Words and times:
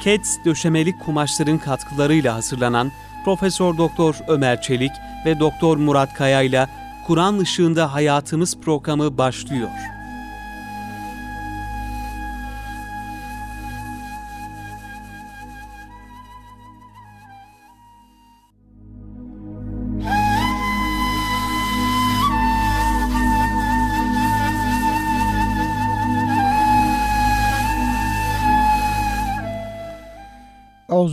Keds 0.00 0.36
döşemelik 0.44 1.00
kumaşların 1.00 1.58
katkılarıyla 1.58 2.34
hazırlanan 2.34 2.92
Profesör 3.24 3.78
Doktor 3.78 4.16
Ömer 4.28 4.62
Çelik 4.62 4.92
ve 5.26 5.40
Doktor 5.40 5.76
Murat 5.76 6.14
Kaya 6.14 6.42
ile 6.42 6.66
Kur'an 7.06 7.38
ışığında 7.38 7.94
hayatımız 7.94 8.56
programı 8.60 9.18
başlıyor. 9.18 9.70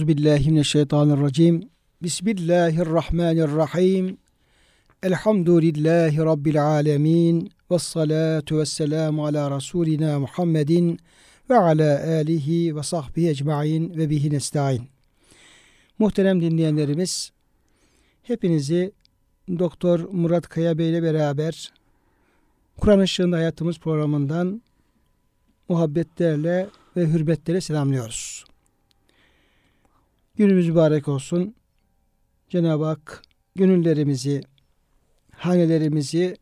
Euzubillahimineşşeytanirracim. 0.08 1.70
Bismillahirrahmanirrahim. 2.02 4.18
Elhamdülillahi 5.04 6.18
Rabbil 6.18 6.68
alemin. 6.68 7.52
Ve 7.72 7.80
salatu 7.80 8.58
ve 8.58 8.66
selamu 8.66 9.26
ala 9.26 9.56
Resulina 9.56 10.20
Muhammedin 10.20 11.00
ve 11.50 11.58
ala 11.58 12.04
alihi 12.04 12.76
ve 12.76 12.84
sahbihi 12.84 13.30
ecmain 13.30 13.98
ve 13.98 14.10
bihi 14.10 14.32
nesta'in. 14.32 14.84
Muhterem 16.00 16.42
dinleyenlerimiz, 16.42 17.32
hepinizi 18.24 18.92
Doktor 19.60 20.00
Murat 20.00 20.48
Kaya 20.48 20.78
Bey 20.78 20.90
ile 20.90 21.04
beraber 21.04 21.74
Kur'an 22.78 23.04
Işığında 23.04 23.36
Hayatımız 23.36 23.80
programından 23.80 24.62
muhabbetlerle 25.70 26.68
ve 26.98 27.08
hürmetlerle 27.08 27.62
selamlıyoruz. 27.62 28.47
Günümüz 30.38 30.70
mübarek 30.70 31.08
olsun. 31.08 31.56
Cenab-ı 32.50 32.86
Hak 32.86 33.22
gönüllerimizi, 33.56 34.42
hanelerimizi 35.32 36.38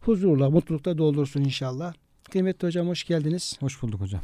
huzurla, 0.00 0.50
mutlulukla 0.50 0.98
doldursun 0.98 1.40
inşallah. 1.40 1.94
Kıymetli 2.30 2.66
hocam 2.66 2.88
hoş 2.88 3.04
geldiniz. 3.04 3.56
Hoş 3.60 3.82
bulduk 3.82 4.00
hocam. 4.00 4.20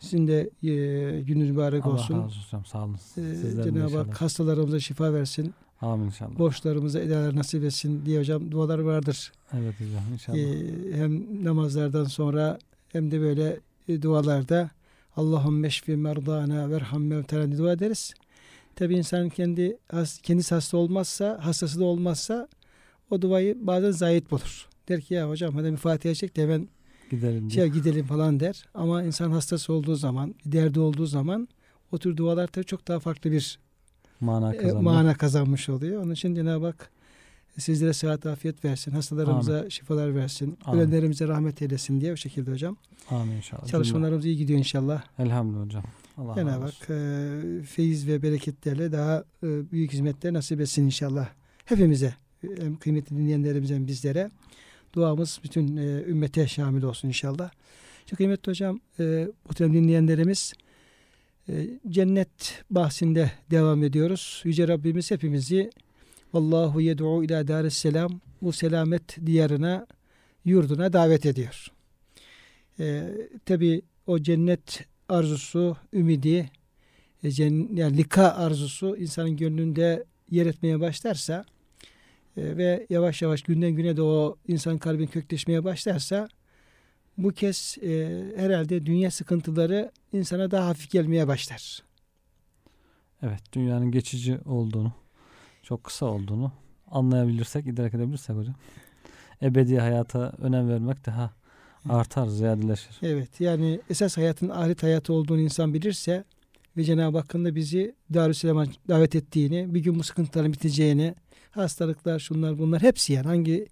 Sizin 0.00 0.28
de 0.28 0.40
e, 0.62 1.20
gününüz 1.20 1.50
mübarek 1.50 1.86
Allah 1.86 1.92
olsun. 1.92 2.14
razı 2.14 2.24
olsun. 2.24 2.62
Sağ 2.66 2.84
olun. 2.84 2.98
Ee, 3.16 3.64
Cenab-ı 3.64 3.98
Hak 3.98 4.20
hastalarımıza 4.20 4.80
şifa 4.80 5.12
versin. 5.12 5.54
Amin 5.80 6.06
inşallah. 6.06 6.38
Borçlarımıza 6.38 7.00
edalar 7.00 7.36
nasip 7.36 7.64
etsin 7.64 8.06
diye 8.06 8.20
hocam 8.20 8.50
dualar 8.50 8.78
vardır. 8.78 9.32
Evet 9.52 9.74
hocam 9.74 10.12
inşallah. 10.12 10.38
Ee, 10.38 10.96
hem 10.96 11.44
namazlardan 11.44 12.04
sonra 12.04 12.58
hem 12.88 13.10
de 13.10 13.20
böyle 13.20 13.60
e, 13.88 14.02
dualarda 14.02 14.70
Allahümme 15.16 15.70
şfi 15.70 15.96
merdana 15.96 16.70
verham 16.70 17.04
mevtena 17.04 17.58
dua 17.58 17.72
ederiz. 17.72 18.14
Tabi 18.76 18.94
insan 18.94 19.28
kendi 19.28 19.78
kendisi 20.22 20.54
hasta 20.54 20.76
olmazsa, 20.76 21.38
hastası 21.42 21.80
da 21.80 21.84
olmazsa 21.84 22.48
o 23.10 23.22
duayı 23.22 23.56
bazen 23.60 23.90
zayit 23.90 24.30
bulur. 24.30 24.68
Der 24.88 25.00
ki 25.00 25.14
ya 25.14 25.28
hocam 25.28 25.54
hadi 25.54 25.72
bir 25.72 25.76
Fatiha 25.76 26.14
çek 26.14 26.36
de 26.36 26.42
hemen 26.42 26.68
gidelim, 27.10 27.50
şey, 27.50 27.68
gidelim 27.68 28.06
falan 28.06 28.40
der. 28.40 28.66
Ama 28.74 29.02
insan 29.02 29.30
hastası 29.30 29.72
olduğu 29.72 29.94
zaman, 29.94 30.34
derdi 30.46 30.80
olduğu 30.80 31.06
zaman 31.06 31.48
o 31.92 31.98
tür 31.98 32.16
dualar 32.16 32.46
tabii 32.46 32.64
çok 32.64 32.88
daha 32.88 33.00
farklı 33.00 33.32
bir 33.32 33.58
mana, 34.20 34.54
e, 34.54 34.72
mana 34.72 35.14
kazanmış 35.14 35.68
oluyor. 35.68 36.02
Onun 36.02 36.12
için 36.12 36.34
Cenab-ı 36.34 36.66
Hak 36.66 36.90
sizlere 37.58 37.92
sıhhat 37.92 38.26
afiyet 38.26 38.64
versin. 38.64 38.92
Hastalarımıza 38.92 39.58
Amin. 39.58 39.68
şifalar 39.68 40.14
versin. 40.14 40.58
Amin. 40.64 40.80
Ölenlerimize 40.80 41.28
rahmet 41.28 41.62
eylesin 41.62 42.00
diye 42.00 42.12
o 42.12 42.16
şekilde 42.16 42.50
hocam. 42.50 42.76
Amin 43.10 43.36
inşallah. 43.36 43.66
Çalışmalarımız 43.66 44.24
iyi 44.24 44.36
gidiyor 44.36 44.58
inşallah. 44.58 45.02
Elhamdülillah 45.18 45.64
hocam. 45.64 45.84
Allah 46.18 46.34
Cenab-ı 46.34 46.64
Hak 46.64 46.90
e, 46.90 47.62
feyiz 47.62 48.08
ve 48.08 48.22
bereketlerle 48.22 48.92
daha 48.92 49.24
e, 49.42 49.70
büyük 49.72 49.92
hizmetler 49.92 50.32
nasip 50.32 50.60
etsin 50.60 50.84
inşallah. 50.84 51.28
Hepimize, 51.64 52.14
hem 52.58 52.76
kıymetli 52.76 53.16
dinleyenlerimize 53.16 53.74
hem 53.74 53.86
bizlere 53.86 54.30
duamız 54.94 55.40
bütün 55.44 55.76
e, 55.76 56.02
ümmete 56.02 56.48
şamil 56.48 56.82
olsun 56.82 57.08
inşallah. 57.08 57.50
Şimdi 58.06 58.16
kıymetli 58.16 58.50
hocam, 58.50 58.80
e, 59.00 59.28
muhterem 59.48 59.74
dinleyenlerimiz 59.74 60.52
e, 61.48 61.68
cennet 61.88 62.64
bahsinde 62.70 63.32
devam 63.50 63.84
ediyoruz. 63.84 64.42
Yüce 64.44 64.68
Rabbimiz 64.68 65.10
hepimizi 65.10 65.70
Allahu 66.34 66.80
yed'u 66.80 67.24
ila 67.24 67.48
daris 67.48 67.76
selam 67.76 68.20
bu 68.42 68.52
selamet 68.52 69.26
diyarına 69.26 69.86
yurduna 70.44 70.92
davet 70.92 71.26
ediyor. 71.26 71.72
E, 72.80 73.10
Tabi 73.46 73.82
o 74.06 74.18
cennet 74.18 74.86
arzusu, 75.08 75.76
ümidi, 75.92 76.50
e, 77.22 77.28
yani 77.74 77.96
lika 77.96 78.28
arzusu 78.28 78.96
insanın 78.96 79.36
gönlünde 79.36 80.04
yer 80.30 80.46
etmeye 80.46 80.80
başlarsa 80.80 81.44
e, 82.36 82.56
ve 82.56 82.86
yavaş 82.90 83.22
yavaş 83.22 83.42
günden 83.42 83.70
güne 83.70 83.96
de 83.96 84.02
o 84.02 84.36
insan 84.48 84.78
kalbin 84.78 85.06
kökleşmeye 85.06 85.64
başlarsa 85.64 86.28
bu 87.18 87.32
kez 87.32 87.76
e, 87.82 88.22
herhalde 88.36 88.86
dünya 88.86 89.10
sıkıntıları 89.10 89.90
insana 90.12 90.50
daha 90.50 90.66
hafif 90.66 90.90
gelmeye 90.90 91.28
başlar. 91.28 91.82
Evet, 93.22 93.40
dünyanın 93.52 93.90
geçici 93.90 94.38
olduğunu, 94.46 94.92
çok 95.64 95.84
kısa 95.84 96.06
olduğunu 96.06 96.52
anlayabilirsek, 96.90 97.66
idrak 97.66 97.94
edebilirsek 97.94 98.36
hocam. 98.36 98.54
Ebedi 99.42 99.78
hayata 99.78 100.32
önem 100.38 100.68
vermek 100.68 101.06
daha 101.06 101.30
artar, 101.88 102.26
ziyadeleşir. 102.26 102.96
Evet, 103.02 103.40
yani 103.40 103.80
esas 103.90 104.16
hayatın 104.16 104.48
ahiret 104.48 104.82
hayatı 104.82 105.12
olduğunu 105.12 105.40
insan 105.40 105.74
bilirse 105.74 106.24
ve 106.76 106.84
Cenab-ı 106.84 107.18
Hakk'ın 107.18 107.44
da 107.44 107.54
bizi 107.54 107.94
Darüsselam'a 108.14 108.66
davet 108.88 109.14
ettiğini, 109.14 109.74
bir 109.74 109.80
gün 109.80 109.98
bu 109.98 110.02
sıkıntıların 110.02 110.52
biteceğini, 110.52 111.14
hastalıklar, 111.50 112.18
şunlar 112.18 112.58
bunlar 112.58 112.82
hepsi 112.82 113.12
yani 113.12 113.26
hangi 113.26 113.66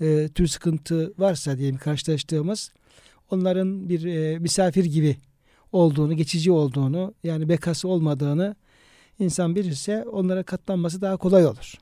e, 0.00 0.28
tür 0.28 0.46
sıkıntı 0.46 1.12
varsa 1.18 1.58
diyelim 1.58 1.78
karşılaştığımız 1.78 2.72
onların 3.30 3.88
bir 3.88 4.04
e, 4.04 4.38
misafir 4.38 4.84
gibi 4.84 5.16
olduğunu, 5.72 6.14
geçici 6.14 6.52
olduğunu, 6.52 7.14
yani 7.24 7.48
bekası 7.48 7.88
olmadığını 7.88 8.56
insan 9.20 9.54
bilirse 9.54 10.04
onlara 10.04 10.42
katlanması 10.42 11.00
daha 11.00 11.16
kolay 11.16 11.46
olur. 11.46 11.74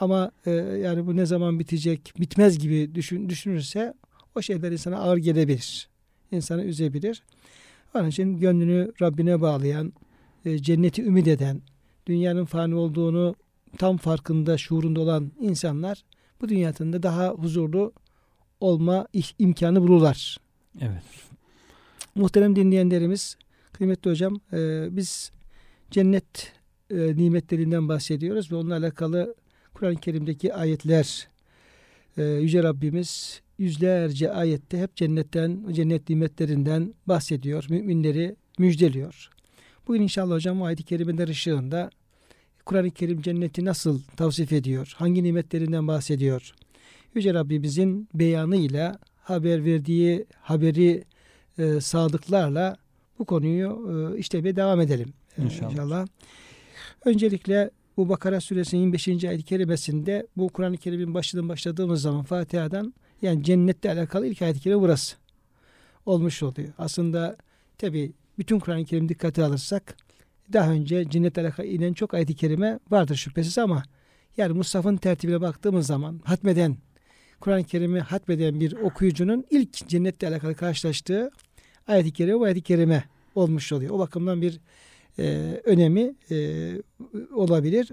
Ama 0.00 0.30
e, 0.46 0.50
yani 0.50 1.06
bu 1.06 1.16
ne 1.16 1.26
zaman 1.26 1.58
bitecek, 1.58 2.12
bitmez 2.20 2.58
gibi 2.58 2.94
düşün, 2.94 3.28
düşünürse 3.28 3.94
o 4.34 4.42
şeyler 4.42 4.72
insana 4.72 4.96
ağır 4.96 5.16
gelebilir. 5.16 5.88
İnsanı 6.32 6.64
üzebilir. 6.64 7.22
Onun 7.94 8.08
için 8.08 8.38
gönlünü 8.38 8.92
Rabbine 9.02 9.40
bağlayan, 9.40 9.92
e, 10.44 10.58
cenneti 10.58 11.02
ümit 11.02 11.28
eden, 11.28 11.62
dünyanın 12.06 12.44
fani 12.44 12.74
olduğunu 12.74 13.34
tam 13.78 13.96
farkında, 13.96 14.58
şuurunda 14.58 15.00
olan 15.00 15.32
insanlar 15.40 16.04
bu 16.40 16.48
dünyasında 16.48 17.02
daha 17.02 17.28
huzurlu 17.28 17.92
olma 18.60 19.06
imkanı 19.38 19.82
bulurlar. 19.82 20.36
Evet. 20.80 21.02
Muhterem 22.14 22.56
dinleyenlerimiz, 22.56 23.36
kıymetli 23.72 24.10
hocam, 24.10 24.40
e, 24.52 24.88
biz 24.96 25.32
cennet 25.90 26.52
e, 26.90 27.16
nimetlerinden 27.16 27.88
bahsediyoruz 27.88 28.52
ve 28.52 28.56
onunla 28.56 28.76
alakalı 28.76 29.34
Kur'an-ı 29.74 29.96
Kerim'deki 29.96 30.54
ayetler 30.54 31.28
e, 32.16 32.22
Yüce 32.24 32.62
Rabbimiz 32.62 33.42
yüzlerce 33.58 34.32
ayette 34.32 34.80
hep 34.80 34.96
cennetten, 34.96 35.72
cennet 35.72 36.08
nimetlerinden 36.08 36.94
bahsediyor. 37.06 37.66
Müminleri 37.68 38.36
müjdeliyor. 38.58 39.30
Bugün 39.88 40.02
inşallah 40.02 40.34
hocam 40.34 40.62
ayet-i 40.62 40.82
kerimeler 40.82 41.28
ışığında 41.28 41.90
Kur'an-ı 42.64 42.90
Kerim 42.90 43.22
cenneti 43.22 43.64
nasıl 43.64 44.00
tavsif 44.16 44.52
ediyor? 44.52 44.94
Hangi 44.96 45.22
nimetlerinden 45.22 45.88
bahsediyor? 45.88 46.54
Yüce 47.14 47.34
Rabbimizin 47.34 48.08
beyanıyla 48.14 48.98
haber 49.16 49.64
verdiği 49.64 50.26
haberi 50.40 51.04
e, 51.58 51.80
sadıklarla 51.80 52.76
bu 53.18 53.24
konuyu 53.24 53.88
e, 54.14 54.18
işlemeye 54.18 54.56
devam 54.56 54.80
edelim. 54.80 55.12
E, 55.38 55.42
inşallah. 55.42 55.70
inşallah. 55.70 56.06
Öncelikle 57.04 57.70
bu 57.96 58.08
Bakara 58.08 58.40
suresinin 58.40 58.80
25. 58.80 59.08
ayet-i 59.08 59.42
kerimesinde 59.42 60.26
bu 60.36 60.48
Kur'an-ı 60.48 60.76
Kerim'in 60.76 61.14
başından 61.14 61.48
başladığımız 61.48 62.02
zaman 62.02 62.22
Fatiha'dan 62.22 62.94
yani 63.22 63.44
cennette 63.44 63.92
alakalı 63.92 64.26
ilk 64.26 64.42
ayet-i 64.42 64.60
kerime 64.60 64.80
burası 64.80 65.16
olmuş 66.06 66.42
oluyor. 66.42 66.68
Aslında 66.78 67.36
tabi 67.78 68.12
bütün 68.38 68.58
Kur'an-ı 68.58 68.84
Kerim 68.84 69.08
dikkate 69.08 69.44
alırsak 69.44 69.96
daha 70.52 70.70
önce 70.70 71.10
cennetle 71.10 71.42
alakalı 71.42 71.66
inen 71.66 71.92
çok 71.92 72.14
ayet-i 72.14 72.34
kerime 72.34 72.78
vardır 72.90 73.16
şüphesiz 73.16 73.58
ama 73.58 73.82
yani 74.36 74.52
Musaf'ın 74.52 74.96
tertibine 74.96 75.40
baktığımız 75.40 75.86
zaman 75.86 76.20
hatmeden 76.24 76.76
Kur'an-ı 77.40 77.64
Kerim'i 77.64 78.00
hatmeden 78.00 78.60
bir 78.60 78.72
okuyucunun 78.72 79.44
ilk 79.50 79.88
cennetle 79.88 80.28
alakalı 80.28 80.54
karşılaştığı 80.54 81.30
ayet-i 81.86 82.12
kerime 82.12 82.38
bu 82.38 82.44
ayet-i 82.44 82.62
kerime 82.62 83.04
olmuş 83.34 83.72
oluyor. 83.72 83.90
O 83.94 83.98
bakımdan 83.98 84.42
bir 84.42 84.60
e, 85.18 85.24
önemi 85.64 86.14
e, 86.30 86.36
olabilir. 87.32 87.92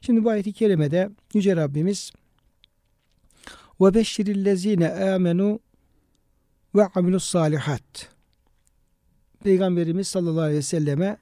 Şimdi 0.00 0.24
bu 0.24 0.30
ayet-i 0.30 0.52
kerimede 0.52 1.10
Yüce 1.34 1.56
Rabbimiz 1.56 2.12
ve 3.80 3.94
beşşirillezine 3.94 4.88
amenu 4.88 5.60
ve 6.74 6.86
amilus 6.86 7.24
salihat 7.24 8.08
Peygamberimiz 9.44 10.08
sallallahu 10.08 10.40
aleyhi 10.40 10.58
ve 10.58 10.62
selleme 10.62 11.16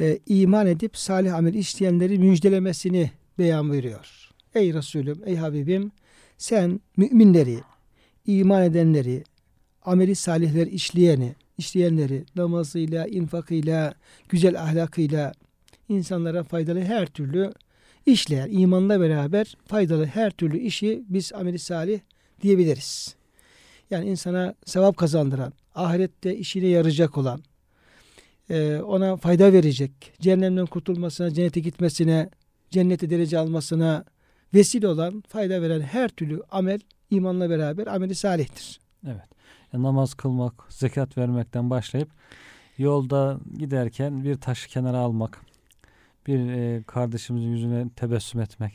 e, 0.00 0.18
iman 0.26 0.66
edip 0.66 0.96
salih 0.96 1.34
amel 1.34 1.54
işleyenleri 1.54 2.18
müjdelemesini 2.18 3.10
beyan 3.38 3.72
veriyor. 3.72 4.30
Ey 4.54 4.74
Resulüm, 4.74 5.22
ey 5.26 5.36
Habibim 5.36 5.92
sen 6.38 6.80
müminleri, 6.96 7.60
iman 8.26 8.62
edenleri, 8.62 9.24
ameli 9.82 10.14
salihler 10.14 10.66
işleyeni, 10.66 11.34
işleyenleri 11.60 12.24
namazıyla, 12.36 13.06
infakıyla, 13.06 13.94
güzel 14.28 14.62
ahlakıyla 14.62 15.32
insanlara 15.88 16.42
faydalı 16.42 16.80
her 16.80 17.06
türlü 17.06 17.52
işleyen, 18.06 18.48
imanla 18.50 19.00
beraber 19.00 19.56
faydalı 19.66 20.06
her 20.06 20.30
türlü 20.30 20.58
işi 20.58 21.02
biz 21.08 21.32
ameli 21.32 21.58
salih 21.58 22.00
diyebiliriz. 22.42 23.14
Yani 23.90 24.10
insana 24.10 24.54
sevap 24.64 24.96
kazandıran, 24.96 25.52
ahirette 25.74 26.36
işine 26.36 26.66
yarayacak 26.66 27.18
olan, 27.18 27.42
e, 28.50 28.76
ona 28.76 29.16
fayda 29.16 29.52
verecek, 29.52 29.92
cehennemden 30.20 30.66
kurtulmasına, 30.66 31.30
cennete 31.30 31.60
gitmesine, 31.60 32.30
cennete 32.70 33.10
derece 33.10 33.38
almasına 33.38 34.04
vesile 34.54 34.88
olan, 34.88 35.22
fayda 35.28 35.62
veren 35.62 35.80
her 35.80 36.08
türlü 36.08 36.42
amel 36.50 36.80
imanla 37.10 37.50
beraber 37.50 37.86
ameli 37.86 38.14
salihtir. 38.14 38.80
Evet. 39.06 39.39
Namaz 39.72 40.14
kılmak, 40.14 40.54
zekat 40.68 41.18
vermekten 41.18 41.70
başlayıp 41.70 42.08
yolda 42.78 43.40
giderken 43.58 44.24
bir 44.24 44.34
taşı 44.34 44.68
kenara 44.68 44.98
almak, 44.98 45.40
bir 46.26 46.50
e, 46.50 46.82
kardeşimizin 46.82 47.48
yüzüne 47.48 47.88
tebessüm 47.96 48.40
etmek, 48.40 48.72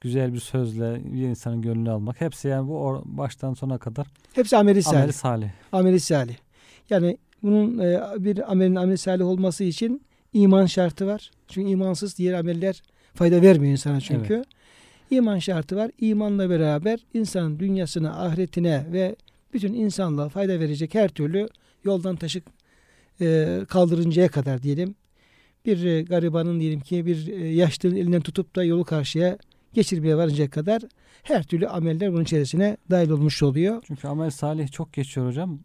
güzel 0.00 0.32
bir 0.32 0.40
sözle 0.40 1.00
bir 1.04 1.22
insanın 1.22 1.62
gönlünü 1.62 1.90
almak. 1.90 2.20
Hepsi 2.20 2.48
yani 2.48 2.68
bu 2.68 3.02
baştan 3.04 3.54
sona 3.54 3.78
kadar 3.78 4.06
Hepsi 4.32 4.56
ameli 4.56 4.82
salih. 4.82 4.98
ameli 4.98 5.12
salih. 5.12 5.48
Ameli 5.72 6.00
salih. 6.00 6.36
Yani 6.90 7.18
bunun 7.42 7.78
e, 7.78 8.00
bir 8.18 8.52
amelin 8.52 8.74
ameli 8.74 8.98
salih 8.98 9.24
olması 9.24 9.64
için 9.64 10.02
iman 10.32 10.66
şartı 10.66 11.06
var. 11.06 11.30
Çünkü 11.48 11.70
imansız 11.70 12.18
diğer 12.18 12.34
ameller 12.34 12.82
fayda 13.14 13.42
vermiyor 13.42 13.72
insana 13.72 14.00
çünkü. 14.00 14.44
İman 15.10 15.38
şartı 15.38 15.76
var. 15.76 15.90
İmanla 16.00 16.50
beraber 16.50 16.98
insanın 17.14 17.58
dünyasına, 17.58 18.24
ahiretine 18.26 18.86
ve 18.92 19.16
bütün 19.52 19.74
insanlığa 19.74 20.28
fayda 20.28 20.60
verecek 20.60 20.94
her 20.94 21.08
türlü 21.08 21.48
yoldan 21.84 22.16
taşık 22.16 22.44
e, 23.20 23.60
kaldırıncaya 23.68 24.28
kadar 24.28 24.62
diyelim. 24.62 24.94
Bir 25.66 25.84
e, 25.84 26.02
garibanın 26.02 26.60
diyelim 26.60 26.80
ki 26.80 27.06
bir 27.06 27.26
e, 27.26 27.48
yaşlının 27.48 27.96
elinden 27.96 28.20
tutup 28.20 28.56
da 28.56 28.64
yolu 28.64 28.84
karşıya 28.84 29.38
geçirmeye 29.72 30.16
varıncaya 30.16 30.50
kadar 30.50 30.82
her 31.22 31.42
türlü 31.42 31.68
ameller 31.68 32.12
bunun 32.12 32.22
içerisine 32.22 32.76
dahil 32.90 33.10
olmuş 33.10 33.42
oluyor. 33.42 33.82
Çünkü 33.86 34.08
amel 34.08 34.30
salih 34.30 34.72
çok 34.72 34.92
geçiyor 34.92 35.26
hocam. 35.26 35.58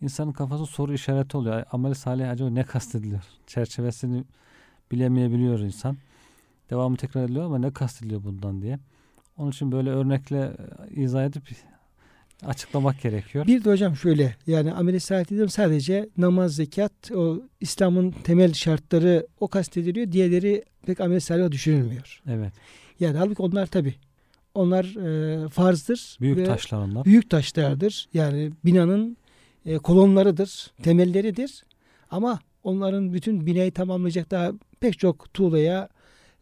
İnsanın 0.00 0.32
kafası 0.32 0.66
soru 0.66 0.94
işareti 0.94 1.36
oluyor. 1.36 1.64
Amel 1.72 1.94
salih 1.94 2.30
acaba 2.30 2.50
ne 2.50 2.64
kastediliyor? 2.64 3.22
Çerçevesini 3.46 4.24
bilemeyebiliyor 4.92 5.58
insan. 5.58 5.96
Devamı 6.70 6.96
tekrar 6.96 7.24
ediliyor 7.24 7.44
ama 7.44 7.58
ne 7.58 7.72
kastediliyor 7.72 8.24
bundan 8.24 8.62
diye. 8.62 8.78
Onun 9.36 9.50
için 9.50 9.72
böyle 9.72 9.90
örnekle 9.90 10.56
e, 10.90 11.00
izah 11.02 11.24
edip 11.24 11.42
açıklamak 12.46 13.02
gerekiyor. 13.02 13.46
Bir 13.46 13.64
de 13.64 13.70
hocam 13.70 13.96
şöyle 13.96 14.36
yani 14.46 14.72
ameli 14.72 15.00
salih 15.00 15.24
dediğim 15.24 15.48
sadece 15.48 16.08
namaz, 16.16 16.54
zekat, 16.54 17.10
o 17.14 17.42
İslam'ın 17.60 18.10
temel 18.10 18.52
şartları 18.52 19.26
o 19.40 19.48
kastediliyor. 19.48 20.12
Diğerleri 20.12 20.64
pek 20.86 21.00
ameli 21.00 21.20
salih 21.20 21.50
düşünülmüyor. 21.50 22.22
Evet. 22.26 22.52
Yani 23.00 23.18
halbuki 23.18 23.42
onlar 23.42 23.66
tabi 23.66 23.94
onlar 24.54 24.84
e, 24.84 25.48
farzdır. 25.48 26.16
Büyük 26.20 26.46
taşlar 26.46 26.78
onlar. 26.78 27.04
Büyük 27.04 27.30
taşlardır. 27.30 28.08
Yani 28.14 28.50
binanın 28.64 29.16
e, 29.66 29.78
kolonlarıdır, 29.78 30.70
temelleridir. 30.82 31.64
Ama 32.10 32.40
onların 32.64 33.12
bütün 33.12 33.46
binayı 33.46 33.72
tamamlayacak 33.72 34.30
daha 34.30 34.52
pek 34.80 34.98
çok 34.98 35.34
tuğlaya, 35.34 35.88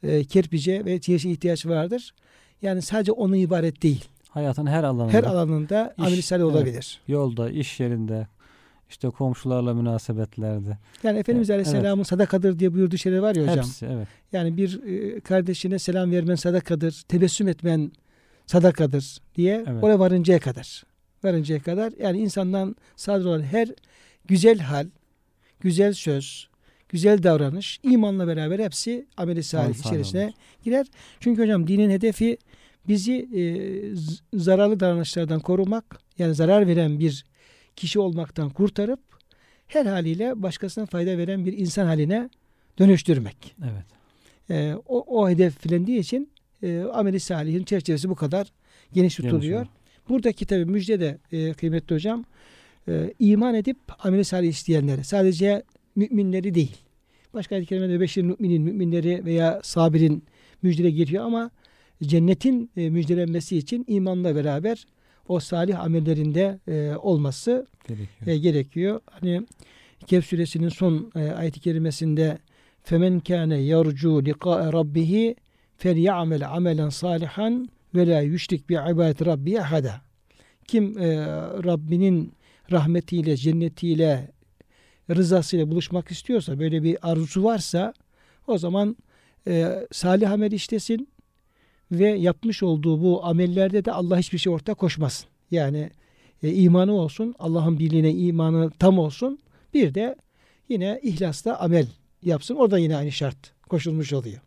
e, 0.02 0.24
kerpice 0.24 0.84
ve 0.84 1.00
çeşitli 1.00 1.32
ihtiyaç 1.32 1.66
vardır. 1.66 2.14
Yani 2.62 2.82
sadece 2.82 3.12
onun 3.12 3.34
ibaret 3.34 3.82
değil. 3.82 4.04
Hayatın 4.30 4.66
her 4.66 4.84
alanında. 4.84 5.12
Her 5.12 5.24
alanında 5.24 5.94
İş, 6.08 6.24
salih 6.24 6.42
evet. 6.44 6.54
olabilir. 6.54 7.00
Yolda, 7.08 7.50
iş 7.50 7.80
yerinde, 7.80 8.26
işte 8.88 9.10
komşularla 9.10 9.74
münasebetlerde. 9.74 10.78
Yani 11.02 11.18
Efendimiz 11.18 11.50
Evet. 11.50 11.60
Aleyhisselam'ın 11.60 12.02
sadakadır 12.02 12.58
diye 12.58 12.74
buyurduğu 12.74 12.96
şeyler 12.96 13.18
var 13.18 13.34
ya 13.34 13.42
hocam. 13.42 13.56
Hepsi 13.56 13.86
evet. 13.86 14.08
Yani 14.32 14.56
bir 14.56 14.82
e, 14.82 15.20
kardeşine 15.20 15.78
selam 15.78 16.10
vermen 16.10 16.34
sadakadır, 16.34 17.02
tebessüm 17.08 17.48
etmen 17.48 17.92
sadakadır 18.46 19.18
diye 19.36 19.64
Evet. 19.68 19.84
oraya 19.84 19.98
varıncaya 19.98 20.38
kadar. 20.38 20.82
Varıncaya 21.24 21.60
kadar 21.62 21.92
yani 22.02 22.18
insandan 22.18 22.76
sadır 22.96 23.24
olan 23.24 23.42
her 23.42 23.68
güzel 24.24 24.58
hal, 24.58 24.86
güzel 25.60 25.92
söz, 25.92 26.48
güzel 26.88 27.22
davranış 27.22 27.80
imanla 27.82 28.26
beraber 28.26 28.58
hepsi 28.58 29.06
ameli 29.16 29.42
salih 29.42 29.64
Amel 29.64 29.74
salih 29.74 29.86
içerisine 29.88 30.24
olur. 30.24 30.32
girer. 30.64 30.86
Çünkü 31.20 31.42
hocam 31.42 31.66
dinin 31.66 31.90
hedefi 31.90 32.38
bizi 32.88 33.28
e, 33.34 33.42
zararlı 34.34 34.80
davranışlardan 34.80 35.40
korumak, 35.40 36.00
yani 36.18 36.34
zarar 36.34 36.66
veren 36.66 36.98
bir 36.98 37.24
kişi 37.76 37.98
olmaktan 37.98 38.50
kurtarıp 38.50 39.00
her 39.66 39.86
haliyle 39.86 40.42
başkasına 40.42 40.86
fayda 40.86 41.18
veren 41.18 41.46
bir 41.46 41.58
insan 41.58 41.86
haline 41.86 42.30
dönüştürmek. 42.78 43.56
Evet. 43.62 43.84
E, 44.50 44.74
o, 44.88 45.20
o 45.20 45.28
hedeflendiği 45.28 45.98
için 45.98 46.30
e, 46.62 46.80
ameli 46.80 47.20
salihin 47.20 47.64
çerçevesi 47.64 48.08
bu 48.08 48.14
kadar 48.14 48.52
geniş 48.92 49.16
tutuluyor. 49.16 49.60
Geniş 49.60 49.80
Buradaki 50.08 50.46
tabi 50.46 50.64
müjde 50.64 51.00
de 51.00 51.18
e, 51.32 51.52
kıymetli 51.52 51.94
hocam 51.94 52.24
e, 52.88 53.14
iman 53.18 53.54
edip 53.54 53.78
ameli 53.98 54.24
salih 54.24 54.48
isteyenlere 54.48 55.04
sadece 55.04 55.62
müminleri 55.96 56.54
değil. 56.54 56.76
Başka 57.34 57.54
ayet-i 57.54 57.68
kerimede 57.68 58.00
beşir 58.00 58.22
müminin 58.22 58.62
müminleri 58.62 59.24
veya 59.24 59.60
sabirin 59.62 60.22
müjdele 60.62 60.90
geliyor 60.90 61.24
ama 61.24 61.50
cennetin 62.02 62.70
e, 62.76 62.90
müjdelenmesi 62.90 63.56
için 63.56 63.84
imanla 63.88 64.34
beraber 64.36 64.84
o 65.28 65.40
salih 65.40 65.80
amellerinde 65.80 66.58
e, 66.68 66.96
olması 66.96 67.66
Gerekiyor. 67.88 68.26
e, 68.26 68.38
gerekiyor. 68.38 69.00
Hani 69.10 69.46
Kehf 70.06 70.26
suresinin 70.26 70.68
son 70.68 71.10
e, 71.16 71.30
ayet-i 71.30 71.60
kerimesinde 71.60 72.38
femen 72.82 73.20
kâne 73.20 73.56
yarcu 73.58 74.24
liqâ'e 74.24 74.72
rabbihi 74.72 75.36
felya'mel 75.76 76.50
amelen 76.50 76.88
salihan 76.88 77.68
ve 77.94 78.06
la 78.08 78.20
yüşrik 78.20 78.68
bi 78.68 78.72
ibadeti 78.74 79.26
rabbi 79.26 79.60
ahada. 79.60 80.00
Kim 80.66 80.98
e, 80.98 81.16
Rabbinin 81.64 82.32
rahmetiyle, 82.72 83.36
cennetiyle, 83.36 84.30
rızasıyla 85.10 85.70
buluşmak 85.70 86.10
istiyorsa, 86.10 86.58
böyle 86.58 86.82
bir 86.82 87.10
arzusu 87.10 87.44
varsa 87.44 87.94
o 88.46 88.58
zaman 88.58 88.96
e, 89.46 89.86
salih 89.92 90.30
amel 90.30 90.52
işlesin 90.52 91.08
ve 91.92 92.08
yapmış 92.08 92.62
olduğu 92.62 93.02
bu 93.02 93.24
amellerde 93.24 93.84
de 93.84 93.92
Allah 93.92 94.18
hiçbir 94.18 94.38
şey 94.38 94.52
ortak 94.52 94.78
koşmasın. 94.78 95.28
Yani 95.50 95.90
e, 96.42 96.52
imanı 96.52 96.92
olsun, 96.92 97.34
Allah'ın 97.38 97.78
birliğine 97.78 98.12
imanı 98.12 98.70
tam 98.70 98.98
olsun. 98.98 99.38
Bir 99.74 99.94
de 99.94 100.16
yine 100.68 101.00
ihlasla 101.02 101.58
amel 101.58 101.86
yapsın. 102.22 102.56
O 102.56 102.70
da 102.70 102.78
yine 102.78 102.96
aynı 102.96 103.12
şart 103.12 103.52
koşulmuş 103.68 104.12
oluyor. 104.12 104.40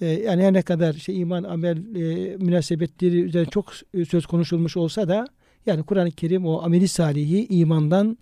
E, 0.00 0.06
yani 0.06 0.42
her 0.42 0.52
ne 0.52 0.62
kadar 0.62 0.92
şey 0.92 1.20
iman 1.20 1.42
amel 1.42 1.76
e, 1.76 2.36
münasebetleri 2.36 3.20
üzerine 3.20 3.50
çok 3.50 3.72
e, 3.94 4.04
söz 4.04 4.26
konuşulmuş 4.26 4.76
olsa 4.76 5.08
da 5.08 5.26
yani 5.66 5.82
Kur'an-ı 5.82 6.10
Kerim 6.10 6.46
o 6.46 6.62
ameli 6.62 6.88
salihi 6.88 7.46
imandan 7.46 8.18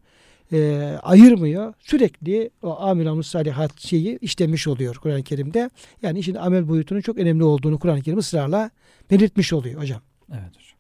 e, 0.52 0.80
ayırmıyor. 1.02 1.74
Sürekli 1.78 2.50
o 2.62 2.80
amel 2.80 3.22
salihat 3.22 3.80
şeyi 3.80 4.18
işlemiş 4.18 4.68
oluyor 4.68 4.96
Kur'an-ı 4.96 5.22
Kerim'de. 5.22 5.70
Yani 6.02 6.18
işin 6.18 6.34
amel 6.34 6.68
boyutunun 6.68 7.00
çok 7.00 7.18
önemli 7.18 7.44
olduğunu 7.44 7.78
Kur'an-ı 7.78 8.02
Kerim 8.02 8.18
ısrarla 8.18 8.70
belirtmiş 9.10 9.52
oluyor 9.52 9.80
hocam. 9.80 10.00
Evet 10.30 10.56
hocam. 10.56 10.78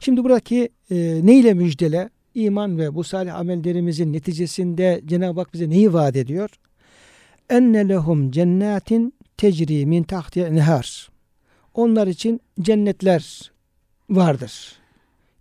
Şimdi 0.00 0.24
buradaki 0.24 0.68
e, 0.90 1.20
ne 1.22 1.38
ile 1.38 1.54
müjdele? 1.54 2.10
İman 2.34 2.78
ve 2.78 2.94
bu 2.94 3.04
salih 3.04 3.34
amellerimizin 3.34 4.12
neticesinde 4.12 5.02
Cenab-ı 5.06 5.40
Hak 5.40 5.54
bize 5.54 5.70
neyi 5.70 5.92
vaat 5.92 6.16
ediyor? 6.16 6.50
Enne 7.50 7.88
lehum 7.88 8.30
cennetin 8.30 9.14
tecri 9.36 9.86
min 9.86 10.02
tahti 10.02 10.54
nehar. 10.54 11.08
Onlar 11.74 12.06
için 12.06 12.40
cennetler 12.60 13.52
vardır. 14.10 14.72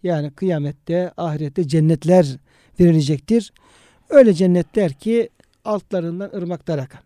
Yani 0.03 0.31
kıyamette, 0.31 1.11
ahirette 1.17 1.67
cennetler 1.67 2.37
verilecektir. 2.79 3.53
Öyle 4.10 4.34
cennetler 4.34 4.93
ki 4.93 5.29
altlarından 5.65 6.36
ırmaklar 6.36 6.77
akan. 6.77 7.01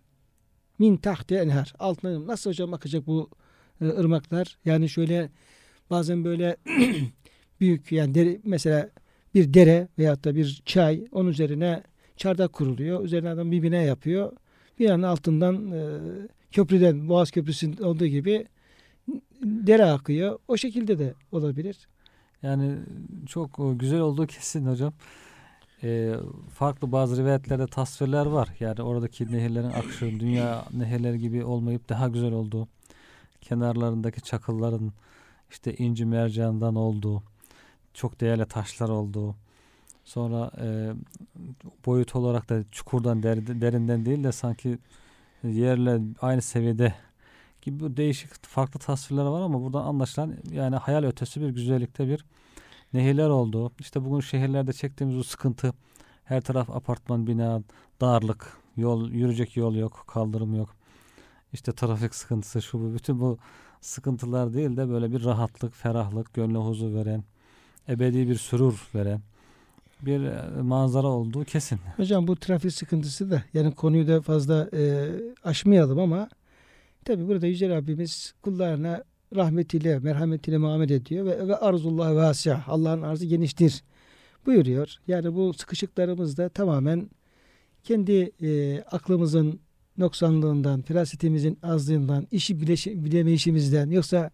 Min 0.80 0.98
tahti 0.98 1.36
enhar. 1.36 1.74
Altından 1.80 2.28
nasıl 2.28 2.50
hocam 2.50 2.74
akacak 2.74 3.08
bu 3.08 3.30
e, 3.82 3.86
ırmaklar? 3.86 4.58
Yani 4.66 4.90
şöyle 4.90 5.30
bazen 5.90 6.26
böyle 6.26 6.58
büyük 7.60 7.92
yani 7.92 8.16
dere, 8.16 8.40
mesela 8.44 8.90
bir 9.34 9.54
dere 9.54 9.88
veyahut 10.00 10.24
da 10.24 10.36
bir 10.36 10.62
çay 10.66 11.08
onun 11.12 11.30
üzerine 11.30 11.84
çardak 12.18 12.54
kuruluyor. 12.54 13.04
Üzerine 13.04 13.30
adam 13.30 13.52
bir 13.52 13.64
bina 13.64 13.76
yapıyor. 13.76 14.32
Bir 14.80 14.90
an 14.90 15.02
altından 15.02 15.72
e, 15.72 16.00
köprüden 16.52 17.10
Boğaz 17.10 17.32
Köprüsü'nün 17.32 17.78
olduğu 17.78 18.06
gibi 18.06 18.48
dere 19.44 19.86
akıyor. 19.86 20.40
O 20.48 20.58
şekilde 20.58 21.00
de 21.00 21.14
olabilir. 21.32 21.88
Yani 22.44 22.76
çok 23.28 23.60
e, 23.60 23.64
güzel 23.74 24.00
olduğu 24.00 24.28
kesin 24.28 24.66
hocam. 24.66 24.94
E, 25.84 26.16
farklı 26.54 26.92
bazı 26.92 27.18
rivayetlerde 27.22 27.68
tasvirler 27.68 28.26
var. 28.26 28.50
Yani 28.60 28.82
oradaki 28.82 29.32
nehirlerin 29.32 29.70
akışı 29.70 30.20
dünya 30.20 30.66
nehirleri 30.74 31.20
gibi 31.20 31.46
olmayıp 31.46 31.90
daha 31.90 32.08
güzel 32.08 32.32
olduğu, 32.32 32.68
kenarlarındaki 33.42 34.22
çakılların 34.22 34.92
işte 35.52 35.76
inci 35.76 36.06
mercandan 36.06 36.76
olduğu, 36.76 37.24
çok 37.94 38.22
değerli 38.22 38.46
taşlar 38.46 38.90
olduğu, 38.90 39.36
sonra 40.04 40.52
e, 40.62 40.94
boyut 41.86 42.16
olarak 42.16 42.50
da 42.50 42.64
çukurdan 42.72 43.24
der, 43.24 43.62
derinden 43.62 44.06
değil 44.06 44.24
de 44.24 44.32
sanki 44.32 44.78
yerle 45.44 46.02
aynı 46.22 46.42
seviyede 46.42 46.94
gibi 47.62 47.98
değişik 47.98 48.46
farklı 48.46 48.80
tasvirler 48.80 49.24
var 49.24 49.42
ama 49.42 49.62
buradan 49.64 49.86
anlaşılan 49.86 50.34
yani 50.52 50.76
hayal 50.76 51.04
ötesi 51.04 51.42
bir 51.42 51.50
güzellikte 51.50 52.08
bir 52.08 52.26
nehirler 52.94 53.30
oldu. 53.30 53.72
İşte 53.80 54.06
bugün 54.06 54.20
şehirlerde 54.20 54.74
çektiğimiz 54.74 55.18
o 55.18 55.24
sıkıntı 55.24 55.74
her 56.24 56.42
taraf 56.42 56.70
apartman, 56.70 57.28
bina, 57.28 57.62
darlık, 58.02 58.58
yol 58.78 59.10
yürüyecek 59.12 59.58
yol 59.58 59.76
yok, 59.76 60.04
kaldırım 60.08 60.56
yok. 60.56 60.76
İşte 61.54 61.72
trafik 61.72 62.16
sıkıntısı 62.16 62.62
şu 62.62 62.80
bu 62.80 62.94
bütün 62.94 63.20
bu 63.20 63.38
sıkıntılar 63.82 64.54
değil 64.54 64.78
de 64.78 64.90
böyle 64.90 65.12
bir 65.12 65.24
rahatlık, 65.24 65.76
ferahlık, 65.76 66.34
gönlü 66.34 66.58
huzur 66.58 66.94
veren, 66.94 67.24
ebedi 67.90 68.30
bir 68.30 68.36
sürur 68.36 68.90
veren 68.96 69.22
bir 70.02 70.22
e, 70.22 70.62
manzara 70.62 71.08
olduğu 71.08 71.44
kesin. 71.44 71.80
Hocam 71.98 72.28
bu 72.28 72.36
trafik 72.36 72.72
sıkıntısı 72.72 73.32
da 73.32 73.44
yani 73.54 73.76
konuyu 73.76 74.08
da 74.08 74.22
fazla 74.22 74.70
e, 74.74 75.10
aşmayalım 75.44 76.00
ama 76.00 76.30
tabi 77.06 77.28
burada 77.28 77.48
Yüce 77.48 77.70
Rabbimiz 77.70 78.34
kullarına 78.42 79.04
rahmetiyle, 79.36 80.00
merhametiyle 80.00 80.58
muamele 80.58 80.96
ediyor 80.96 81.26
ve, 81.26 81.48
ve 81.48 81.56
arzullah 81.56 82.16
vasya. 82.16 82.64
Allah'ın 82.68 83.02
arzı 83.02 83.26
geniştir 83.26 83.84
buyuruyor. 84.46 84.96
Yani 85.08 85.36
bu 85.36 85.54
sıkışıklarımız 85.54 86.38
da 86.38 86.50
tamamen 86.50 87.10
kendi 87.84 88.32
e, 88.42 88.82
aklımızın 88.82 89.60
noksanlığından, 89.98 90.82
firasetimizin 90.82 91.58
azlığından, 91.64 92.28
işi 92.32 92.62
bileşi, 92.62 93.06
bilemeyişimizden 93.06 93.90
yoksa 93.90 94.32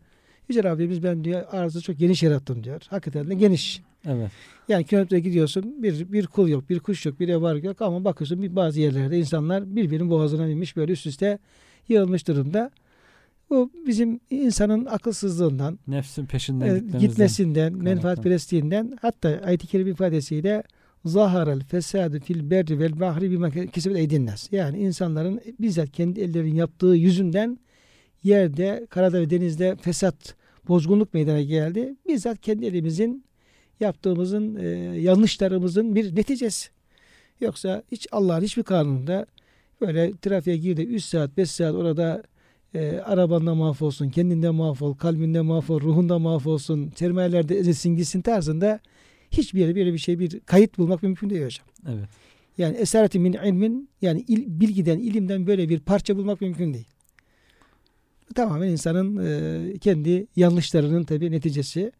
Yüce 0.50 0.64
Rabbimiz 0.64 1.04
ben 1.04 1.24
diyor 1.24 1.46
arzı 1.52 1.82
çok 1.82 1.98
geniş 1.98 2.24
yarattım 2.24 2.64
diyor. 2.64 2.82
Hakikaten 2.90 3.30
de 3.30 3.36
geniş. 3.36 3.82
Evet. 4.06 4.32
Yani 4.68 4.84
kilometre 4.84 5.20
gidiyorsun 5.20 5.84
bir, 5.84 6.12
bir 6.12 6.28
kul 6.28 6.48
yok, 6.48 6.70
bir 6.70 6.80
kuş 6.80 7.06
yok, 7.06 7.20
bir 7.20 7.30
ev 7.30 7.42
var 7.42 7.56
yok 7.56 7.82
ama 7.82 8.06
bakıyorsun 8.06 8.42
bir 8.42 8.56
bazı 8.56 8.80
yerlerde 8.80 9.20
insanlar 9.20 9.76
birbirinin 9.76 10.10
boğazına 10.10 10.48
binmiş 10.48 10.76
böyle 10.76 10.92
üst 10.92 11.06
üste 11.06 11.40
yığılmış 11.90 12.28
durumda. 12.28 12.72
Bu 13.50 13.72
bizim 13.88 14.20
insanın 14.30 14.86
akılsızlığından, 14.86 15.80
Nefsin 15.88 16.26
peşinden 16.26 16.76
e, 16.76 16.98
gitmesinden, 17.00 17.74
menfaatperestliğinden 17.74 18.98
hatta 19.02 19.42
ayet-i 19.46 19.68
kerime 19.68 19.90
ifadesiyle 19.90 20.64
zaharal 21.06 21.60
fesadu 21.60 22.20
fil 22.20 22.50
berri 22.50 22.80
vel 22.80 23.00
bahri 23.00 23.32
bima 23.32 23.50
kesebet 23.50 23.98
eydinnas. 23.98 24.48
Yani 24.52 24.80
insanların 24.80 25.42
bizzat 25.60 25.92
kendi 25.92 26.22
ellerinin 26.22 26.56
yaptığı 26.56 26.88
yüzünden 26.88 27.60
yerde, 28.24 28.88
karada 28.90 29.22
ve 29.22 29.30
denizde 29.30 29.76
fesat, 29.76 30.36
bozgunluk 30.68 31.14
meydana 31.14 31.42
geldi. 31.42 31.96
Bizzat 32.08 32.42
kendi 32.42 32.66
elimizin 32.66 33.24
yaptığımızın 33.80 34.56
e, 34.56 34.68
yanlışlarımızın 35.00 35.96
bir 35.96 36.16
neticesi. 36.16 36.70
Yoksa 37.42 37.84
hiç 37.92 38.08
Allah'ın 38.12 38.42
hiçbir 38.42 38.64
kanununda 38.64 39.26
böyle 39.82 40.12
trafiğe 40.22 40.58
girdi 40.58 40.82
3 40.82 41.04
saat 41.04 41.38
5 41.38 41.52
saat 41.52 41.76
orada 41.76 42.24
e, 42.74 42.98
arabanda 42.98 43.56
mahvolsun, 43.56 44.10
kendinden 44.10 44.56
mahvol, 44.56 44.94
kalbinde 44.94 45.42
mahvol, 45.42 45.82
ruhunda 45.82 46.20
mahvolsun, 46.20 46.92
sermayelerde 46.96 47.58
ezilsin 47.58 47.96
gitsin 47.96 48.22
tarzında 48.22 48.80
hiçbir 49.32 49.60
yere 49.60 49.76
böyle 49.76 49.94
bir 49.94 49.98
şey 49.98 50.20
bir 50.20 50.40
kayıt 50.40 50.78
bulmak 50.78 51.04
mümkün 51.04 51.30
değil 51.30 51.46
hocam. 51.46 51.66
Evet. 51.88 52.10
Yani 52.58 52.78
esareti 52.78 53.20
min 53.20 53.34
ilmin 53.34 53.90
yani 54.02 54.26
il, 54.28 54.60
bilgiden, 54.60 55.00
ilimden 55.00 55.48
böyle 55.48 55.70
bir 55.70 55.80
parça 55.80 56.18
bulmak 56.18 56.42
mümkün 56.42 56.74
değil. 56.74 56.88
Tamamen 58.36 58.70
insanın 58.70 59.26
e, 59.26 59.78
kendi 59.78 60.28
yanlışlarının 60.36 61.04
tabii 61.04 61.32
neticesi. 61.32 61.92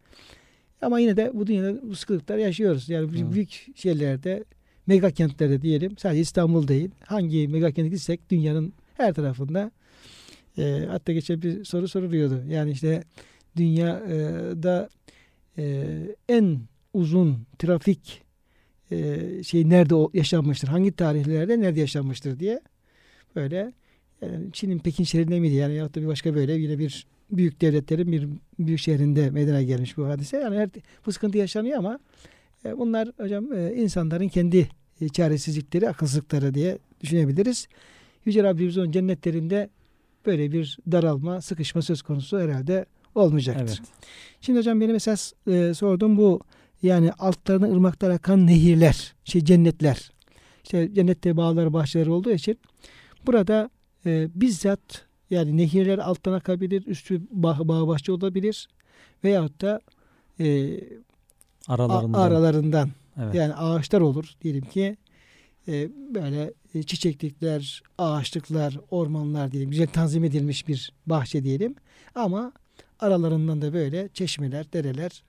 Ama 0.82 0.98
yine 0.98 1.16
de 1.16 1.30
bu 1.34 1.46
dünyada 1.46 1.82
bu 1.82 1.96
sıkıntılar 1.96 2.38
yaşıyoruz. 2.38 2.88
Yani 2.88 3.10
Evet. 3.16 3.32
büyük 3.32 3.66
şeylerde, 3.74 4.44
mega 4.86 5.10
kentlerde 5.10 5.62
diyelim, 5.62 5.98
sadece 5.98 6.20
İstanbul 6.20 6.68
değil, 6.68 6.90
hangi 7.04 7.48
mega 7.48 7.70
kente 7.70 7.88
gitsek 7.88 8.30
dünyanın 8.30 8.72
her 8.94 9.14
tarafında 9.14 9.70
e, 10.58 10.86
hatta 10.88 11.12
geçen 11.12 11.42
bir 11.42 11.64
soru 11.64 11.88
soruluyordu. 11.88 12.42
Yani 12.48 12.70
işte 12.70 13.04
dünyada 13.56 14.88
e, 15.58 15.84
en 16.28 16.58
uzun 16.94 17.38
trafik 17.58 18.22
e, 18.90 19.18
şey 19.42 19.68
nerede 19.68 19.94
yaşanmıştır? 20.18 20.68
Hangi 20.68 20.92
tarihlerde 20.92 21.60
nerede 21.60 21.80
yaşanmıştır 21.80 22.38
diye 22.38 22.60
böyle 23.36 23.72
yani 24.22 24.52
Çin'in 24.52 24.78
Pekin 24.78 25.04
şehrinde 25.04 25.40
miydi 25.40 25.54
yani 25.54 25.74
ya 25.74 25.94
da 25.94 26.02
bir 26.02 26.06
başka 26.06 26.34
böyle 26.34 26.52
yine 26.52 26.78
bir 26.78 27.06
büyük 27.30 27.60
devletlerin 27.60 28.12
bir 28.12 28.28
büyük 28.58 28.80
şehrinde 28.80 29.30
meydana 29.30 29.62
gelmiş 29.62 29.96
bu 29.96 30.06
hadise. 30.06 30.36
Yani 30.36 30.56
her, 30.56 30.68
bu 31.06 31.12
sıkıntı 31.12 31.38
yaşanıyor 31.38 31.78
ama 31.78 31.98
e, 32.64 32.78
bunlar 32.78 33.08
hocam 33.16 33.52
e, 33.52 33.74
insanların 33.74 34.28
kendi 34.28 34.68
e, 35.00 35.08
çaresizlikleri, 35.08 35.88
akılsızlıkları 35.88 36.54
diye 36.54 36.78
düşünebiliriz. 37.00 37.68
Yüce 38.24 38.42
Rabbimiz 38.42 38.78
onun 38.78 38.92
cennetlerinde 38.92 39.70
böyle 40.28 40.52
bir 40.52 40.78
daralma, 40.92 41.40
sıkışma 41.40 41.82
söz 41.82 42.02
konusu 42.02 42.38
herhalde 42.38 42.86
olmayacaktır. 43.14 43.64
Evet. 43.66 43.80
Şimdi 44.40 44.58
hocam 44.58 44.80
benim 44.80 44.94
esas 44.94 45.32
e, 45.46 45.74
sorduğum 45.74 46.16
bu 46.16 46.40
yani 46.82 47.12
altlarına 47.12 47.66
ırmaklar 47.66 48.10
akan 48.10 48.46
nehirler, 48.46 49.14
şey 49.24 49.44
cennetler. 49.44 50.10
İşte 50.64 50.94
cennette 50.94 51.36
bağlar, 51.36 51.72
bahçeler 51.72 52.06
olduğu 52.06 52.30
için 52.30 52.58
burada 53.26 53.70
e, 54.06 54.28
bizzat 54.34 55.06
yani 55.30 55.56
nehirler 55.56 55.98
alttan 55.98 56.32
akabilir, 56.32 56.86
üstü 56.86 57.22
bağ, 57.30 57.58
bağ 57.68 57.88
bahçe 57.88 58.12
olabilir 58.12 58.68
veyahut 59.24 59.60
da 59.60 59.80
e, 60.40 60.76
a- 61.68 61.74
Aralarında. 61.74 62.18
aralarından 62.18 62.90
Evet. 63.22 63.34
yani 63.34 63.54
ağaçlar 63.54 64.00
olur 64.00 64.32
diyelim 64.42 64.64
ki 64.64 64.96
e, 65.68 65.88
böyle 66.14 66.52
e, 66.78 66.82
çiçeklikler, 66.82 67.82
ağaçlıklar, 67.98 68.78
ormanlar 68.90 69.52
diyelim 69.52 69.70
güzel 69.70 69.86
tanzim 69.86 70.24
edilmiş 70.24 70.68
bir 70.68 70.92
bahçe 71.06 71.44
diyelim 71.44 71.74
ama 72.14 72.52
aralarından 73.00 73.62
da 73.62 73.72
böyle 73.72 74.08
çeşmeler, 74.14 74.72
dereler 74.72 75.22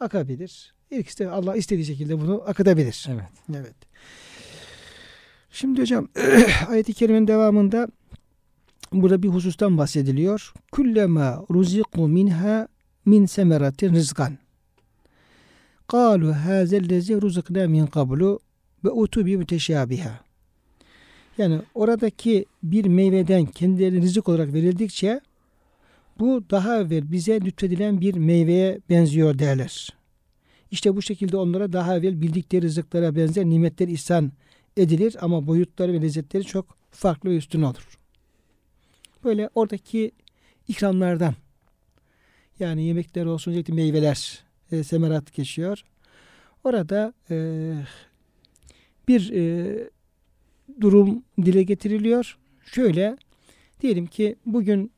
akabilir. 0.00 0.74
İkisi 0.90 1.18
de 1.18 1.30
Allah 1.30 1.56
istediği 1.56 1.84
şekilde 1.84 2.20
bunu 2.20 2.42
akıtabilir. 2.46 3.06
Evet. 3.08 3.24
Evet. 3.54 3.74
Şimdi 5.50 5.80
hocam 5.80 6.08
ayet-i 6.68 6.94
kerimenin 6.94 7.26
devamında 7.26 7.88
burada 8.92 9.22
bir 9.22 9.28
husustan 9.28 9.78
bahsediliyor. 9.78 10.52
Kullema 10.72 11.44
ruziku 11.50 12.08
minha 12.08 12.68
min 13.06 13.26
semeratin 13.26 13.94
rizkan. 13.94 14.38
Kalu 15.88 16.34
hazellezi 16.34 17.22
ruzikna 17.22 17.68
min 17.68 17.86
qablu 17.86 18.40
ve 18.84 18.90
utubi 18.90 19.36
müteşabiha. 19.36 20.29
Yani 21.40 21.60
oradaki 21.74 22.44
bir 22.62 22.84
meyveden 22.84 23.46
kendilerine 23.46 24.02
rızık 24.02 24.28
olarak 24.28 24.52
verildikçe 24.52 25.20
bu 26.18 26.44
daha 26.50 26.80
evvel 26.80 27.12
bize 27.12 27.40
lütfedilen 27.40 28.00
bir 28.00 28.14
meyveye 28.14 28.80
benziyor 28.90 29.38
derler. 29.38 29.88
İşte 30.70 30.96
bu 30.96 31.02
şekilde 31.02 31.36
onlara 31.36 31.72
daha 31.72 31.96
evvel 31.96 32.20
bildikleri 32.20 32.62
rızıklara 32.62 33.16
benzer 33.16 33.44
nimetler 33.44 33.88
ihsan 33.88 34.32
edilir 34.76 35.16
ama 35.20 35.46
boyutları 35.46 35.92
ve 35.92 36.02
lezzetleri 36.02 36.44
çok 36.44 36.76
farklı 36.90 37.30
ve 37.30 37.36
üstün 37.36 37.62
olur. 37.62 37.98
Böyle 39.24 39.50
oradaki 39.54 40.10
ikramlardan 40.68 41.34
yani 42.58 42.84
yemekler 42.84 43.26
olsun 43.26 43.50
özellikle 43.50 43.74
meyveler 43.74 44.44
e, 44.72 44.84
semerat 44.84 45.32
geçiyor. 45.32 45.82
Orada 46.64 47.14
e, 47.30 47.36
bir 49.08 49.32
e, 49.32 49.90
durum 50.80 51.22
dile 51.42 51.62
getiriliyor. 51.62 52.38
Şöyle 52.64 53.16
diyelim 53.80 54.06
ki 54.06 54.36
bugün 54.46 54.92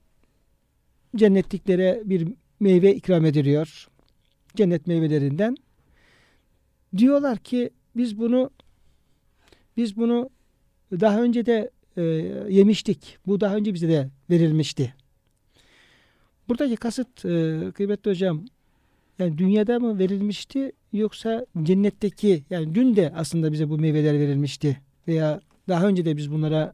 cennetliklere 1.16 2.02
bir 2.04 2.28
meyve 2.60 2.94
ikram 2.94 3.24
ediliyor. 3.24 3.88
Cennet 4.56 4.86
meyvelerinden. 4.86 5.56
Diyorlar 6.96 7.38
ki 7.38 7.70
biz 7.96 8.18
bunu 8.18 8.50
biz 9.76 9.96
bunu 9.96 10.30
daha 10.92 11.22
önce 11.22 11.46
de 11.46 11.70
e, 11.96 12.02
yemiştik. 12.48 13.18
Bu 13.26 13.40
daha 13.40 13.56
önce 13.56 13.74
bize 13.74 13.88
de 13.88 14.08
verilmişti. 14.30 14.94
Buradaki 16.48 16.76
kasıt 16.76 17.24
e, 17.24 17.62
kıymetli 17.74 18.10
hocam 18.10 18.44
yani 19.18 19.38
dünyada 19.38 19.78
mı 19.78 19.98
verilmişti 19.98 20.72
yoksa 20.92 21.46
cennetteki 21.62 22.44
yani 22.50 22.74
dün 22.74 22.96
de 22.96 23.12
aslında 23.16 23.52
bize 23.52 23.70
bu 23.70 23.78
meyveler 23.78 24.18
verilmişti 24.18 24.80
veya 25.08 25.40
daha 25.68 25.86
önce 25.86 26.04
de 26.04 26.16
biz 26.16 26.32
bunlara 26.32 26.72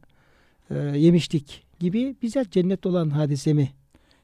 e, 0.69 0.75
yemiştik 0.77 1.63
gibi 1.79 2.15
bizzat 2.21 2.51
cennette 2.51 2.89
olan 2.89 3.09
hadise 3.09 3.53
mi? 3.53 3.71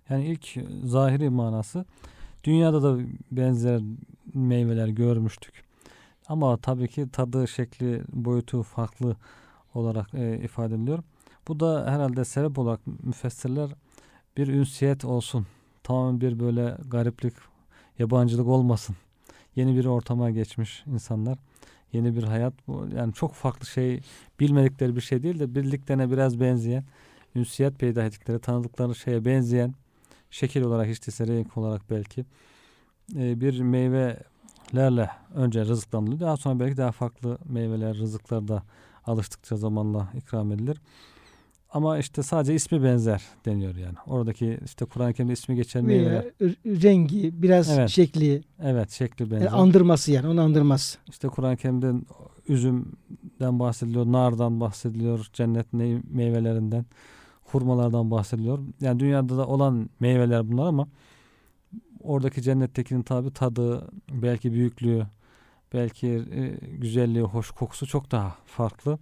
Yani 0.10 0.26
ilk 0.26 0.58
zahiri 0.84 1.30
manası 1.30 1.86
dünyada 2.44 2.84
da 2.84 3.00
benzer 3.32 3.82
meyveler 4.34 4.88
görmüştük. 4.88 5.64
Ama 6.28 6.58
tabii 6.58 6.88
ki 6.88 7.10
tadı, 7.12 7.48
şekli, 7.48 8.02
boyutu 8.14 8.64
farklı 8.64 9.16
olarak 9.74 10.14
e, 10.14 10.40
ifade 10.44 10.76
ediliyor. 10.76 11.04
Bu 11.48 11.60
da 11.60 11.86
herhalde 11.88 12.26
sebep 12.26 12.60
olarak 12.60 12.80
müfessirler 13.04 13.70
bir 14.38 14.48
ünsiyet 14.48 15.06
olsun. 15.06 15.48
Tamamen 15.84 16.22
bir 16.22 16.40
böyle 16.40 16.78
gariplik, 16.88 17.34
yabancılık 18.00 18.48
olmasın. 18.48 18.96
Yeni 19.56 19.76
bir 19.76 19.86
ortama 19.86 20.30
geçmiş 20.30 20.84
insanlar. 20.88 21.38
Yeni 21.94 22.16
bir 22.16 22.24
hayat. 22.24 22.54
Bu 22.68 22.88
yani 22.96 23.14
çok 23.14 23.34
farklı 23.34 23.66
şey, 23.66 24.02
bilmedikleri 24.40 24.96
bir 24.96 25.02
şey 25.02 25.24
değil 25.24 25.40
de 25.40 25.56
bildiklerine 25.56 26.12
biraz 26.12 26.40
benzeyen, 26.40 26.84
ünsiyet 27.36 27.80
peyda 27.80 28.04
ettikleri, 28.04 28.40
tanıdıkları 28.40 28.96
şeye 28.96 29.26
benzeyen, 29.26 29.74
şekil 30.32 30.62
olarak 30.62 30.90
işte 30.90 31.28
renk 31.28 31.58
olarak 31.58 31.90
belki 31.90 32.26
e, 33.16 33.42
bir 33.42 33.60
meyvelerle 33.60 35.10
önce 35.36 35.66
rızıklandırılıyor. 35.66 36.28
Daha 36.28 36.38
sonra 36.38 36.60
belki 36.60 36.78
daha 36.78 36.92
farklı 36.92 37.38
meyveler, 37.46 37.98
rızıklar 37.98 38.48
da 38.48 38.64
alıştıkça 39.06 39.56
zamanla 39.56 40.12
ikram 40.18 40.52
edilir. 40.52 40.78
Ama 41.76 41.98
işte 41.98 42.24
sadece 42.24 42.56
ismi 42.56 42.84
benzer 42.84 43.24
deniyor 43.46 43.76
yani. 43.76 43.96
Oradaki 44.08 44.60
işte 44.66 44.86
Kur'an-ı 44.86 45.14
Kerim'de 45.14 45.34
ismi 45.34 45.56
geçen 45.56 45.86
meyveler. 45.86 46.24
Rengi, 46.66 47.42
biraz 47.44 47.70
Evet. 47.78 47.90
şekli, 47.90 48.42
Evet 48.64 48.92
şekli 48.92 49.32
benzer. 49.32 49.46
yani 49.46 49.56
andırması 49.56 50.12
yani 50.12 50.28
onu 50.28 50.42
andırması. 50.42 50.98
İşte 51.10 51.28
Kur'an-ı 51.28 51.58
Kerim'de 51.58 51.92
üzümden 52.48 53.60
bahsediliyor, 53.60 54.06
nardan 54.06 54.60
bahsediliyor, 54.60 55.30
cennet 55.34 55.74
ne- 55.74 56.02
meyvelerinden, 56.12 56.86
hurmalardan 57.44 58.12
bahsediliyor. 58.12 58.60
Yani 58.82 59.00
dünyada 59.00 59.38
da 59.38 59.48
olan 59.48 59.90
meyveler 60.00 60.52
bunlar 60.52 60.66
ama 60.66 60.88
oradaki 62.00 62.42
cennettekinin 62.42 63.02
tabi 63.02 63.34
tadı, 63.34 63.88
belki 64.12 64.54
büyüklüğü, 64.54 65.04
belki 65.74 66.08
e, 66.08 66.48
güzelliği, 66.78 67.24
hoş 67.24 67.52
kokusu 67.52 67.88
çok 67.88 68.12
daha 68.12 68.36
farklı. 68.46 69.00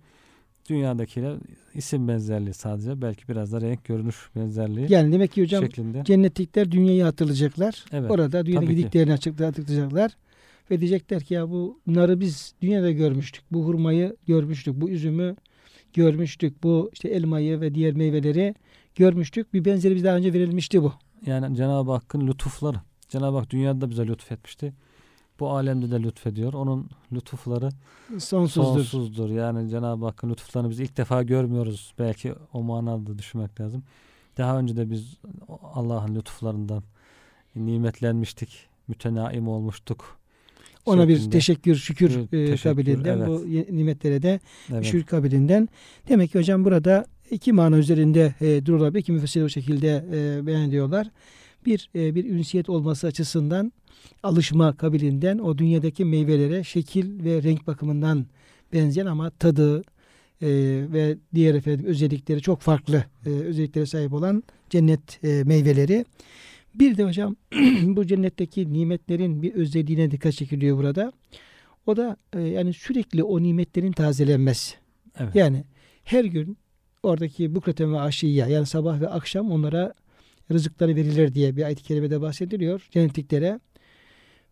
Dünyadakiler 0.69 1.35
isim 1.73 2.07
benzerliği 2.07 2.53
sadece, 2.53 3.01
belki 3.01 3.27
biraz 3.27 3.51
da 3.51 3.61
renk, 3.61 3.85
görünüş 3.85 4.15
benzerliği 4.35 4.87
Yani 4.89 5.13
demek 5.13 5.31
ki 5.31 5.41
hocam 5.41 5.63
şeklinde. 5.63 6.03
cennetlikler 6.05 6.71
dünyayı 6.71 7.03
hatırlayacaklar. 7.03 7.85
Evet, 7.91 8.11
Orada 8.11 8.45
dünyada 8.45 8.65
gidiklerini 8.65 9.11
hatırlayacaklar. 9.11 10.11
Ve 10.71 10.79
diyecekler 10.79 11.23
ki 11.23 11.33
ya 11.33 11.49
bu 11.49 11.79
narı 11.87 12.19
biz 12.19 12.53
dünyada 12.61 12.91
görmüştük. 12.91 13.43
Bu 13.51 13.65
hurmayı 13.65 14.15
görmüştük. 14.27 14.81
Bu 14.81 14.89
üzümü 14.89 15.35
görmüştük. 15.93 16.63
Bu 16.63 16.89
işte 16.93 17.09
elmayı 17.09 17.61
ve 17.61 17.75
diğer 17.75 17.93
meyveleri 17.93 18.55
görmüştük. 18.95 19.53
Bir 19.53 19.65
benzeri 19.65 19.95
biz 19.95 20.03
daha 20.03 20.15
önce 20.15 20.33
verilmişti 20.33 20.83
bu. 20.83 20.93
Yani 21.25 21.55
Cenab-ı 21.55 21.91
Hakk'ın 21.91 22.27
lütufları. 22.27 22.77
Cenab-ı 23.09 23.37
Hak 23.37 23.49
dünyada 23.49 23.81
da 23.81 23.89
bize 23.89 24.07
lütfetmişti. 24.07 24.73
Bu 25.43 25.49
alemde 25.49 25.91
de 25.91 26.03
lütfediyor. 26.03 26.53
Onun 26.53 26.89
lütufları 27.13 27.69
Sonsuzdur. 28.19 28.83
sonsuzdur. 28.83 29.29
Yani 29.29 29.69
Cenab-ı 29.69 30.05
Hakk'ın 30.05 30.29
lütuflarını 30.29 30.69
biz 30.69 30.79
ilk 30.79 30.97
defa 30.97 31.23
görmüyoruz. 31.23 31.93
Belki 31.99 32.33
o 32.53 32.63
manada 32.63 33.17
düşünmek 33.17 33.61
lazım. 33.61 33.83
Daha 34.37 34.59
önce 34.59 34.75
de 34.75 34.91
biz 34.91 35.17
Allah'ın 35.73 36.15
lütuflarından 36.15 36.83
nimetlenmiştik. 37.55 38.49
Mütenaim 38.87 39.47
olmuştuk. 39.47 40.17
Ona 40.85 41.07
bir 41.07 41.15
şeklinde. 41.15 41.31
teşekkür, 41.31 41.75
şükür 41.75 42.09
Bir 42.31 42.43
e, 42.43 42.45
teşekkür, 42.45 42.69
kabilinden 42.71 43.17
evet. 43.17 43.27
bu 43.27 43.45
nimetlere 43.77 44.21
de 44.21 44.39
Evet. 44.71 44.85
şükür 44.85 45.03
kabilinden. 45.03 45.69
Demek 46.09 46.31
ki 46.31 46.39
hocam 46.39 46.65
burada 46.65 47.05
iki 47.31 47.53
mana 47.53 47.77
üzerinde 47.77 48.35
e, 48.41 48.65
durulabilir. 48.65 48.99
İki 48.99 49.11
müfessir 49.11 49.43
o 49.43 49.49
şekilde 49.49 50.05
e, 50.13 50.45
beyan 50.47 50.61
ediyorlar. 50.61 51.07
Bir, 51.65 51.89
e, 51.95 52.15
bir 52.15 52.25
ünsiyet 52.25 52.69
olması 52.69 53.07
açısından 53.07 53.73
alışma 54.23 54.77
kabilinden 54.77 55.37
o 55.37 55.57
dünyadaki 55.57 56.05
meyvelere 56.05 56.63
şekil 56.63 57.23
ve 57.23 57.43
renk 57.43 57.67
bakımından 57.67 58.25
benzeyen 58.73 59.05
ama 59.05 59.29
tadı 59.29 59.83
e, 60.41 60.47
ve 60.93 61.17
diğer 61.35 61.55
efendim 61.55 61.85
özellikleri 61.85 62.41
çok 62.41 62.61
farklı 62.61 63.03
e, 63.25 63.29
özelliklere 63.29 63.85
sahip 63.85 64.13
olan 64.13 64.43
cennet 64.69 65.23
e, 65.23 65.43
meyveleri. 65.43 66.05
Bir 66.75 66.97
de 66.97 67.03
hocam 67.03 67.35
bu 67.83 68.07
cennetteki 68.07 68.73
nimetlerin 68.73 69.41
bir 69.41 69.53
özelliğine 69.53 70.11
dikkat 70.11 70.33
çekiliyor 70.33 70.77
burada. 70.77 71.13
O 71.85 71.97
da 71.97 72.17
e, 72.33 72.41
yani 72.41 72.73
sürekli 72.73 73.23
o 73.23 73.43
nimetlerin 73.43 73.91
tazelenmesi. 73.91 74.75
Evet. 75.19 75.35
Yani 75.35 75.63
her 76.03 76.25
gün 76.25 76.57
oradaki 77.03 77.55
bukreten 77.55 77.93
ve 77.93 77.99
aşiyya 77.99 78.47
yani 78.47 78.65
sabah 78.65 79.01
ve 79.01 79.09
akşam 79.09 79.51
onlara 79.51 79.93
rızıkları 80.51 80.95
verilir 80.95 81.33
diye 81.33 81.55
bir 81.55 81.63
ayet-i 81.63 81.83
kerimede 81.83 82.21
bahsediliyor. 82.21 82.87
Cennetliklere 82.91 83.59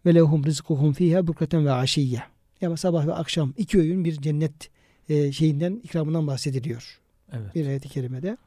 ve 0.06 0.16
lehum 0.16 0.46
rizkuhum 0.46 0.94
fiha 0.94 1.28
bukreten 1.28 1.66
ve 1.66 1.72
aşiyya. 1.72 2.24
Yani 2.62 2.78
sabah 2.78 3.08
ve 3.08 3.14
akşam 3.14 3.54
iki 3.58 3.80
öğün 3.80 4.06
bir 4.06 4.16
cennet 4.22 4.70
e, 5.10 5.32
şeyinden 5.32 5.82
ikramından 5.84 6.28
bahsediliyor. 6.28 7.00
evet. 7.34 7.56
Bir 7.56 7.68
ayet-i 7.68 7.90
kerimede. 7.90 8.38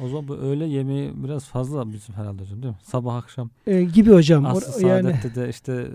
O 0.00 0.08
zaman 0.08 0.28
bu 0.28 0.36
öğle 0.36 0.66
yemeği 0.66 1.12
biraz 1.24 1.44
fazla 1.44 1.92
bizim 1.92 2.14
herhalde 2.14 2.42
hocam 2.42 2.62
değil 2.62 2.72
mi? 2.74 2.78
Sabah 2.82 3.16
akşam. 3.16 3.50
E, 3.66 3.82
gibi 3.82 4.10
hocam. 4.10 4.46
Aslı 4.46 4.86
yani 4.86 5.14
de 5.34 5.48
işte 5.48 5.86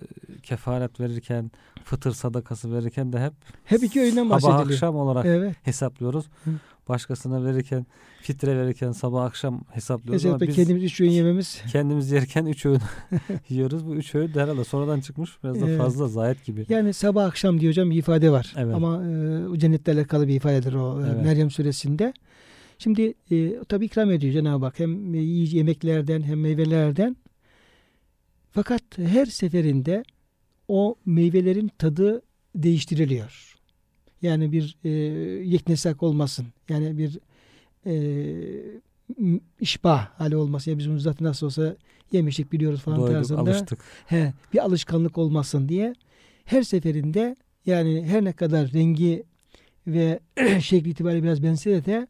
kefaret 0.43 0.99
verirken, 0.99 1.51
fıtır 1.83 2.11
sadakası 2.11 2.73
verirken 2.73 3.13
de 3.13 3.19
hep 3.25 3.33
hep 3.63 3.83
iki 3.83 4.01
öğünden 4.01 4.23
sabah 4.23 4.31
bahsediliyor. 4.31 4.71
akşam 4.71 4.95
olarak 4.95 5.25
Evet. 5.25 5.55
hesaplıyoruz. 5.63 6.25
Hı. 6.43 6.51
Başkasına 6.89 7.45
verirken, 7.45 7.85
fitre 8.21 8.57
verirken 8.57 8.91
sabah 8.91 9.23
akşam 9.23 9.63
hesaplıyoruz 9.71 10.25
ama 10.25 10.39
biz 10.39 10.55
kendimiz 10.55 10.83
üç 10.83 11.01
öğün 11.01 11.09
yememiz 11.09 11.61
kendimiz 11.71 12.11
yerken 12.11 12.45
üç 12.45 12.65
öğün 12.65 12.81
yiyoruz. 13.49 13.87
Bu 13.87 13.95
üç 13.95 14.15
öğün 14.15 14.33
de 14.33 14.41
herhalde 14.41 14.63
sonradan 14.63 14.99
çıkmış. 14.99 15.43
Biraz 15.43 15.61
da 15.61 15.77
fazla 15.77 16.07
zayet 16.07 16.45
gibi. 16.45 16.65
Yani 16.69 16.93
sabah 16.93 17.25
akşam 17.25 17.59
diye 17.59 17.71
hocam 17.71 17.89
bir 17.89 17.95
ifade 17.95 18.31
var. 18.31 18.53
Evet. 18.57 18.75
Ama 18.75 19.03
e, 19.55 19.59
cennetle 19.59 19.93
alakalı 19.93 20.27
bir 20.27 20.35
ifadedir 20.35 20.73
o 20.73 21.01
e, 21.01 21.07
Evet. 21.07 21.25
Meryem 21.25 21.51
suresinde. 21.51 22.13
Şimdi 22.79 23.13
e, 23.31 23.63
tabi 23.69 23.85
ikram 23.85 24.11
ediyor 24.11 24.33
Cenab-ı 24.33 24.65
Hak 24.65 24.79
hem 24.79 25.13
yiyece 25.13 25.57
yemeklerden 25.57 26.21
hem 26.21 26.41
meyvelerden. 26.41 27.17
Fakat 28.51 28.83
her 28.97 29.25
seferinde 29.25 30.03
o 30.67 30.95
meyvelerin 31.05 31.71
tadı 31.77 32.21
değiştiriliyor. 32.55 33.56
Yani 34.21 34.51
bir 34.51 34.77
e, 34.83 34.89
yeknesak 35.49 36.03
olmasın. 36.03 36.45
Yani 36.69 36.97
bir 36.97 37.19
e, 37.85 37.93
işbah 39.59 40.09
hali 40.19 40.35
olmasın. 40.35 40.71
Yani 40.71 40.79
biz 40.79 40.89
bunu 40.89 40.99
zaten 40.99 41.27
nasıl 41.27 41.45
olsa 41.45 41.75
yemiştik 42.11 42.51
biliyoruz 42.51 42.81
falan 42.81 42.99
Doyduk, 42.99 43.13
tarzında 43.13 43.41
alıştık. 43.41 43.79
he, 44.07 44.33
bir 44.53 44.63
alışkanlık 44.65 45.17
olmasın 45.17 45.69
diye 45.69 45.95
her 46.45 46.63
seferinde 46.63 47.35
yani 47.65 48.05
her 48.05 48.23
ne 48.23 48.31
kadar 48.33 48.73
rengi 48.73 49.23
ve 49.87 50.19
şekli 50.61 50.89
itibariyle 50.89 51.23
biraz 51.23 51.43
bense 51.43 51.85
de 51.85 52.07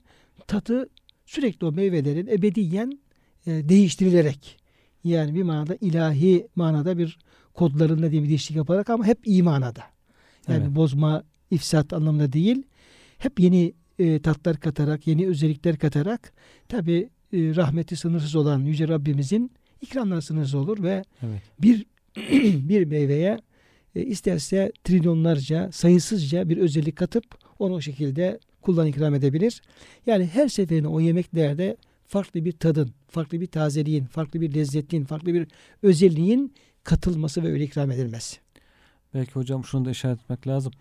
tadı 0.48 0.90
sürekli 1.26 1.68
o 1.68 1.72
meyvelerin 1.72 2.28
ebediyen 2.28 3.00
e, 3.48 3.70
değiştirilerek 3.70 4.58
yani 5.04 5.36
bir 5.36 5.44
manada 5.44 5.78
ilahi 5.82 6.48
manada 6.56 6.98
bir 6.98 7.18
kodlarında 7.54 8.12
diye 8.12 8.24
bir 8.24 8.28
değişiklik 8.30 8.58
yaparak 8.58 8.90
ama 8.90 9.06
hep 9.06 9.28
iyi 9.28 9.44
manada. 9.44 9.84
Yani 10.48 10.64
Evet. 10.64 10.76
bozma, 10.76 11.24
ifsat 11.52 11.94
anlamında 11.94 12.34
değil. 12.34 12.64
Hep 13.18 13.40
yeni 13.40 13.74
e, 14.00 14.22
tatlar 14.22 14.60
katarak, 14.60 15.08
yeni 15.08 15.28
özellikler 15.28 15.78
katarak 15.78 16.34
tabi 16.70 17.10
rahmeti 17.34 17.96
sınırsız 17.96 18.36
olan 18.36 18.60
Yüce 18.60 18.88
Rabbimizin 18.88 19.52
ikramları 19.82 20.22
sınırsız 20.22 20.56
olur 20.56 20.84
ve 20.84 21.04
Evet. 21.24 21.42
bir 21.62 21.86
bir 22.70 22.86
meyveye 22.86 23.40
e, 23.96 24.02
isterse 24.02 24.72
trilyonlarca, 24.84 25.72
sayısızca 25.72 26.50
bir 26.50 26.58
özellik 26.58 26.96
katıp 26.96 27.24
onu 27.60 27.74
o 27.74 27.82
şekilde 27.82 28.40
kullan 28.62 28.88
ikram 28.88 29.16
edebilir. 29.16 29.62
Yani 30.06 30.26
her 30.26 30.48
seferinde 30.48 30.88
o 30.88 31.00
yemeklerde 31.00 31.78
farklı 32.06 32.46
bir 32.46 32.52
tadın, 32.52 32.94
farklı 33.08 33.42
bir 33.42 33.48
tazeliğin, 33.48 34.06
farklı 34.06 34.42
bir 34.42 34.54
lezzetin, 34.54 35.06
farklı 35.06 35.34
bir 35.34 35.48
özelliğin 35.84 36.54
katılması 36.84 37.44
ve 37.44 37.48
öyle 37.52 37.64
ikram 37.64 37.92
edilmesi. 37.92 38.38
Belki 39.14 39.32
hocam 39.32 39.64
şunu 39.66 39.86
da 39.86 39.92
işaret 39.92 40.20
etmek 40.20 40.48
lazım. 40.48 40.74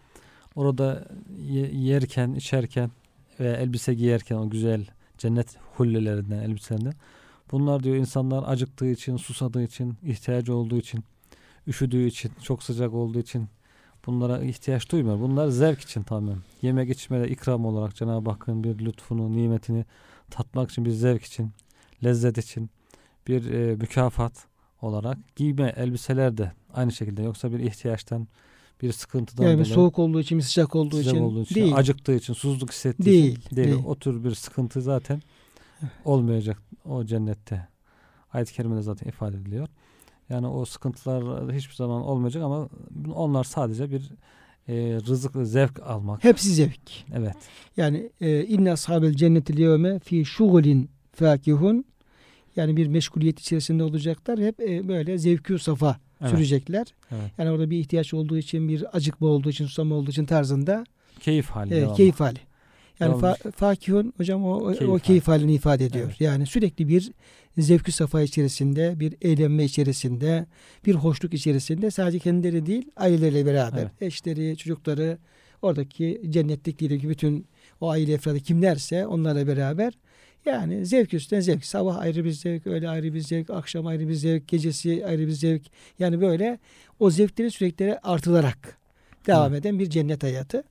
Orada 0.57 1.09
ye- 1.39 1.75
yerken, 1.75 2.35
içerken 2.35 2.91
ve 3.41 3.49
elbise 3.51 3.95
giyerken 3.95 4.37
o 4.37 4.51
güzel 4.51 4.87
cennet 5.19 5.57
hullelerinden, 5.77 6.39
elbiselerinden. 6.39 6.95
Bunlar 7.53 7.83
diyor 7.83 7.97
insanlar 7.97 8.45
acıktığı 8.47 8.87
için, 8.87 9.17
susadığı 9.17 9.63
için, 9.63 9.95
ihtiyacı 10.05 10.55
olduğu 10.55 10.77
için, 10.77 11.05
üşüdüğü 11.67 12.07
için, 12.07 12.33
çok 12.43 12.63
sıcak 12.63 12.95
olduğu 12.95 13.19
için 13.19 13.49
bunlara 14.07 14.43
ihtiyaç 14.43 14.91
duymuyor. 14.93 15.21
Bunlar 15.21 15.49
zevk 15.49 15.81
için 15.81 16.03
tamamen. 16.03 16.39
Yemek 16.63 16.91
içmede 16.91 17.29
ikram 17.29 17.67
olarak 17.67 17.97
Cenab-ı 17.97 18.31
Hakk'ın 18.31 18.65
bir 18.65 18.79
lütfunu, 18.79 19.33
nimetini 19.37 19.85
tatmak 20.31 20.71
için 20.71 20.85
bir 20.85 20.91
zevk 20.91 21.25
için, 21.25 21.51
lezzet 22.05 22.39
için 22.39 22.71
bir 23.29 23.51
e, 23.51 23.77
mükafat 23.77 24.47
olarak 24.83 25.19
giyme 25.37 25.75
elbiseler 25.77 26.37
de 26.37 26.53
aynı 26.75 26.93
şekilde 26.93 27.23
yoksa 27.23 27.53
bir 27.53 27.59
ihtiyaçtan 27.59 28.29
bir 28.83 28.93
sıkıntıdan 28.93 29.45
Yani 29.45 29.53
dolayı 29.55 29.67
soğuk 29.67 29.99
olduğu 29.99 30.21
için, 30.21 30.41
sıcak 30.41 30.77
olduğu 30.77 30.97
sıcak 30.97 31.15
için, 31.15 31.25
olduğu 31.25 31.43
için 31.43 31.55
değil. 31.55 31.77
acıktığı 31.77 32.15
için 32.15 32.35
susuzluk 32.35 32.73
hissettiği 32.73 33.07
Değil, 33.07 33.39
için 33.39 33.57
değil. 33.57 33.69
değil. 33.69 33.85
O 33.87 33.95
tür 33.99 34.25
bir 34.25 34.35
sıkıntı 34.35 34.83
zaten 34.83 35.23
olmayacak 36.05 36.63
o 36.85 37.05
cennette. 37.05 37.69
Ayet-i 38.33 38.55
kerimede 38.55 38.83
zaten 38.83 39.09
ifade 39.09 39.37
ediliyor. 39.37 39.69
Yani 40.29 40.47
o 40.47 40.65
sıkıntılar 40.65 41.53
hiçbir 41.55 41.75
zaman 41.75 42.03
olmayacak 42.03 42.43
ama 42.43 42.69
onlar 43.15 43.45
sadece 43.45 43.91
bir 43.91 44.13
e, 44.69 44.75
rızık, 45.07 45.33
zevk 45.47 45.81
almak. 45.83 46.25
Hepsi 46.25 46.51
zevk. 46.51 47.05
Evet. 47.15 47.37
Yani 47.77 48.11
e, 48.21 48.45
inne 48.45 48.73
ashabel 48.73 49.15
cenneti 49.15 49.57
liyevme 49.57 49.99
fi 49.99 50.25
şugulin 50.25 50.91
fakihun 51.13 51.85
yani 52.57 52.77
bir 52.77 52.87
meşguliyet 52.87 53.41
içerisinde 53.41 53.83
olacaklar. 53.83 54.39
Hep 54.39 54.61
e, 54.61 54.89
böyle 54.89 55.19
zevkü 55.19 55.59
safa 55.59 55.97
Evet. 56.21 56.31
sürecekler. 56.31 56.87
evet. 57.11 57.31
Yani 57.39 57.51
orada 57.51 57.71
bir 57.71 57.79
ihtiyaç 57.79 58.15
olduğu 58.15 58.39
için, 58.39 58.69
bir 58.69 58.97
acıkma 58.97 59.29
olduğu 59.29 59.51
için, 59.51 59.67
susama 59.67 59.95
olduğu 59.95 60.11
için 60.11 60.25
tarzında 60.25 60.85
Keyif 61.21 61.47
hali. 61.51 61.75
e, 61.75 61.77
devamlı. 61.77 61.97
keyif 61.97 62.21
hali. 62.21 62.39
Yani 63.01 63.15
fa- 63.15 63.53
fakihun 63.53 64.13
hocam 64.17 64.45
o, 64.45 64.55
o- 64.57 64.73
Keyif 64.73 64.83
o 64.89 64.93
hali. 64.93 65.03
keyif 65.03 65.29
halini 65.29 65.55
ifade 65.55 65.85
ediyor. 65.85 66.07
Evet. 66.07 66.21
Yani 66.21 66.47
sürekli 66.47 66.89
bir 66.89 67.13
zevkü 67.59 67.93
safa 67.93 68.23
içerisinde, 68.23 69.01
bir 69.01 69.15
eğlenme 69.23 69.65
içerisinde, 69.65 70.47
bir 70.87 70.95
hoşluk 70.95 71.35
içerisinde 71.35 71.91
sadece 71.91 72.19
kendileri 72.19 72.67
değil, 72.67 72.91
aileleriyle 72.97 73.47
beraber, 73.47 73.79
Evet. 73.83 74.03
eşleri, 74.03 74.57
çocukları, 74.57 75.19
oradaki 75.63 76.23
cennetlik 76.31 76.79
ki 76.79 77.09
bütün 77.09 77.47
o 77.81 77.91
aile 77.91 78.13
efradı 78.13 78.41
kimlerse 78.41 79.07
onlarla 79.07 79.47
beraber 79.47 79.93
yani 80.47 80.87
zevk 80.87 81.15
üstüne 81.15 81.43
zevk. 81.43 81.65
Sabah 81.65 81.99
ayrı 81.99 82.25
bir 82.25 82.31
zevk, 82.31 82.67
öğle 82.67 82.89
ayrı 82.89 83.15
bir 83.15 83.21
zevk, 83.21 83.51
akşam 83.51 83.87
ayrı 83.87 84.09
bir 84.09 84.15
zevk, 84.15 84.49
gecesi 84.49 85.07
ayrı 85.07 85.27
bir 85.27 85.33
zevk. 85.33 85.63
Yani 85.99 86.21
böyle 86.21 86.59
o 87.01 87.11
zevkleri 87.11 87.51
sürekli 87.51 87.99
artılarak 88.03 88.77
devam 89.27 89.55
eden 89.55 89.79
bir 89.79 89.91
cennet 89.91 90.23
hayatı. 90.23 90.65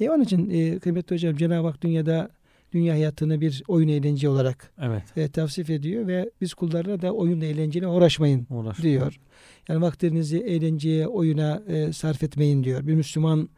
E 0.00 0.10
onun 0.10 0.22
için 0.24 0.50
e, 0.50 0.78
kıymetli 0.78 1.14
hocam 1.14 1.36
Cenab-ı 1.36 1.66
Hak 1.66 1.82
dünyada 1.82 2.30
dünya 2.72 2.94
hayatını 2.94 3.40
bir 3.40 3.62
oyun 3.68 3.88
eğlence 3.88 4.28
olarak 4.28 4.70
Evet. 4.82 5.02
e, 5.16 5.28
tavsif 5.28 5.70
ediyor 5.70 6.06
ve 6.06 6.30
biz 6.40 6.54
kullarına 6.54 7.02
da 7.02 7.12
oyun 7.12 7.40
eğlenceyle 7.40 7.86
uğraşmayın 7.86 8.46
Uğraş. 8.50 8.82
diyor. 8.82 9.20
Yani 9.68 9.82
vaktinizi 9.82 10.38
eğlenceye, 10.38 11.06
oyuna 11.06 11.62
e, 11.68 11.92
sarf 11.92 12.22
etmeyin 12.22 12.64
diyor. 12.64 12.86
Bir 12.86 12.94
Müslüman 12.94 13.48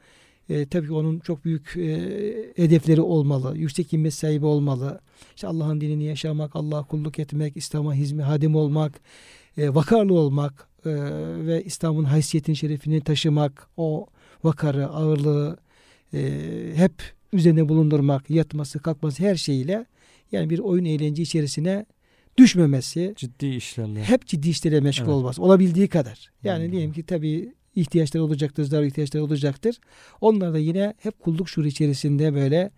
e, 0.51 0.67
tabii 0.67 0.87
ki 0.87 0.93
onun 0.93 1.19
çok 1.19 1.45
büyük 1.45 1.77
e, 1.77 2.53
hedefleri 2.57 3.01
olmalı. 3.01 3.59
Yüksek 3.59 3.93
himmet 3.93 4.15
sahibi 4.15 4.47
olmalı. 4.47 5.01
İşte 5.35 5.47
Allah'ın 5.47 5.81
dinini 5.81 6.05
yaşamak, 6.05 6.57
Allah'a 6.57 6.83
kulluk 6.83 7.19
etmek, 7.19 7.57
İslam'a 7.57 7.95
hizmet, 7.95 8.27
hadim 8.27 8.55
olmak, 8.55 9.01
e, 9.59 9.75
vakarlı 9.75 10.15
olmak 10.15 10.69
e, 10.85 10.91
ve 11.47 11.63
İslam'ın 11.65 12.05
haysiyetini, 12.05 12.57
şerefini 12.57 13.01
taşımak, 13.01 13.69
o 13.77 14.07
vakarı, 14.45 14.87
ağırlığı 14.89 15.57
e, 16.15 16.21
hep 16.75 16.93
üzerine 17.33 17.69
bulundurmak, 17.69 18.31
yatması, 18.31 18.79
kalkması 18.79 19.23
her 19.23 19.35
şeyiyle 19.37 19.87
yani 20.33 20.51
bir 20.51 20.59
oyun 20.59 20.85
eğlence 20.85 21.23
içerisine 21.23 21.87
düşmemesi, 22.39 23.15
Ciddi 23.17 23.47
işlerle. 23.47 24.03
hep 24.05 24.27
ciddi 24.27 24.49
işlere 24.49 24.81
meşgul 24.81 25.05
Evet. 25.07 25.15
olması. 25.15 25.43
Olabildiği 25.43 25.89
kadar. 25.89 26.31
Yani 26.45 26.65
Hmm. 26.65 26.73
diyelim 26.73 26.93
ki 26.93 27.03
tabii 27.03 27.55
ihtiyaçları 27.77 28.25
olacaktır, 28.25 28.65
zarar 28.65 28.85
ihtiyaçları 28.85 29.25
olacaktır. 29.25 29.81
Onlar 30.21 30.55
da 30.55 30.59
yine 30.59 30.95
hep 31.03 31.19
kulluk 31.21 31.49
şuuru 31.49 31.69
içerisinde 31.69 32.35
böyle 32.35 32.71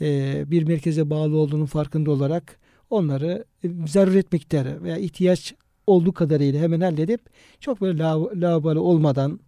e, 0.00 0.44
bir 0.50 0.62
merkeze 0.62 1.10
bağlı 1.10 1.36
olduğunun 1.36 1.66
farkında 1.66 2.10
olarak 2.10 2.58
onları 2.90 3.44
e, 3.64 3.68
zaruret 3.86 4.32
miktarı 4.32 4.82
veya 4.82 4.96
ihtiyaç 4.96 5.54
olduğu 5.86 6.12
kadarıyla 6.12 6.60
hemen 6.60 6.80
halledip 6.80 7.20
çok 7.60 7.80
böyle 7.80 7.98
la- 7.98 8.40
lavabalı 8.40 8.80
olmadan 8.80 9.40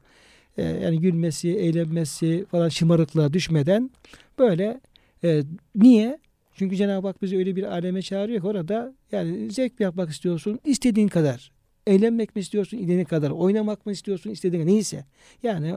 e, 0.57 0.63
yani 0.63 1.01
gülmesi, 1.01 1.51
eğlenmesi 1.51 2.47
falan 2.51 2.69
şımarıklığa 2.69 3.33
düşmeden 3.33 3.91
böyle 4.39 4.81
e, 5.25 5.43
niye? 5.75 6.19
Çünkü 6.55 6.77
Cenab-ı 6.77 7.07
Hak 7.07 7.23
bizi 7.23 7.37
öyle 7.37 7.57
bir 7.57 7.63
aleme 7.63 8.03
çağırıyor 8.03 8.41
ki 8.41 8.47
orada 8.47 8.95
yani 9.13 9.51
zevk 9.51 9.81
yapmak 9.81 10.11
istiyorsun 10.11 10.61
istediğin 10.65 11.09
kadar. 11.09 11.56
Eğlenmek 11.87 12.37
mi 12.37 12.41
istiyorsun 12.41 12.79
istediğin 12.79 13.05
kadar. 13.05 13.31
Oynamak 13.31 13.87
mı 13.87 13.93
istiyorsun 13.93 14.31
istediğin. 14.31 14.67
Neyse. 14.67 15.05
Yani 15.43 15.75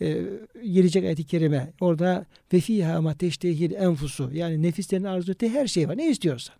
e, 0.00 0.22
gelecek 0.72 1.04
ayet-i 1.04 1.24
kerime 1.24 1.72
orada 1.80 2.26
ve 2.52 2.60
fiha 2.60 3.00
ma 3.00 3.14
teştehil 3.14 3.72
enfusu 3.72 4.30
yani 4.32 4.62
nefislerin 4.62 5.04
arzu 5.04 5.32
ettiği 5.32 5.50
her 5.50 5.66
şey 5.66 5.88
var. 5.88 5.96
Ne 5.96 6.10
istiyorsan. 6.10 6.56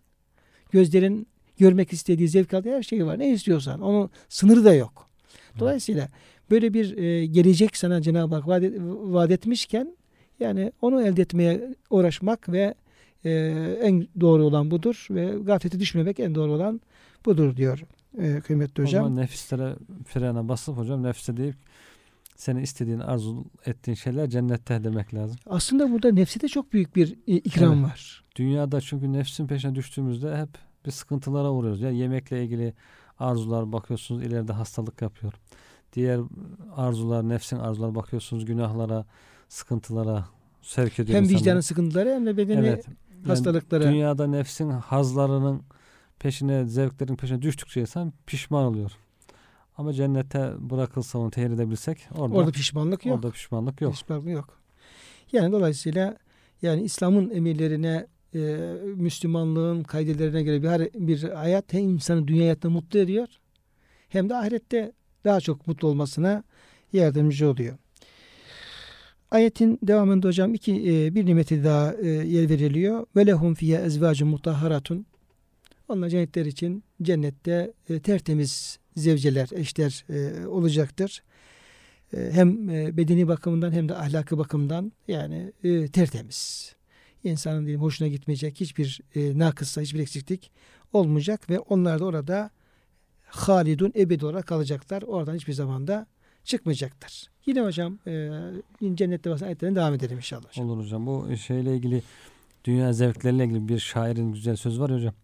Gözlerin 0.70 1.26
görmek 1.58 1.92
istediği 1.92 2.28
zevk 2.28 2.54
aldığı 2.54 2.76
her 2.76 2.82
şey 2.82 3.06
var. 3.06 3.18
Ne 3.18 3.32
istiyorsan. 3.32 3.80
Onun 3.80 4.10
sınırı 4.28 4.64
da 4.64 4.74
yok. 4.74 5.10
Dolayısıyla 5.58 6.08
böyle 6.50 6.74
bir 6.74 6.96
e, 6.96 7.26
gelecek 7.26 7.76
sana 7.76 8.02
Cenab-ı 8.02 8.34
Hak 8.34 8.48
vaat, 8.48 8.62
vaat 9.12 9.30
etmişken 9.30 9.96
yani 10.40 10.72
onu 10.82 11.02
elde 11.02 11.22
etmeye 11.22 11.74
uğraşmak 11.90 12.48
ve 12.48 12.74
e, 13.24 13.30
en 13.82 14.06
doğru 14.20 14.44
olan 14.44 14.70
budur 14.70 15.06
ve 15.10 15.34
gaflete 15.42 15.80
düşmemek 15.80 16.20
en 16.20 16.34
doğru 16.34 16.52
olan 16.52 16.80
budur 17.26 17.56
diyor 17.56 17.84
e, 18.18 18.40
kıymetli 18.40 18.82
hocam. 18.82 19.04
zaman 19.04 19.16
nefislere 19.16 19.74
frene 20.06 20.48
basıp 20.48 20.76
hocam 20.76 21.02
nefse 21.02 21.36
deyip 21.36 21.56
senin 22.36 22.60
istediğin 22.62 22.98
arzu 22.98 23.44
ettiğin 23.66 23.94
şeyler 23.94 24.28
cennette 24.30 24.84
demek 24.84 25.14
lazım. 25.14 25.36
Aslında 25.46 25.90
burada 25.92 26.12
nefse 26.12 26.40
de 26.40 26.48
çok 26.48 26.72
büyük 26.72 26.96
bir 26.96 27.12
e, 27.26 27.32
ikram 27.36 27.72
Evet. 27.74 27.84
var. 27.84 28.24
Dünyada 28.36 28.80
çünkü 28.80 29.12
nefsin 29.12 29.46
peşine 29.46 29.74
düştüğümüzde 29.74 30.36
hep 30.36 30.48
bir 30.86 30.90
sıkıntılara 30.90 31.50
uğruyoruz. 31.52 31.80
Ya 31.80 31.90
yemekle 31.90 32.44
ilgili 32.44 32.74
arzular 33.18 33.72
bakıyorsunuz 33.72 34.22
ileride 34.22 34.52
hastalık 34.52 35.02
yapıyor. 35.02 35.32
Diğer 35.92 36.20
arzular, 36.76 37.28
nefsin 37.28 37.56
arzular 37.56 37.94
bakıyorsunuz 37.94 38.44
günahlara, 38.44 39.04
sıkıntılara 39.48 40.24
sevk 40.62 40.98
ediyor 40.98 41.16
Hem 41.16 41.24
insanları. 41.24 41.40
vicdanın 41.42 41.60
sıkıntıları 41.60 42.10
hem 42.14 42.26
de 42.26 42.36
bedeni 42.36 42.58
Evet. 42.66 42.86
Yani 42.86 43.26
hastalıklara. 43.28 43.82
dünyada 43.84 44.26
nefsin 44.26 44.70
hazlarının 44.70 45.62
peşine, 46.20 46.64
zevklerin 46.64 47.16
peşine 47.16 47.42
düştükçe 47.42 47.80
insan 47.80 48.12
pişman 48.26 48.64
oluyor. 48.64 48.90
Ama 49.76 49.92
cennete 49.92 50.52
bırakılsa 50.58 51.18
onu 51.18 51.30
tehir 51.30 51.50
edebilsek 51.50 52.08
orada, 52.18 52.34
Orada 52.34 52.50
pişmanlık 52.50 53.06
yok. 53.06 53.16
orada 53.16 53.30
pişmanlık 53.30 53.80
yok. 53.80 53.92
Pişmanlık 53.92 54.28
yok. 54.28 54.58
Yani 55.32 55.52
dolayısıyla 55.52 56.16
yani 56.62 56.82
İslam'ın 56.82 57.30
emirlerine 57.30 58.06
e, 58.34 58.38
Müslümanlığın 58.96 59.82
kaidelerine 59.82 60.42
göre 60.42 60.62
bir, 60.62 61.06
bir 61.08 61.22
hayat 61.28 61.72
hem 61.72 61.82
insanı 61.88 62.28
dünya 62.28 62.42
hayatında 62.42 62.72
mutlu 62.72 62.98
ediyor 62.98 63.28
hem 64.08 64.28
de 64.28 64.36
ahirette 64.36 64.92
daha 65.24 65.40
çok 65.40 65.66
mutlu 65.66 65.88
olmasına 65.88 66.42
yardımcı 66.92 67.50
oluyor. 67.50 67.76
Ayetin 69.30 69.78
devamında 69.82 70.28
hocam 70.28 70.54
iki 70.54 70.72
e, 70.72 71.14
bir 71.14 71.26
nimeti 71.26 71.64
daha 71.64 71.94
e, 71.94 72.06
yer 72.08 72.48
veriliyor. 72.48 73.06
Ve 73.16 73.26
lehum 73.26 73.54
fiye 73.54 73.78
ezvacun 73.80 74.28
mutahharatun. 74.28 75.06
Onlar 75.90 76.08
cennetler 76.08 76.46
için 76.46 76.84
cennette 77.02 77.72
e, 77.88 78.00
tertemiz 78.00 78.78
zevceler, 78.96 79.48
eşler 79.52 80.04
e, 80.08 80.46
olacaktır. 80.46 81.22
E, 82.16 82.30
hem 82.32 82.70
e, 82.70 82.96
bedeni 82.96 83.28
bakımından 83.28 83.72
hem 83.72 83.88
de 83.88 83.96
ahlakı 83.96 84.38
bakımdan 84.38 84.92
yani 85.08 85.52
e, 85.64 85.88
tertemiz. 85.88 86.74
İnsanın 87.24 87.66
diyelim 87.66 87.82
hoşuna 87.82 88.08
gitmeyecek 88.08 88.60
hiçbir 88.60 89.00
e, 89.14 89.38
nakıssa, 89.38 89.80
hiçbir 89.80 90.00
eksiklik 90.00 90.50
olmayacak 90.92 91.50
ve 91.50 91.58
onlar 91.58 92.00
da 92.00 92.04
orada 92.04 92.50
halidun 93.24 93.92
ebedi 93.96 94.26
olarak 94.26 94.46
kalacaklar. 94.46 95.02
Oradan 95.02 95.34
hiçbir 95.34 95.52
zamanda 95.52 96.06
çıkmayacaklar. 96.44 97.26
Yine 97.46 97.60
hocam 97.60 97.98
e, 98.06 98.30
cennette 98.94 99.30
bahseden 99.30 99.46
ayetlerine 99.46 99.76
devam 99.76 99.94
edelim 99.94 100.16
inşallah. 100.16 100.48
hocam. 100.48 100.70
Olur 100.70 100.84
hocam. 100.84 101.06
Bu 101.06 101.36
şeyle 101.36 101.76
ilgili 101.76 102.02
dünya 102.64 102.92
zevkleriyle 102.92 103.44
ilgili 103.44 103.68
bir 103.68 103.78
şairin 103.78 104.32
güzel 104.32 104.56
sözü 104.56 104.80
var 104.80 104.92
hocam. 104.92 105.14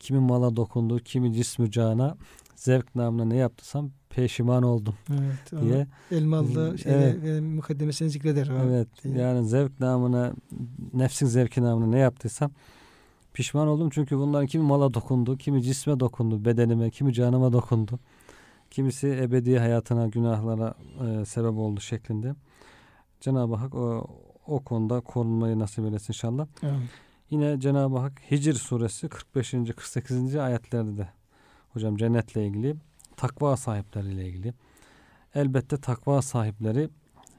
Kimi 0.00 0.20
mala 0.20 0.56
dokundu, 0.56 0.98
kimi 0.98 1.32
cismü 1.32 1.70
cana, 1.70 2.16
zevk 2.56 2.94
namına 2.94 3.24
ne 3.24 3.36
yaptıysam 3.36 3.90
peşiman 4.10 4.62
oldum 4.62 4.94
Evet, 5.10 5.62
diye. 5.62 5.86
Elmalı 6.10 6.78
şeyde, 6.78 7.18
Evet. 7.24 7.42
mukaddemesini 7.42 8.10
zikreder. 8.10 8.50
Evet. 8.64 8.88
diye. 9.04 9.18
Yani 9.18 9.46
zevk 9.48 9.80
namına, 9.80 10.32
nefsin 10.94 11.26
zevki 11.26 11.62
namına 11.62 11.86
ne 11.86 11.98
yaptıysam 11.98 12.50
pişman 13.34 13.68
oldum. 13.68 13.90
Çünkü 13.90 14.16
bunların 14.18 14.46
kimi 14.46 14.64
mala 14.64 14.94
dokundu, 14.94 15.36
kimi 15.36 15.62
cisme 15.62 16.00
dokundu, 16.00 16.44
bedenime, 16.44 16.90
kimi 16.90 17.12
canıma 17.12 17.52
dokundu. 17.52 17.98
Kimisi 18.70 19.08
ebedi 19.08 19.58
hayatına, 19.58 20.06
günahlara 20.06 20.74
e, 21.06 21.24
sebep 21.24 21.52
oldu 21.58 21.80
şeklinde. 21.80 22.34
Cenab-ı 23.20 23.54
Hak 23.54 23.74
o, 23.74 24.06
o 24.46 24.60
konuda 24.60 25.00
korunmayı 25.00 25.58
nasip 25.58 25.84
eylesin 25.84 26.12
inşallah. 26.12 26.46
Evet. 26.62 26.74
Yine 27.30 27.60
Cenab-ı 27.60 27.98
Hak 27.98 28.12
Hicr 28.30 28.52
suresi 28.52 29.08
45. 29.08 29.50
48. 29.50 30.36
ayetlerde 30.36 30.98
de 30.98 31.08
hocam 31.72 31.96
cennetle 31.96 32.46
ilgili 32.46 32.76
takva 33.16 33.56
sahipleriyle 33.56 34.28
ilgili. 34.28 34.54
Elbette 35.34 35.76
takva 35.76 36.22
sahipleri 36.22 36.88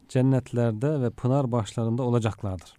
cennetlerde 0.10 1.02
ve 1.02 1.10
pınar 1.10 1.52
başlarında 1.52 2.04
olacaklardır. 2.04 2.74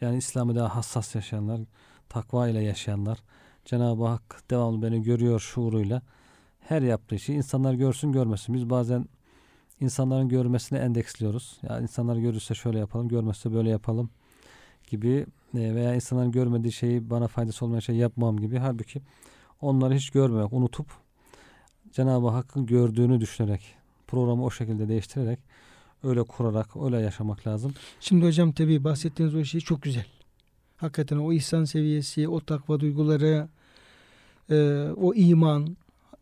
Yani 0.00 0.16
İslam'ı 0.16 0.54
daha 0.54 0.76
hassas 0.76 1.14
yaşayanlar, 1.14 1.60
takva 2.08 2.48
ile 2.48 2.62
yaşayanlar, 2.62 3.18
Cenab-ı 3.64 4.06
Hak 4.06 4.42
devamlı 4.50 4.82
beni 4.82 5.02
görüyor 5.02 5.40
şuuruyla 5.40 6.02
her 6.60 6.82
yaptığı 6.82 7.14
işi 7.14 7.34
insanlar 7.34 7.74
görsün 7.74 8.12
görmesin. 8.12 8.54
Biz 8.54 8.70
bazen 8.70 9.06
insanların 9.80 10.28
görmesine 10.28 10.78
endeksliyoruz. 10.78 11.58
Ya 11.68 11.80
insanlar 11.80 12.16
görürse 12.16 12.54
şöyle 12.54 12.78
yapalım, 12.78 13.08
görmezse 13.08 13.52
böyle 13.52 13.70
yapalım 13.70 14.10
gibi 14.86 15.26
e, 15.54 15.74
veya 15.74 15.94
insanların 15.94 16.32
görmediği 16.32 16.72
şeyi 16.72 17.10
bana 17.10 17.28
faydası 17.28 17.64
olmayan 17.64 17.80
şey 17.80 17.96
yapmam 17.96 18.40
gibi. 18.40 18.58
Halbuki 18.58 19.02
onları 19.60 19.94
hiç 19.94 20.10
görmemek, 20.10 20.52
unutup 20.52 20.86
Cenab-ı 21.92 22.28
Hakk'ın 22.28 22.66
gördüğünü 22.66 23.20
düşünerek, 23.20 23.74
programı 24.06 24.44
o 24.44 24.50
şekilde 24.50 24.88
değiştirerek 24.88 25.38
öyle 26.02 26.22
kurarak 26.22 26.76
öyle 26.76 26.98
yaşamak 26.98 27.46
lazım. 27.46 27.74
Şimdi 28.00 28.26
hocam 28.26 28.52
tabii 28.52 28.84
bahsettiğiniz 28.84 29.34
o 29.34 29.44
şey 29.44 29.60
çok 29.60 29.82
güzel. 29.82 30.06
Hakikaten 30.76 31.16
o 31.16 31.32
ihsan 31.32 31.64
seviyesi, 31.64 32.28
o 32.28 32.40
takva 32.40 32.80
duyguları, 32.80 33.48
e, 34.50 34.56
o 34.96 35.14
iman 35.14 35.76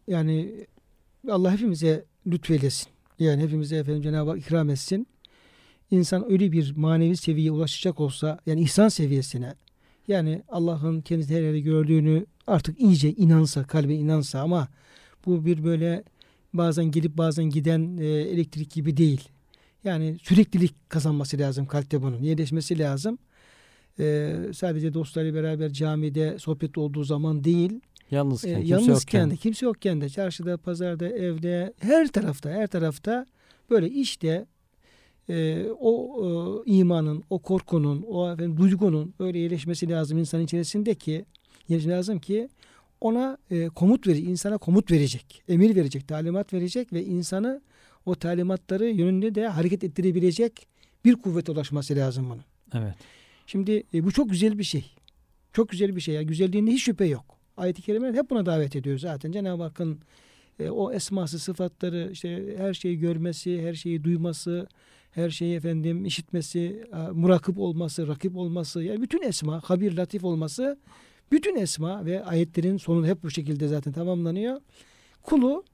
yani 0.08 0.66
Allah 1.30 1.52
hepimize 1.52 2.04
lütfeylesin. 2.26 2.88
Yani 3.18 3.42
hepimize 3.42 3.76
efendim 3.76 4.02
Cenab-ı 4.02 4.30
Hak 4.30 4.38
ikram 4.38 4.70
etsin. 4.70 5.06
İnsan 5.90 6.32
öyle 6.32 6.52
bir 6.52 6.76
manevi 6.76 7.16
seviyeye 7.16 7.50
ulaşacak 7.50 8.00
olsa 8.00 8.38
yani 8.46 8.60
ihsan 8.60 8.88
seviyesine 8.88 9.54
yani 10.08 10.42
Allah'ın 10.48 11.00
kendisi 11.00 11.36
her 11.36 11.42
yerde 11.42 11.60
gördüğünü 11.60 12.26
artık 12.46 12.80
iyice 12.80 13.12
inansa, 13.12 13.64
kalbe 13.64 13.94
inansa 13.94 14.40
ama 14.40 14.68
bu 15.26 15.46
bir 15.46 15.64
böyle 15.64 16.04
bazen 16.54 16.84
gelip 16.84 17.18
bazen 17.18 17.44
giden 17.44 17.96
e, 17.96 18.06
elektrik 18.06 18.70
gibi 18.70 18.96
değil. 18.96 19.28
Yani 19.84 20.18
süreklilik 20.22 20.90
kazanması 20.90 21.38
lazım 21.38 21.66
kalpte 21.66 22.02
bunun. 22.02 22.22
Yerleşmesi 22.22 22.78
lazım. 22.78 23.18
Ee, 23.98 24.36
sadece 24.54 24.94
dostlarıyla 24.94 25.42
beraber 25.42 25.72
camide 25.72 26.38
sohbet 26.38 26.78
olduğu 26.78 27.04
zaman 27.04 27.44
değil. 27.44 27.80
Yalnızken, 28.10 28.50
e, 28.50 28.54
kimse 28.54 28.74
yalnızken 28.74 29.18
yokken. 29.18 29.30
de, 29.30 29.36
kimse 29.36 29.66
yokken 29.66 30.00
de, 30.00 30.08
çarşıda, 30.08 30.56
pazarda, 30.56 31.08
evde, 31.08 31.72
her 31.80 32.08
tarafta, 32.08 32.50
her 32.50 32.66
tarafta 32.66 33.26
böyle 33.70 33.90
işte 33.90 34.46
e, 35.28 35.66
o 35.80 36.22
e, 36.66 36.70
imanın, 36.70 37.24
o 37.30 37.38
korkunun, 37.38 38.02
o 38.08 38.32
efendim, 38.32 38.56
duygunun 38.56 39.14
öyle 39.18 39.38
yerleşmesi 39.38 39.88
lazım 39.88 40.18
insanın 40.18 40.42
içerisinde 40.42 40.94
ki 40.94 41.24
yerleşmesi 41.68 41.96
lazım 41.96 42.18
ki 42.18 42.48
ona 43.00 43.38
e, 43.50 43.66
komut 43.68 44.06
verecek, 44.06 44.28
insana 44.28 44.58
komut 44.58 44.90
verecek, 44.90 45.42
emir 45.48 45.76
verecek, 45.76 46.08
talimat 46.08 46.52
verecek 46.52 46.92
ve 46.92 47.04
insanı 47.04 47.60
o 48.06 48.14
talimatları 48.14 48.86
yönünde 48.86 49.34
de 49.34 49.48
hareket 49.48 49.84
ettirebilecek 49.84 50.66
bir 51.04 51.14
kuvvete 51.14 51.52
ulaşması 51.52 51.96
lazım 51.96 52.30
bunun. 52.30 52.44
Evet. 52.84 52.94
Şimdi 53.46 53.82
e, 53.94 54.04
bu 54.04 54.12
çok 54.12 54.30
güzel 54.30 54.58
bir 54.58 54.64
şey. 54.64 54.90
Çok 55.52 55.68
güzel 55.68 55.96
bir 55.96 56.00
şey. 56.00 56.14
Yani 56.14 56.26
güzelliğinde 56.26 56.70
hiç 56.70 56.82
şüphe 56.82 57.04
yok. 57.04 57.24
Ayet-i 57.56 57.82
kerimeler 57.82 58.14
hep 58.14 58.30
buna 58.30 58.46
davet 58.46 58.76
ediyor 58.76 58.98
zaten. 58.98 59.32
Cenab-ı 59.32 59.62
Hakk'ın 59.62 59.98
e, 60.60 60.70
o 60.70 60.92
esması, 60.92 61.38
sıfatları, 61.38 62.08
işte 62.12 62.56
her 62.58 62.74
şeyi 62.74 62.98
görmesi, 62.98 63.62
her 63.62 63.74
şeyi 63.74 64.04
duyması, 64.04 64.66
her 65.14 65.30
şeyi 65.30 65.56
efendim 65.56 66.04
işitmesi, 66.04 66.84
e, 66.92 66.96
murakip 67.12 67.58
olması, 67.58 68.08
rakip 68.08 68.36
olması, 68.36 68.82
yani 68.82 69.02
bütün 69.02 69.22
esma, 69.22 69.60
habir, 69.64 69.96
latif 69.96 70.24
olması, 70.24 70.78
bütün 71.32 71.56
esma 71.56 72.04
ve 72.06 72.24
ayetlerin 72.24 72.76
sonu 72.76 73.06
hep 73.06 73.22
bu 73.22 73.30
şekilde 73.30 73.68
zaten 73.68 73.92
tamamlanıyor. 73.92 74.60
Kulu, 75.22 75.64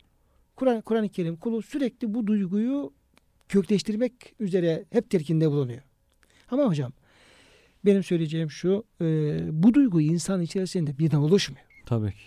Kur'an- 0.56 0.80
Kur'an-ı 0.80 1.08
Kerim 1.08 1.36
kulu 1.36 1.62
sürekli 1.62 2.14
bu 2.14 2.26
duyguyu 2.26 2.92
kökleştirmek 3.48 4.12
üzere 4.40 4.84
hep 4.90 5.10
terkinde 5.10 5.50
bulunuyor. 5.50 5.82
Ama 6.50 6.64
hocam 6.64 6.92
benim 7.84 8.02
söyleyeceğim 8.02 8.50
şu, 8.50 8.84
e, 9.00 9.04
bu 9.62 9.74
duygu 9.74 10.00
insan 10.00 10.40
içerisinde 10.42 10.98
birden 10.98 11.18
oluşmuyor. 11.18 11.64
Tabii 11.86 12.10
ki. 12.10 12.18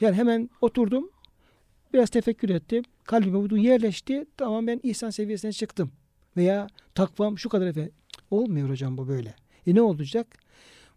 Yani 0.00 0.16
hemen 0.16 0.50
oturdum, 0.60 1.10
biraz 1.94 2.10
tefekkür 2.10 2.48
ettim, 2.50 2.82
kalbime 3.04 3.50
bu 3.50 3.56
yerleşti, 3.58 4.26
tamam 4.36 4.66
ben 4.66 4.80
ihsan 4.82 5.10
seviyesine 5.10 5.52
çıktım. 5.52 5.90
Veya 6.36 6.66
takvam 6.94 7.38
şu 7.38 7.48
kadar 7.48 7.66
efendim. 7.66 7.92
Olmuyor 8.30 8.70
hocam 8.70 8.98
bu 8.98 9.08
böyle. 9.08 9.34
E 9.66 9.74
ne 9.74 9.82
olacak? 9.82 10.26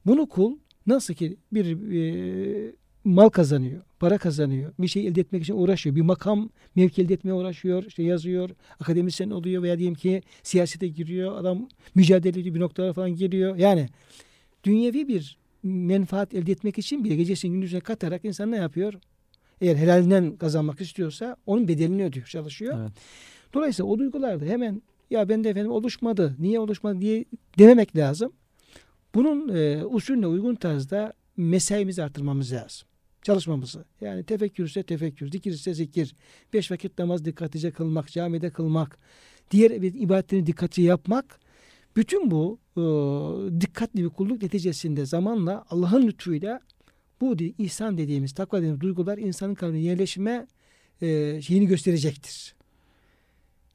Bunu 0.05 0.29
kul 0.29 0.57
nasıl 0.87 1.13
ki 1.13 1.37
bir 1.53 1.91
e, 1.91 2.75
mal 3.03 3.29
kazanıyor, 3.29 3.81
para 3.99 4.17
kazanıyor, 4.17 4.73
bir 4.79 4.87
şey 4.87 5.07
elde 5.07 5.21
etmek 5.21 5.43
için 5.43 5.53
uğraşıyor, 5.53 5.95
bir 5.95 6.01
makam 6.01 6.49
mevki 6.75 7.01
elde 7.01 7.13
etmeye 7.13 7.33
uğraşıyor, 7.33 7.83
işte 7.83 8.03
yazıyor, 8.03 8.49
akademisyen 8.79 9.29
oluyor 9.29 9.63
veya 9.63 9.77
diyelim 9.77 9.95
ki 9.95 10.21
siyasete 10.43 10.87
giriyor, 10.87 11.37
adam 11.37 11.69
mücadele 11.95 12.39
ediyor, 12.39 12.55
bir 12.55 12.59
noktalara 12.59 12.93
falan 12.93 13.15
geliyor. 13.15 13.55
Yani 13.55 13.89
dünyevi 14.63 15.07
bir 15.07 15.37
menfaat 15.63 16.33
elde 16.33 16.51
etmek 16.51 16.77
için 16.77 17.03
bile 17.03 17.15
gecesini 17.15 17.51
gündüzüne 17.51 17.79
katarak 17.79 18.25
insan 18.25 18.51
ne 18.51 18.57
yapıyor? 18.57 18.93
Eğer 19.61 19.75
helalinden 19.75 20.37
kazanmak 20.37 20.81
istiyorsa 20.81 21.35
onun 21.45 21.67
bedelini 21.67 22.03
ödüyor, 22.03 22.25
çalışıyor. 22.25 22.79
Evet. 22.81 22.91
Dolayısıyla 23.53 23.91
o 23.91 23.99
duygularda 23.99 24.45
hemen 24.45 24.81
ya 25.09 25.29
bende 25.29 25.49
efendim 25.49 25.71
oluşmadı, 25.71 26.35
niye 26.39 26.59
oluşmadı 26.59 27.01
diye 27.01 27.25
dememek 27.59 27.95
lazım. 27.95 28.33
Bunun 29.15 29.55
e, 29.55 29.85
usulüne 29.85 30.27
uygun 30.27 30.55
tarzda 30.55 31.13
mesaimizi 31.37 32.03
artırmamız 32.03 32.53
lazım. 32.53 32.87
Çalışmamızı. 33.21 33.85
Yani 34.01 34.23
tefekkür 34.23 34.65
ise 34.65 34.83
tefekkür, 34.83 35.31
zikir 35.31 35.51
ise 35.51 35.73
zikir, 35.73 36.15
beş 36.53 36.71
vakit 36.71 36.99
namaz 36.99 37.25
dikkatlice 37.25 37.71
kılmak, 37.71 38.11
camide 38.11 38.49
kılmak, 38.49 38.99
diğer 39.51 39.71
ibadetlerini 39.71 40.45
dikkatli 40.45 40.83
yapmak, 40.83 41.39
bütün 41.95 42.31
bu 42.31 42.59
e, 42.77 42.81
dikkatli 43.61 44.03
bir 44.03 44.09
kulluk 44.09 44.41
neticesinde 44.41 45.05
zamanla 45.05 45.65
Allah'ın 45.69 46.07
lütfuyla 46.07 46.59
bu 47.21 47.35
ihsan 47.57 47.97
dediğimiz, 47.97 48.33
takva 48.33 48.57
dediğimiz 48.57 48.81
duygular 48.81 49.17
insanın 49.17 49.55
kalbine 49.55 49.79
yerleşme 49.79 50.47
e, 51.01 51.41
şeyini 51.41 51.67
gösterecektir. 51.67 52.56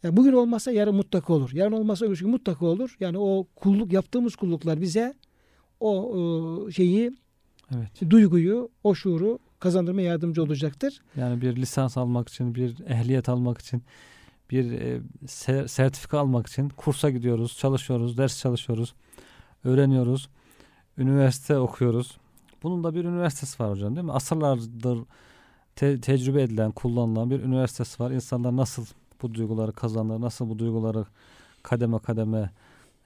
Yani 0.02 0.16
bugün 0.16 0.32
olmazsa 0.32 0.70
yarın 0.72 0.94
mutlaka 0.94 1.32
olur. 1.32 1.50
Yarın 1.52 1.72
olmazsa 1.72 2.06
öbür 2.06 2.18
gün 2.18 2.30
mutlaka 2.30 2.66
olur. 2.66 2.96
Yani 3.00 3.18
o 3.18 3.46
kulluk 3.56 3.92
yaptığımız 3.92 4.36
kulluklar 4.36 4.80
bize 4.80 5.14
o 5.80 6.14
e, 6.68 6.72
şeyi, 6.72 7.16
Evet. 7.74 8.10
duyguyu, 8.10 8.70
o 8.84 8.94
şuuru 8.94 9.38
kazandırmaya 9.58 10.08
yardımcı 10.08 10.42
olacaktır. 10.42 11.00
Yani 11.16 11.40
bir 11.40 11.56
lisans 11.56 11.96
almak 11.96 12.28
için, 12.28 12.54
bir 12.54 12.74
ehliyet 12.86 13.28
almak 13.28 13.58
için, 13.58 13.82
bir 14.50 14.72
e, 14.72 15.00
se- 15.26 15.68
sertifika 15.68 16.18
almak 16.18 16.46
için 16.46 16.68
kursa 16.68 17.10
gidiyoruz, 17.10 17.58
çalışıyoruz, 17.58 18.18
ders 18.18 18.40
çalışıyoruz, 18.40 18.94
öğreniyoruz, 19.64 20.28
üniversite 20.98 21.58
okuyoruz. 21.58 22.16
Bunun 22.62 22.84
da 22.84 22.94
bir 22.94 23.04
üniversitesi 23.04 23.62
var 23.62 23.70
hocam 23.70 23.96
değil 23.96 24.04
mi? 24.04 24.12
Asırlardır 24.12 24.98
te- 25.76 26.00
tecrübe 26.00 26.42
edilen, 26.42 26.70
kullanılan 26.70 27.30
bir 27.30 27.40
üniversitesi 27.40 28.02
var. 28.02 28.10
İnsanlar 28.10 28.56
nasıl 28.56 28.84
bu 29.22 29.34
duyguları 29.34 29.72
kazanır, 29.72 30.20
nasıl 30.20 30.48
bu 30.48 30.58
duyguları 30.58 31.04
kademe 31.62 31.98
kademe 31.98 32.50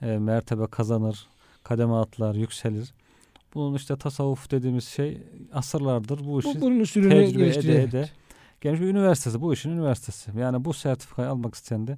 e, 0.01 0.17
mertebe 0.17 0.67
kazanır, 0.67 1.27
kademe 1.63 1.93
atlar, 1.93 2.35
yükselir. 2.35 2.93
Bunun 3.53 3.75
işte 3.75 3.95
tasavvuf 3.97 4.51
dediğimiz 4.51 4.83
şey 4.83 5.21
asırlardır 5.53 6.25
bu 6.25 6.39
işi 6.39 6.55
Bu, 6.55 6.61
bunun 6.61 6.83
tecrübe 6.83 7.47
ede 7.47 7.83
ede 7.83 8.09
gelmiş 8.61 8.81
bir 8.81 8.87
üniversitesi. 8.87 9.41
Bu 9.41 9.53
işin 9.53 9.69
üniversitesi. 9.69 10.31
Yani 10.39 10.65
bu 10.65 10.73
sertifikayı 10.73 11.29
almak 11.29 11.55
isteyen 11.55 11.87
de 11.87 11.97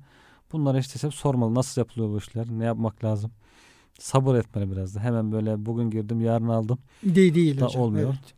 bunları 0.52 0.80
işte 0.80 1.08
hep 1.08 1.14
sormalı. 1.14 1.56
Nasıl 1.56 1.82
yapılıyor 1.82 2.10
bu 2.14 2.18
işler? 2.18 2.46
Ne 2.50 2.66
yapmak 2.66 3.04
lazım? 3.04 3.32
Sabır 4.00 4.36
etmeli 4.36 4.72
biraz 4.72 4.96
da. 4.96 5.00
Hemen 5.00 5.32
böyle 5.32 5.66
bugün 5.66 5.90
girdim 5.90 6.22
yarın 6.22 6.48
aldım. 6.48 6.80
Değil, 7.04 7.36
değil 7.36 7.60
Da 7.60 7.66
hocam. 7.66 7.82
olmuyor. 7.82 8.10
Evet. 8.10 8.34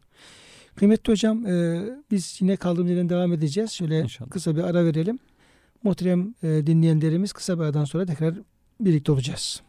Kıymetli 0.75 1.11
hocam 1.11 1.45
e, 1.45 1.83
biz 2.11 2.37
yine 2.41 2.55
kaldığımız 2.55 2.91
yerden 2.91 3.09
devam 3.09 3.33
edeceğiz. 3.33 3.71
Şöyle 3.71 3.99
İnşallah. 4.01 4.29
kısa 4.29 4.55
bir 4.55 4.63
ara 4.63 4.85
verelim. 4.85 5.19
Muhterem 5.83 6.33
e, 6.43 6.67
dinleyenlerimiz 6.67 7.33
kısa 7.33 7.59
bir 7.59 7.63
aradan 7.63 7.85
sonra 7.85 8.05
tekrar 8.05 8.35
birlikte 8.79 9.11
olacağız. 9.11 9.61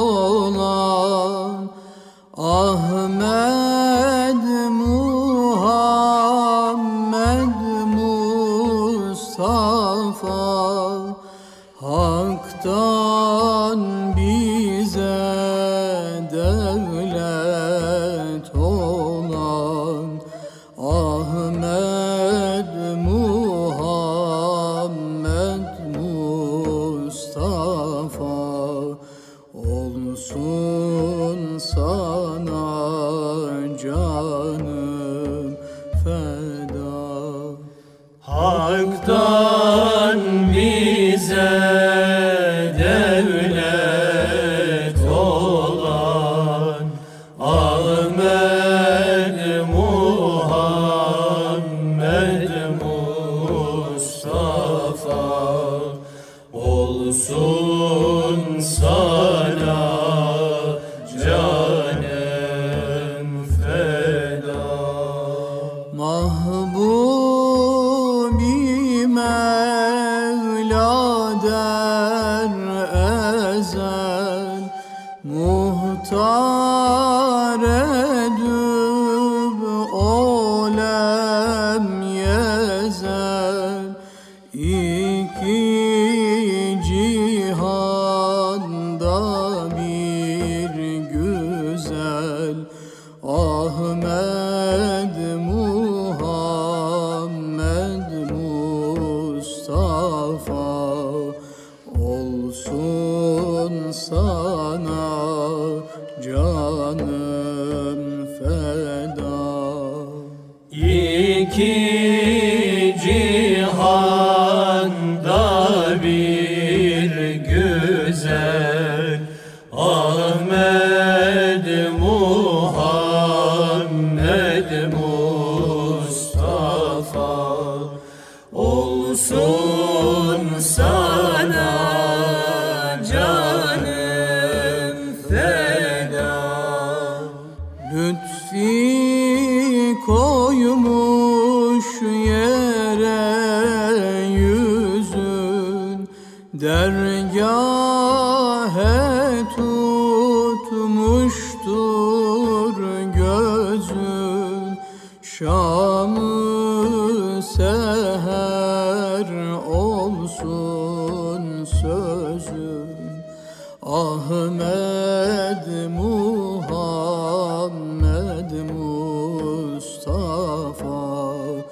Mustafa 170.67 171.63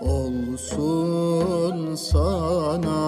olsun 0.00 1.94
sana 1.94 3.00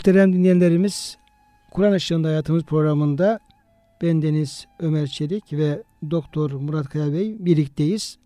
Muhterem 0.00 0.32
dinleyenlerimiz, 0.32 1.18
Kur'an 1.70 1.94
Işığında 1.94 2.28
Hayatımız 2.28 2.64
programında 2.64 3.40
bendeniz 4.02 4.66
Ömer 4.78 5.06
Çelik 5.06 5.52
ve 5.52 5.82
Doktor 6.10 6.50
Murat 6.50 6.88
Kaya 6.88 7.12
Bey 7.12 7.36
birlikteyiz. 7.38 8.18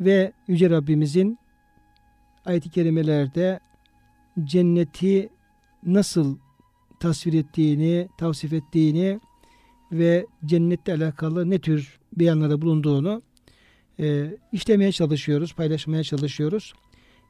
Ve 0.00 0.32
Yüce 0.48 0.70
Rabbimizin 0.70 1.38
ayet-i 2.44 2.70
kerimelerde 2.70 3.60
cenneti 4.44 5.28
nasıl 5.86 6.38
tasvir 7.00 7.34
ettiğini, 7.34 8.08
tavsif 8.18 8.52
ettiğini 8.52 9.20
ve 9.92 10.26
cennette 10.44 10.94
alakalı 10.94 11.50
ne 11.50 11.58
tür 11.58 11.98
beyanlarda 12.12 12.62
bulunduğunu 12.62 13.22
e, 14.00 14.36
işlemeye 14.52 14.92
çalışıyoruz, 14.92 15.54
paylaşmaya 15.54 16.02
çalışıyoruz. 16.02 16.74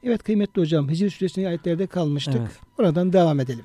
Evet 0.02 0.22
kıymetli 0.22 0.62
hocam 0.62 0.88
Hicr 0.88 1.10
Suresi'nin 1.10 1.46
ayetlerde 1.46 1.86
kalmıştık. 1.86 2.40
Evet. 2.40 2.60
Oradan 2.78 3.12
devam 3.12 3.40
edelim. 3.40 3.64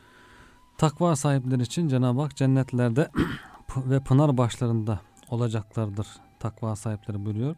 Takva 0.78 1.16
sahipleri 1.16 1.62
için 1.62 1.88
Cenab-ı 1.88 2.22
Hak 2.22 2.36
cennetlerde 2.36 3.12
ve 3.78 4.00
pınar 4.00 4.38
başlarında 4.38 5.00
olacaklardır. 5.30 6.08
Takva 6.40 6.76
sahipleri 6.76 7.26
buyuruyor. 7.26 7.56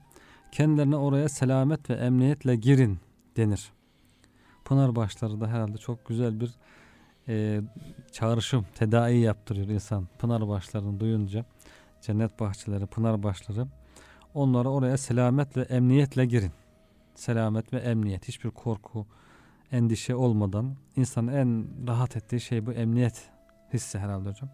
Kendilerine 0.52 0.96
oraya 0.96 1.30
selamet 1.30 1.90
ve 1.90 1.94
emniyetle 1.94 2.56
girin 2.56 3.00
denir. 3.38 3.72
Pınar 4.66 4.96
başları 4.96 5.42
da 5.42 5.48
herhalde 5.48 5.78
çok 5.78 6.06
güzel 6.06 6.40
bir 6.40 6.52
e, 7.28 7.62
çağrışım, 8.12 8.66
tedai 8.76 9.18
yaptırıyor 9.18 9.68
insan. 9.68 10.08
Pınar 10.20 10.48
başlarını 10.48 11.00
duyunca 11.00 11.46
cennet 12.02 12.40
bahçeleri, 12.40 12.86
pınar 12.86 13.24
başları 13.24 13.68
onlara 14.34 14.70
oraya 14.70 14.98
selamet 14.98 15.58
ve 15.58 15.62
emniyetle 15.62 16.26
girin. 16.26 16.52
Selamet 17.16 17.74
ve 17.74 17.78
emniyet. 17.78 18.28
Hiçbir 18.28 18.50
korku, 18.50 19.06
endişe 19.72 20.16
olmadan 20.16 20.76
insanın 20.96 21.34
en 21.34 21.68
rahat 21.88 22.16
ettiği 22.18 22.42
şey 22.42 22.66
bu 22.66 22.74
emniyet 22.74 23.30
hissi 23.74 24.00
herhalde 24.00 24.30
hocam. 24.30 24.50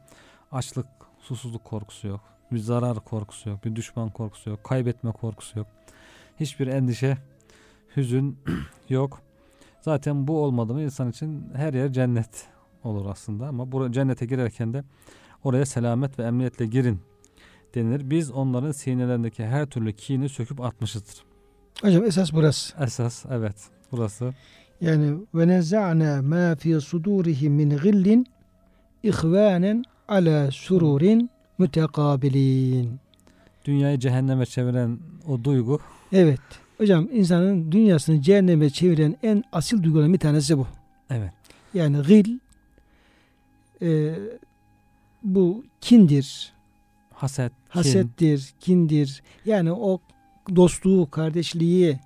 Açlık, 0.51 0.87
susuzluk 1.19 1.63
korkusu 1.63 2.07
yok. 2.07 2.21
Bir 2.51 2.57
zarar 2.57 2.99
korkusu 2.99 3.49
yok. 3.49 3.65
Bir 3.65 3.75
düşman 3.75 4.09
korkusu 4.09 4.49
yok. 4.49 4.63
Kaybetme 4.63 5.11
korkusu 5.11 5.59
yok. 5.59 5.67
Hiçbir 6.39 6.67
endişe, 6.67 7.17
hüzün 7.95 8.39
yok. 8.89 9.21
Zaten 9.81 10.27
bu 10.27 10.43
olmadı 10.43 10.73
mı 10.73 10.81
insan 10.81 11.09
için 11.09 11.49
her 11.55 11.73
yer 11.73 11.93
cennet 11.93 12.47
olur 12.83 13.05
aslında. 13.05 13.47
Ama 13.47 13.71
bu 13.71 13.91
cennete 13.91 14.25
girerken 14.25 14.73
de 14.73 14.83
oraya 15.43 15.65
selamet 15.65 16.19
ve 16.19 16.23
emniyetle 16.23 16.65
girin 16.65 17.01
denilir. 17.75 18.09
Biz 18.09 18.31
onların 18.31 18.71
sinelerindeki 18.71 19.45
her 19.45 19.65
türlü 19.65 19.93
kini 19.93 20.29
söküp 20.29 20.61
atmışızdır. 20.61 21.30
Hocam 21.81 22.05
esas 22.05 22.33
burası. 22.33 22.83
Esas 22.83 23.25
evet 23.31 23.55
burası. 23.91 24.33
Yani 24.81 25.13
ve 25.35 25.47
nezza'na 25.47 26.21
ma 26.21 26.55
fi 26.55 26.81
sudurihim 26.81 27.53
min 27.53 27.69
gillin 27.69 28.27
ihvanen 29.03 29.83
ala 30.07 30.51
sururin 30.51 31.29
mütekabilin. 31.57 32.99
Dünyayı 33.65 33.99
cehenneme 33.99 34.45
çeviren 34.45 34.99
o 35.27 35.43
duygu 35.43 35.79
Evet. 36.13 36.39
Hocam 36.77 37.07
insanın 37.11 37.71
dünyasını 37.71 38.21
cehenneme 38.21 38.69
çeviren 38.69 39.15
en 39.23 39.43
asil 39.51 39.83
duyguların 39.83 40.13
bir 40.13 40.19
tanesi 40.19 40.57
bu. 40.57 40.67
evet 41.09 41.31
Yani 41.73 41.97
gil 42.07 42.39
e, 43.81 44.15
bu 45.23 45.63
kindir, 45.81 46.53
haset, 47.13 47.51
kin, 47.51 47.69
hasettir, 47.69 48.53
kindir. 48.59 49.23
Yani 49.45 49.71
o 49.71 49.99
dostluğu, 50.55 51.09
kardeşliği 51.11 51.99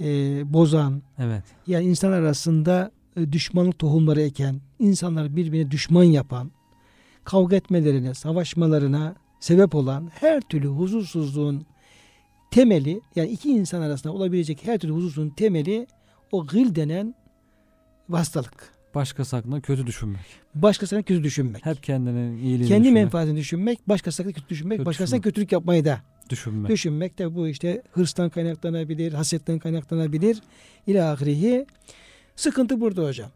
e, 0.00 0.06
bozan, 0.52 1.02
evet 1.18 1.42
yani 1.66 1.84
insan 1.84 2.12
arasında 2.12 2.90
e, 3.16 3.32
düşmanlık 3.32 3.78
tohumları 3.78 4.22
eken, 4.22 4.60
insanları 4.78 5.36
birbirine 5.36 5.70
düşman 5.70 6.04
yapan, 6.04 6.50
kavga 7.24 7.56
etmelerine, 7.56 8.14
savaşmalarına 8.14 9.14
sebep 9.40 9.74
olan 9.74 10.10
her 10.20 10.40
türlü 10.40 10.66
huzursuzluğun 10.66 11.66
temeli, 12.50 13.00
yani 13.16 13.28
iki 13.28 13.50
insan 13.50 13.80
arasında 13.82 14.12
olabilecek 14.12 14.66
her 14.66 14.78
türlü 14.78 14.92
huzursuzluğun 14.92 15.30
temeli 15.30 15.86
o 16.32 16.46
gıl 16.46 16.74
denen 16.74 17.14
hastalık. 18.10 18.72
başkası 18.94 19.36
hakkında 19.36 19.60
kötü 19.60 19.86
düşünmek. 19.86 20.20
Başkasına 20.54 21.02
kötü 21.02 21.24
düşünmek. 21.24 21.66
Hep 21.66 21.82
kendinin 21.82 22.38
iyiliğini 22.38 22.68
Kendi 22.68 22.82
düşünmek, 22.84 23.02
menfaatini 23.02 23.36
düşünmek, 23.36 23.88
başkasına 23.88 24.26
kötü 24.26 24.48
düşünmek, 24.48 24.78
Kötü 24.78 24.86
başkasına 24.86 25.06
düşünmek. 25.06 25.24
kötülük 25.24 25.52
yapmayı 25.52 25.84
da 25.84 26.00
düşünmek. 26.30 26.70
düşünmek 26.70 27.18
de 27.18 27.34
bu 27.34 27.48
işte 27.48 27.82
hırstan 27.92 28.30
kaynaklanabilir, 28.30 29.12
hasetten 29.12 29.58
kaynaklanabilir. 29.58 30.42
İlâ 30.86 31.12
ahirihi. 31.12 31.66
Sıkıntı 32.36 32.80
burada 32.80 33.04
hocam. 33.04 33.30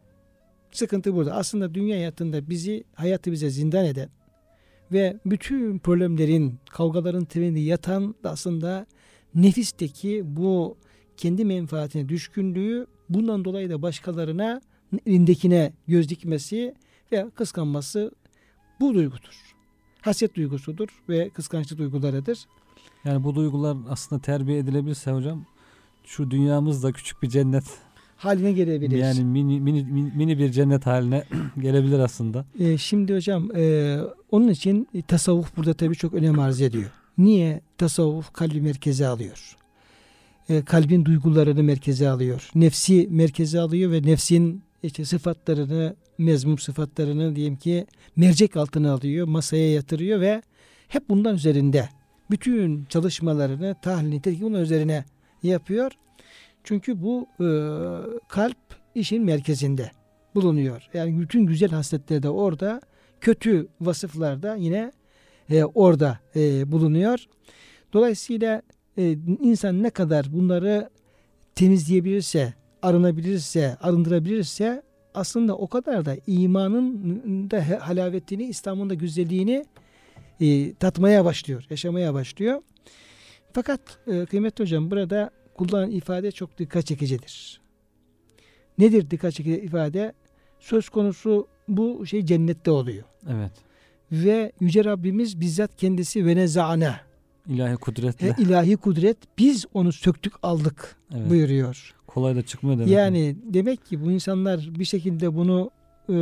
Sıkıntı 0.72 1.14
burada. 1.14 1.34
Aslında 1.34 1.74
dünya 1.74 1.96
hayatında 1.96 2.48
bizi, 2.50 2.84
hayatı 2.94 3.32
bize 3.32 3.50
zindan 3.50 3.84
eden 3.84 4.08
ve 4.92 5.16
bütün 5.26 5.78
problemlerin, 5.78 6.58
kavgaların 6.70 7.24
temelinde 7.24 7.60
yatan 7.60 8.14
da 8.24 8.30
aslında 8.30 8.86
nefisteki 9.34 10.22
bu 10.24 10.76
kendi 11.16 11.44
menfaatine 11.44 12.08
düşkünlüğü 12.08 12.86
bundan 13.08 13.44
dolayı 13.44 13.70
da 13.70 13.82
başkalarına 13.82 14.60
elindekine 15.06 15.72
göz 15.88 16.08
dikmesi 16.08 16.74
ve 17.12 17.26
kıskanması 17.34 18.10
bu 18.80 18.94
duygudur. 18.94 19.54
Haset 20.00 20.34
duygusudur 20.34 20.88
ve 21.08 21.30
kıskançlık 21.30 21.78
duygularıdır. 21.78 22.38
Yani 23.04 23.24
bu 23.24 23.34
duygular 23.34 23.76
aslında 23.88 24.22
terbiye 24.22 24.58
edilebilirse 24.58 25.10
hocam 25.10 25.44
şu 26.04 26.30
dünyamız 26.30 26.82
da 26.82 26.92
küçük 26.92 27.22
bir 27.22 27.28
cennet. 27.28 27.64
Haline 28.16 28.52
gelebilir. 28.52 28.98
Yani 28.98 29.24
mini 29.24 29.60
mini 29.60 29.82
mini- 30.16 30.38
bir 30.38 30.52
cennet 30.52 30.86
haline 30.86 31.24
gelebilir 31.60 31.98
aslında. 31.98 32.44
Ee, 32.58 32.78
şimdi 32.78 33.14
hocam 33.14 33.56
e, 33.56 33.98
onun 34.30 34.48
için 34.48 34.88
tasavvuf 35.08 35.56
burada 35.56 35.74
tabii 35.74 35.94
çok 35.94 36.14
önem 36.14 36.38
arz 36.38 36.60
ediyor. 36.60 36.90
Niye? 37.18 37.60
Tasavvuf 37.78 38.32
kalbi 38.32 38.60
merkeze 38.60 39.06
alıyor. 39.06 39.56
E, 40.48 40.64
kalbin 40.64 41.04
duygularını 41.04 41.62
merkeze 41.62 42.08
alıyor. 42.08 42.50
Nefsi 42.54 43.08
merkeze 43.10 43.60
alıyor 43.60 43.92
ve 43.92 44.02
nefsin 44.02 44.62
işte 44.82 45.04
sıfatlarını, 45.04 45.96
mezmum 46.18 46.58
sıfatlarını 46.58 47.36
diyelim 47.36 47.56
ki 47.56 47.86
mercek 48.16 48.56
altına 48.56 48.92
alıyor, 48.92 49.26
masaya 49.26 49.72
yatırıyor 49.72 50.20
ve 50.20 50.42
hep 50.88 51.08
bundan 51.08 51.34
üzerinde 51.34 51.88
bütün 52.30 52.84
çalışmalarını, 52.84 53.76
tahlilini, 53.82 54.22
tetkik 54.22 54.42
bunun 54.42 54.60
üzerine 54.60 55.04
yapıyor. 55.42 55.92
Çünkü 56.64 57.02
bu 57.02 57.26
e, 57.40 57.48
kalp 58.28 58.56
işin 58.94 59.24
merkezinde 59.24 59.90
bulunuyor. 60.34 60.88
Yani 60.94 61.20
bütün 61.20 61.46
güzel 61.46 61.70
hasletler 61.70 62.22
de 62.22 62.28
orada, 62.28 62.80
kötü 63.20 63.68
vasıflar 63.80 64.42
da 64.42 64.56
yine 64.56 64.92
e, 65.50 65.64
orada 65.64 66.18
e, 66.36 66.72
bulunuyor. 66.72 67.26
Dolayısıyla 67.92 68.62
e, 68.98 69.16
insan 69.40 69.82
ne 69.82 69.90
kadar 69.90 70.32
bunları 70.32 70.90
temizleyebilirse, 71.54 72.54
arınabilirse, 72.82 73.76
arındırabilirse 73.80 74.82
aslında 75.14 75.56
o 75.56 75.66
kadar 75.66 76.04
da 76.04 76.16
imanın 76.26 77.50
da 77.50 77.88
halavetini, 77.88 78.44
İslam'ın 78.44 78.90
da 78.90 78.94
güzelliğini 78.94 79.64
e, 80.40 80.74
tatmaya 80.74 81.24
başlıyor, 81.24 81.66
yaşamaya 81.70 82.14
başlıyor. 82.14 82.62
Fakat 83.52 83.80
e, 84.06 84.26
kıymetli 84.26 84.62
hocam 84.64 84.90
burada 84.90 85.30
kullanılan 85.54 85.90
ifade 85.90 86.32
çok 86.32 86.58
dikkat 86.58 86.86
çekicidir. 86.86 87.60
Nedir 88.78 89.10
dikkat 89.10 89.34
çekici 89.34 89.60
ifade? 89.60 90.12
Söz 90.60 90.88
konusu 90.88 91.48
bu 91.68 92.06
şey 92.06 92.24
cennette 92.24 92.70
oluyor. 92.70 93.04
Evet. 93.30 93.52
Ve 94.12 94.52
Yüce 94.60 94.84
Rabbimiz 94.84 95.40
bizzat 95.40 95.76
kendisi 95.76 96.26
ve 96.26 96.36
nezane 96.36 96.94
İlahi 97.48 97.76
kudretle. 97.76 98.28
e, 98.28 98.42
ilahi 98.42 98.76
kudret 98.76 99.16
biz 99.38 99.66
onu 99.74 99.92
söktük 99.92 100.32
aldık 100.42 100.96
evet. 101.14 101.30
buyuruyor. 101.30 101.94
Kolay 102.06 102.36
da 102.36 102.42
çıkmıyor 102.42 102.78
demek. 102.78 102.92
Yani 102.92 103.36
demek 103.44 103.86
ki 103.86 104.04
bu 104.04 104.10
insanlar 104.10 104.68
bir 104.78 104.84
şekilde 104.84 105.34
bunu 105.34 105.70
e, 106.10 106.14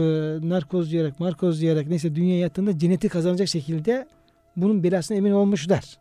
narkozlayarak, 0.49 1.21
markozlayarak 1.21 1.87
neyse 1.87 2.15
dünya 2.15 2.39
yattığında 2.39 2.79
cenneti 2.79 3.09
kazanacak 3.09 3.49
şekilde 3.49 4.09
bunun 4.57 4.83
belasına 4.83 5.17
emin 5.17 5.33
olmuşlar. 5.33 5.99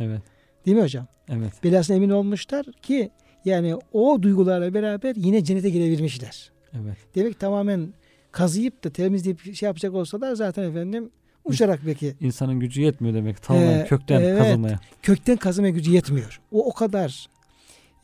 Evet. 0.00 0.22
Değil 0.66 0.76
mi 0.76 0.82
hocam? 0.82 1.06
Evet. 1.28 1.64
Belasına 1.64 1.96
emin 1.96 2.10
olmuşlar 2.10 2.66
ki 2.82 3.10
yani 3.44 3.76
o 3.92 4.22
duygularla 4.22 4.74
beraber 4.74 5.14
yine 5.16 5.44
cennete 5.44 5.70
girebilmişler. 5.70 6.50
Evet. 6.72 6.96
Demek 7.14 7.40
tamamen 7.40 7.94
kazıyıp 8.32 8.84
da 8.84 8.90
temizleyip 8.90 9.54
şey 9.54 9.66
yapacak 9.66 9.94
olsalar 9.94 10.34
zaten 10.34 10.62
efendim 10.70 11.10
uçarak 11.44 11.80
belki 11.86 12.14
İnsanın 12.20 12.60
gücü 12.60 12.82
yetmiyor 12.82 13.14
demek. 13.14 13.42
Tamamen 13.42 13.78
Ee, 13.78 13.86
kökten 13.86 14.20
evet. 14.20 14.38
kazılmaya. 14.38 14.80
kökten 15.02 15.36
kazıma 15.36 15.68
gücü 15.68 15.90
yetmiyor. 15.90 16.40
O 16.52 16.66
o 16.66 16.72
kadar 16.72 17.26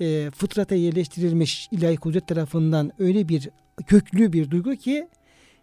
e, 0.01 0.31
fıtrata 0.31 0.75
yerleştirilmiş 0.75 1.69
ilahi 1.71 1.97
kudret 1.97 2.27
tarafından 2.27 2.93
öyle 2.99 3.29
bir 3.29 3.51
köklü 3.87 4.33
bir 4.33 4.51
duygu 4.51 4.75
ki 4.77 5.09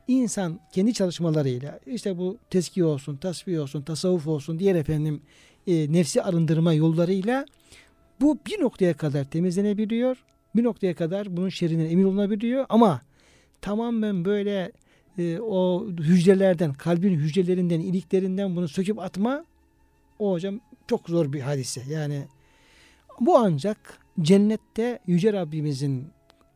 insan 0.08 0.60
kendi 0.72 0.94
çalışmalarıyla 0.94 1.80
işte 1.86 2.18
bu 2.18 2.38
tezkiye 2.50 2.86
olsun, 2.86 3.16
tasfiye 3.16 3.62
olsun, 3.62 3.82
tasavvuf 3.82 4.28
olsun 4.28 4.60
diğer 4.60 4.76
efendim 4.76 5.22
e, 5.68 5.94
nefsi 5.94 6.24
arındırma 6.24 6.74
yollarıyla 6.74 7.46
bu 8.22 8.38
bir 8.48 8.62
noktaya 8.62 8.94
kadar 8.94 9.24
temizlenebiliyor. 9.24 10.18
Bir 10.56 10.64
noktaya 10.64 10.96
kadar 10.96 11.38
bunun 11.38 11.50
şerrinden 11.50 11.86
emin 11.86 12.04
olunabiliyor 12.04 12.66
ama 12.70 13.02
tamamen 13.62 14.26
böyle 14.26 14.72
e, 15.18 15.40
o 15.40 15.88
hücrelerden, 15.88 16.74
kalbin 16.74 17.14
hücrelerinden, 17.14 17.80
iliklerinden 17.80 18.56
bunu 18.56 18.68
söküp 18.68 19.00
atma 19.00 19.46
o 20.20 20.32
hocam 20.32 20.60
çok 20.88 21.10
zor 21.10 21.34
bir 21.34 21.42
hadise. 21.42 21.82
Yani 21.90 22.24
bu 23.20 23.38
ancak 23.38 24.00
cennette 24.22 25.00
Yüce 25.08 25.34
Rabbimizin 25.34 26.08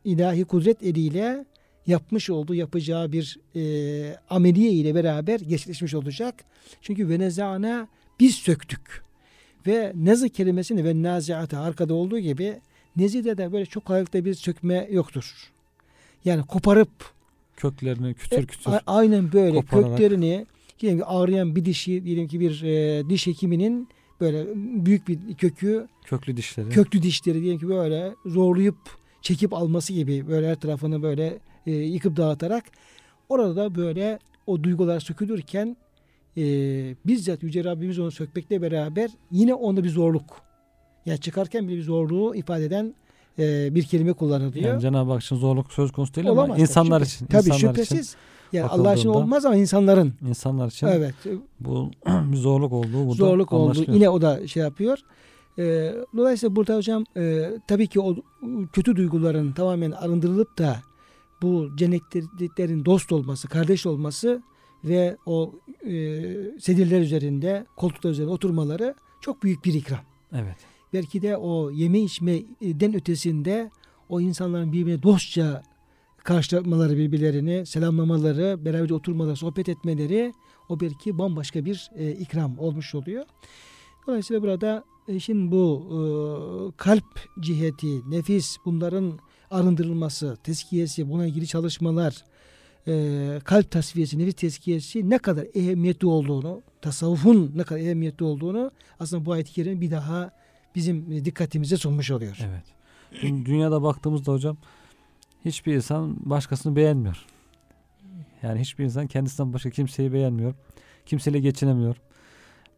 ilahi 0.06 0.46
kudret 0.46 0.84
eliyle 0.84 1.46
yapmış 1.88 2.30
olduğu 2.30 2.56
yapacağı 2.56 3.12
bir 3.12 3.40
e, 3.56 4.16
ameliye 4.30 4.72
ile 4.72 4.96
beraber 4.96 5.40
gerçekleşmiş 5.40 5.94
olacak. 5.94 6.36
Çünkü 6.82 7.10
ve 7.10 7.20
nezana 7.20 7.88
biz 8.20 8.36
söktük. 8.36 9.04
Ve 9.68 9.92
nezı 9.96 10.30
kelimesini 10.30 10.84
ve 10.86 11.04
naziata 11.04 11.60
arkada 11.60 11.94
olduğu 11.94 12.20
gibi 12.20 12.60
nezide 12.96 13.38
de 13.38 13.52
böyle 13.52 13.66
çok 13.66 13.86
kolaylıkla 13.86 14.26
bir 14.26 14.34
sökme 14.34 14.88
yoktur. 14.92 15.52
Yani 16.26 16.44
koparıp 16.46 16.90
Köklerini 17.58 18.14
kütür 18.14 18.48
kütür. 18.48 18.72
a- 18.72 18.82
aynen 18.88 19.32
böyle 19.34 19.56
kopararak. 19.58 19.90
köklerini 19.98 20.46
diyelim 20.80 21.00
ki 21.00 21.06
ağrıyan 21.06 21.56
bir 21.56 21.66
dişi 21.66 22.04
diyelim 22.06 22.28
ki 22.28 22.40
bir 22.40 22.64
e, 22.64 23.10
diş 23.10 23.28
hekiminin 23.28 23.88
böyle 24.22 24.46
büyük 24.86 25.08
bir 25.08 25.20
kökü 25.38 25.88
köklü 26.06 26.38
dişleri. 26.38 26.70
köklü 26.70 27.02
dişleri 27.02 27.42
diyelim 27.42 27.60
ki 27.60 27.68
böyle 27.70 28.14
zorlayıp 28.26 28.76
çekip 29.22 29.54
alması 29.54 29.94
gibi 29.94 30.28
böyle 30.28 30.50
her 30.50 30.56
tarafını 30.60 31.02
böyle 31.04 31.38
e, 31.68 31.72
yıkıp 31.72 32.18
dağıtarak 32.18 32.64
orada 33.30 33.56
da 33.56 33.76
böyle 33.76 34.20
o 34.48 34.64
duygular 34.64 35.00
sökülürken 35.00 35.78
e, 36.38 36.42
bizzat 37.06 37.44
Yüce 37.44 37.64
Rabbimiz 37.64 38.00
onu 38.00 38.12
sökmekle 38.12 38.62
beraber 38.62 39.10
yine 39.32 39.54
onda 39.54 39.84
bir 39.84 39.90
zorluk. 39.90 40.42
Yani 41.06 41.20
çıkarken 41.20 41.68
bile 41.68 41.78
bir 41.78 41.84
zorluğu 41.84 42.36
ifade 42.36 42.66
eden 42.66 42.96
e, 43.40 43.76
bir 43.76 43.84
kelime 43.84 44.14
kullanılıyor. 44.14 44.70
Yani 44.70 44.82
Cenab-ı 44.82 45.12
Hak 45.12 45.24
için 45.24 45.36
zorluk 45.36 45.72
söz 45.74 45.92
konusu 45.92 46.14
değil 46.16 46.30
ama 46.30 46.42
Olamaz. 46.42 46.60
insanlar 46.60 47.02
Şüphe- 47.02 47.06
için. 47.16 47.26
Tabii 47.26 47.48
insanlar 47.48 47.60
şüphesiz. 47.60 48.16
yani 48.54 48.66
Allah 48.68 48.94
için 48.94 49.10
olmaz 49.10 49.46
ama 49.46 49.56
insanların. 49.56 50.14
Için, 50.18 50.28
insanlar 50.28 50.68
için 50.68 50.88
Evet. 50.88 51.14
bu 51.60 51.92
zorluk 52.34 52.74
olduğu 52.74 52.94
burada 53.06 53.14
zorluk 53.16 53.54
oldu. 53.54 53.64
anlaşılıyor. 53.64 53.94
Yine 53.94 54.10
o 54.10 54.22
da 54.22 54.48
şey 54.48 54.64
yapıyor. 54.64 55.00
Ee, 55.60 55.94
dolayısıyla 56.18 56.56
burada 56.56 56.76
hocam 56.76 57.04
e, 57.18 57.50
tabii 57.68 57.88
ki 57.88 58.00
o 58.02 58.16
kötü 58.74 58.96
duyguların 58.96 59.52
tamamen 59.52 59.92
arındırılıp 59.92 60.58
da 60.58 60.76
bu 61.42 61.70
cennetlerin 61.76 62.86
dost 62.86 63.12
olması, 63.12 63.48
kardeş 63.48 63.86
olması 63.86 64.44
ve 64.84 65.18
o 65.26 65.54
e, 65.86 65.92
sedirler 66.60 67.02
üzerinde, 67.02 67.66
koltuklar 67.76 68.12
üzerinde 68.12 68.32
oturmaları 68.32 68.96
çok 69.22 69.44
büyük 69.44 69.66
bir 69.66 69.74
ikram. 69.74 70.00
Evet. 70.34 70.58
Belki 70.94 71.22
de 71.22 71.38
o 71.38 71.72
yeme 71.72 72.00
içmeden 72.00 72.96
ötesinde 72.96 73.72
o 74.10 74.22
insanların 74.22 74.72
birbirine 74.72 75.04
dostça 75.04 75.64
karşılamaları 76.24 76.98
birbirlerini, 76.98 77.66
selamlamaları, 77.66 78.66
beraber 78.66 78.90
oturmaları, 78.90 79.36
sohbet 79.36 79.70
etmeleri 79.70 80.34
o 80.70 80.80
belki 80.80 81.18
bambaşka 81.18 81.66
bir 81.66 81.92
e, 81.96 82.12
ikram 82.12 82.60
olmuş 82.60 82.96
oluyor. 82.96 83.26
Dolayısıyla 84.08 84.42
burada 84.42 84.84
işin 85.08 85.52
bu 85.52 85.88
e, 85.90 85.98
kalp 86.78 87.30
ciheti, 87.40 88.12
nefis 88.12 88.58
bunların 88.66 89.20
arındırılması, 89.52 90.38
tezkiyesi, 90.44 91.10
buna 91.10 91.26
ilgili 91.26 91.48
çalışmalar, 91.48 92.24
e, 92.88 93.40
kalp 93.44 93.72
tasfiyesi, 93.72 94.20
nefis 94.20 94.34
tezkiyesi 94.36 95.10
ne 95.10 95.18
kadar 95.18 95.46
ehemmiyetli 95.54 96.08
olduğunu, 96.08 96.62
tasavvufun 96.82 97.52
ne 97.56 97.64
kadar 97.64 97.80
ehemmiyetli 97.80 98.26
olduğunu 98.26 98.72
aslında 99.00 99.26
bu 99.26 99.32
ayet-i 99.32 99.52
kerime 99.54 99.82
bir 99.82 99.92
daha 99.92 100.32
bizim 100.76 101.26
dikkatimize 101.26 101.78
sunmuş 101.78 102.12
oluyor. 102.12 102.38
Evet. 102.42 102.64
Dü- 103.24 103.46
Dünyada 103.46 103.84
baktığımızda 103.84 104.32
hocam 104.32 104.58
hiçbir 105.46 105.74
insan 105.76 106.30
başkasını 106.30 106.76
beğenmiyor. 106.76 107.26
Yani 108.44 108.60
hiçbir 108.60 108.84
insan 108.84 109.08
kendisinden 109.08 109.54
başka 109.54 109.70
kimseyi 109.70 110.14
beğenmiyor. 110.14 110.54
Kimseyle 111.06 111.40
geçinemiyor. 111.40 111.96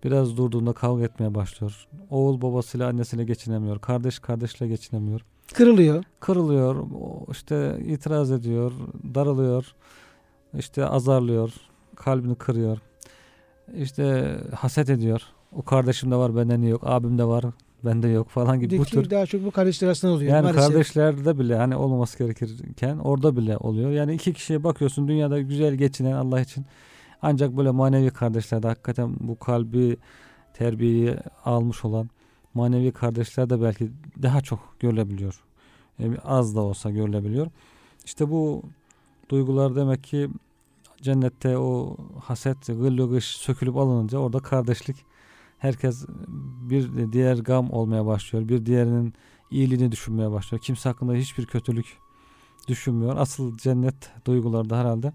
Biraz 0.03 0.37
durduğunda 0.37 0.73
kavga 0.73 1.03
etmeye 1.03 1.35
başlıyor. 1.35 1.87
Oğul 2.09 2.41
babasıyla 2.41 2.87
annesiyle 2.87 3.23
geçinemiyor. 3.23 3.79
Kardeş 3.79 4.19
kardeşle 4.19 4.67
geçinemiyor. 4.67 5.21
Kırılıyor. 5.53 6.03
Kırılıyor, 6.19 6.87
işte 7.31 7.77
itiraz 7.85 8.31
ediyor, 8.31 8.71
daralıyor, 9.15 9.75
işte 10.57 10.85
azarlıyor, 10.85 11.53
kalbini 11.95 12.35
kırıyor. 12.35 12.77
İşte 13.75 14.35
haset 14.55 14.89
ediyor. 14.89 15.21
O 15.55 15.61
kardeşim 15.61 16.11
de 16.11 16.15
var 16.15 16.35
bende 16.35 16.59
niye 16.59 16.71
yok, 16.71 16.81
abim 16.85 17.17
de 17.17 17.23
var 17.23 17.45
bende 17.85 18.07
yok 18.07 18.29
falan 18.29 18.59
gibi 18.59 18.77
bu 18.77 18.85
Diki 18.85 18.91
tür 18.91 19.09
daha 19.09 19.25
çok 19.25 19.45
bu 19.45 19.51
kardeşler 19.51 19.87
arasında 19.87 20.11
oluyor. 20.11 20.31
yani 20.31 20.43
maalesef. 20.43 20.67
kardeşlerde 20.67 21.39
bile 21.39 21.55
hani 21.55 21.75
olmaması 21.75 22.17
gerekirken 22.17 22.97
orada 22.97 23.37
bile 23.37 23.57
oluyor. 23.57 23.91
Yani 23.91 24.13
iki 24.13 24.33
kişiye 24.33 24.63
bakıyorsun 24.63 25.07
dünyada 25.07 25.39
güzel 25.39 25.75
geçinen 25.75 26.11
Allah 26.11 26.41
için 26.41 26.65
Ancak 27.21 27.57
böyle 27.57 27.71
manevi 27.71 28.09
kardeşlerde 28.09 28.67
hakikaten 28.67 29.15
bu 29.19 29.39
kalbi 29.39 29.97
terbiyeyi 30.53 31.15
almış 31.45 31.85
olan 31.85 32.09
manevi 32.53 32.91
kardeşler 32.91 33.49
de 33.49 33.61
belki 33.61 33.91
daha 34.21 34.41
çok 34.41 34.75
görülebiliyor. 34.79 35.43
E, 35.99 36.17
az 36.17 36.55
da 36.55 36.61
olsa 36.61 36.89
görülebiliyor. 36.89 37.47
İşte 38.05 38.29
bu 38.29 38.63
duygular 39.29 39.75
demek 39.75 40.03
ki 40.03 40.29
cennette 41.01 41.57
o 41.57 41.97
haset, 42.23 42.67
gıllı 42.67 43.09
gış 43.09 43.25
sökülüp 43.25 43.77
alınınca 43.77 44.17
orada 44.17 44.39
kardeşlik 44.39 44.97
herkes 45.59 46.05
bir 46.69 47.11
diğer 47.11 47.37
gam 47.37 47.71
olmaya 47.71 48.05
başlıyor. 48.05 48.49
Bir 48.49 48.65
diğerinin 48.65 49.13
iyiliğini 49.51 49.91
düşünmeye 49.91 50.31
başlıyor. 50.31 50.61
Kimse 50.63 50.89
hakkında 50.89 51.13
hiçbir 51.13 51.45
kötülük 51.45 51.97
düşünmüyor. 52.67 53.17
Asıl 53.17 53.57
cennet 53.57 54.11
duyguları 54.25 54.69
da 54.69 54.77
herhalde 54.77 55.13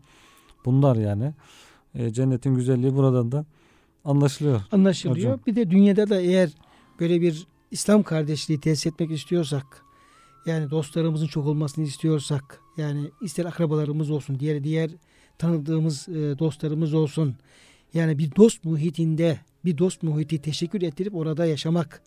bunlar 0.64 0.97
yani. 0.97 1.35
E, 1.95 2.12
cennetin 2.12 2.55
güzelliği 2.55 2.97
buradan 2.97 3.32
da 3.32 3.45
anlaşılıyor. 4.05 4.62
Anlaşılıyor. 4.72 5.16
Hocam. 5.16 5.41
Bir 5.47 5.57
de 5.57 5.70
dünyada 5.70 6.09
da 6.09 6.20
eğer 6.20 6.51
böyle 7.01 7.20
bir 7.20 7.47
İslam 7.70 8.03
kardeşliği 8.03 8.61
tesis 8.61 8.86
etmek 8.86 9.11
istiyorsak 9.11 9.82
yani 10.47 10.70
dostlarımızın 10.70 11.26
çok 11.26 11.47
olmasını 11.47 11.84
istiyorsak 11.84 12.61
yani 12.76 13.11
ister 13.22 13.45
akrabalarımız 13.45 14.11
olsun 14.11 14.40
diğer 14.40 14.64
diğer 14.64 14.90
tanıdığımız 15.38 16.09
e, 16.09 16.12
dostlarımız 16.38 16.95
olsun 16.95 17.36
yani 17.95 18.18
bir 18.18 18.36
dost 18.36 18.64
muhitinde 18.64 19.38
bir 19.64 19.78
dost 19.78 20.03
muhiti 20.03 20.42
teşekkür 20.42 20.82
ettirip 20.82 21.14
orada 21.14 21.47
yaşamak 21.47 22.03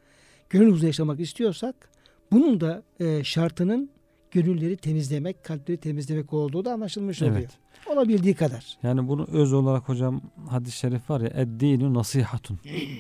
gönül 0.49 0.71
huzuru 0.71 0.85
yaşamak 0.85 1.19
istiyorsak 1.19 1.89
bunun 2.31 2.61
da 2.61 2.83
e, 2.99 3.23
şartının 3.23 3.89
gönülleri 4.31 4.77
temizlemek, 4.77 5.43
kalpleri 5.43 5.77
temizlemek 5.77 6.33
olduğu 6.33 6.65
da 6.65 6.73
anlaşılmış 6.73 7.21
oluyor. 7.21 7.38
Evet. 7.38 7.51
Olabildiği 7.88 8.35
kadar. 8.35 8.77
Yani 8.83 9.07
bunu 9.07 9.27
öz 9.31 9.53
olarak 9.53 9.89
hocam 9.89 10.21
hadis-i 10.49 10.77
şerif 10.77 11.09
var 11.09 11.21
ya 11.21 11.27
eddinu 11.27 11.93
nasihatun. 11.93 12.59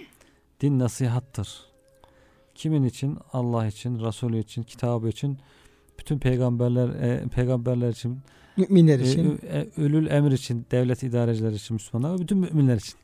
Din 0.61 0.79
nasihattır. 0.79 1.67
Kimin 2.57 2.83
için? 2.83 3.17
Allah 3.33 3.67
için, 3.67 3.99
Resulü 3.99 4.39
için, 4.39 4.63
kitabı 4.63 5.09
için, 5.09 5.37
bütün 5.99 6.19
peygamberler 6.19 6.89
e, 6.89 7.23
peygamberler 7.27 7.89
için, 7.89 8.19
Müminler 8.57 8.99
e, 8.99 9.03
için. 9.03 9.25
ö- 9.25 9.47
e, 9.59 9.67
ölül 9.77 10.07
emir 10.07 10.31
için, 10.31 10.65
devlet 10.71 11.03
idareciler 11.03 11.51
için, 11.51 11.73
Müslümanlar 11.73 12.15
ve 12.17 12.21
bütün 12.21 12.37
müminler 12.37 12.75
için. 12.75 12.95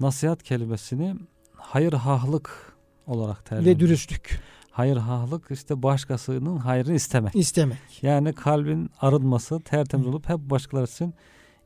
Nasihat 0.00 0.42
kelimesini 0.42 1.14
hayır 1.52 1.92
hahlık 1.92 2.76
olarak 3.06 3.44
tercih 3.46 3.66
ve 3.66 3.80
dürüstlük 3.80 4.40
Hayır 4.70 4.96
hahlık 4.96 5.50
işte 5.50 5.82
başkasının 5.82 6.56
hayrını 6.56 6.94
istemek. 6.94 7.36
istemek. 7.36 7.78
Yani 8.02 8.32
kalbin 8.32 8.90
arınması, 9.00 9.60
tertemiz 9.60 10.06
olup 10.06 10.28
hep 10.28 10.38
başkaları 10.38 10.84
için 10.84 11.14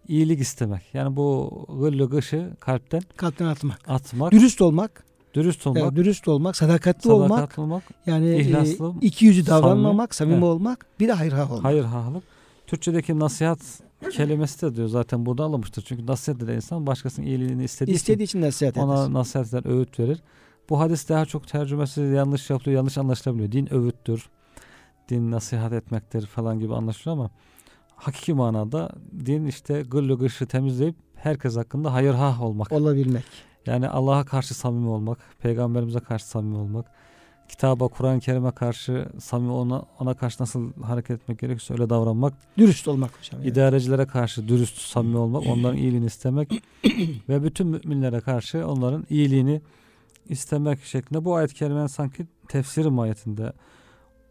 iyilik 0.08 0.40
istemek. 0.40 0.82
Yani 0.94 1.16
bu 1.16 1.50
gıllı 1.68 2.10
gışı 2.10 2.56
kalpten 2.60 3.02
Kalpten 3.16 3.46
atmak. 3.46 3.80
atmak, 3.88 4.32
Dürüst 4.32 4.62
olmak, 4.62 5.04
dürüst 5.36 5.66
olmak, 5.66 5.82
yani 5.82 5.96
dürüst 5.96 6.28
olmak, 6.28 6.56
sadakatli 6.56 7.10
olmak, 7.12 7.28
sadakatli 7.30 7.60
olmak, 7.62 7.82
yani 8.06 8.28
e, 8.28 8.40
ihlaslı, 8.40 8.94
iki 9.00 9.24
yüzü 9.26 9.46
davranmamak, 9.46 10.14
samimi, 10.14 10.34
Evet. 10.34 10.44
olmak, 10.44 10.86
bir 11.00 11.08
de 11.08 11.12
hayır 11.12 11.32
ha 11.32 11.44
olmak. 11.50 11.64
hayır 11.64 11.84
hahlık. 11.84 12.22
Türkçedeki 12.66 13.18
nasihat 13.18 13.58
kelimesi 14.12 14.62
de 14.62 14.76
diyor 14.76 14.88
zaten 14.88 15.26
burada 15.26 15.44
alınmıştır. 15.44 15.84
Çünkü 15.88 16.06
nasihat 16.06 16.42
eden 16.42 16.54
insan 16.54 16.86
başkasının 16.86 17.26
iyiliğini 17.26 17.64
istediği, 17.64 17.94
İstediği 17.94 18.24
için 18.24 18.40
nasihat 18.40 18.76
için 18.76 18.80
eder. 18.86 18.94
ona 18.94 19.12
nasihat 19.12 19.48
eder, 19.48 19.62
öğüt 19.70 20.00
verir. 20.00 20.22
Bu 20.70 20.80
hadis 20.80 21.08
daha 21.08 21.26
çok 21.26 21.48
tercümesi 21.48 22.00
yanlış 22.00 22.50
yapılıyor, 22.50 22.76
yanlış 22.76 22.98
anlaşılabiliyor. 22.98 23.52
Din 23.52 23.74
övüttür, 23.74 24.28
din 25.08 25.30
nasihat 25.30 25.72
etmektir 25.72 26.26
falan 26.26 26.60
gibi 26.60 26.74
anlaşılıyor 26.74 27.18
ama 27.18 27.30
hakiki 27.96 28.34
manada 28.34 28.90
din 29.26 29.46
işte 29.46 29.82
gırlı 29.82 30.18
gışı 30.18 30.46
temizleyip 30.46 30.94
herkes 31.14 31.56
hakkında 31.56 31.92
hayır 31.92 32.14
ha 32.14 32.36
olmak. 32.40 32.72
Olabilmek. 32.72 33.24
Yani 33.66 33.88
Allah'a 33.88 34.24
karşı 34.24 34.54
samimi 34.54 34.88
olmak, 34.88 35.18
peygamberimize 35.42 36.00
karşı 36.00 36.26
samimi 36.28 36.56
olmak, 36.56 36.86
kitaba, 37.48 37.88
Kur'an-ı 37.88 38.20
Kerim'e 38.20 38.50
karşı 38.50 39.08
samimi 39.20 39.52
ona, 39.52 39.82
ona 40.00 40.14
karşı 40.14 40.42
nasıl 40.42 40.72
hareket 40.82 41.10
etmek 41.22 41.38
gerekiyorsa 41.38 41.74
öyle 41.74 41.90
davranmak, 41.90 42.34
Dürüst 42.58 42.88
olmak 42.88 43.10
hocam. 43.18 43.40
yani. 43.40 43.50
idarecilere 43.50 44.06
karşı 44.06 44.48
dürüst, 44.48 44.78
samimi 44.78 45.16
olmak, 45.16 45.46
onların 45.46 45.76
iyiliğini 45.76 46.06
istemek 46.06 46.50
ve 47.28 47.42
bütün 47.42 47.66
müminlere 47.66 48.20
karşı 48.20 48.66
onların 48.68 49.06
iyiliğini 49.10 49.60
istemek 50.28 50.84
şeklinde 50.84 51.24
bu 51.24 51.34
ayet-i 51.34 51.54
kerimenin 51.54 51.86
sanki 51.86 52.26
tefsiri 52.48 52.90
mahiyetinde 52.90 53.52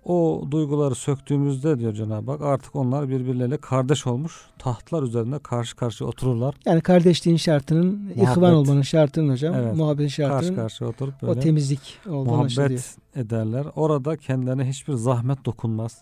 o 0.05 0.47
duyguları 0.51 0.95
söktüğümüzde 0.95 1.79
diyor 1.79 1.93
Cenab-ı 1.93 2.31
Hak 2.31 2.41
artık 2.41 2.75
onlar 2.75 3.09
birbirleriyle 3.09 3.57
kardeş 3.57 4.07
olmuş 4.07 4.41
tahtlar 4.59 5.03
üzerinde 5.03 5.39
karşı 5.39 5.75
karşıya 5.75 6.09
otururlar. 6.09 6.55
Yani 6.65 6.81
kardeşliğin 6.81 7.37
şartının, 7.37 8.09
ihvan 8.15 8.53
olmanın 8.53 8.81
şartının 8.81 9.31
hocam, 9.33 9.55
Evet. 9.55 9.75
muhabbetin 9.75 10.03
Karşı 10.03 10.15
şartının 10.15 10.55
karşıya 10.55 10.89
oturup 10.89 11.23
o 11.23 11.27
böyle 11.27 11.39
temizlik 11.39 11.99
olduğu 12.07 12.31
anlaşılıyor. 12.31 12.69
muhabbet 12.69 12.97
ederler. 13.15 13.65
Orada 13.75 14.17
kendilerine 14.17 14.69
hiçbir 14.69 14.93
zahmet 14.93 15.45
dokunmaz. 15.45 16.01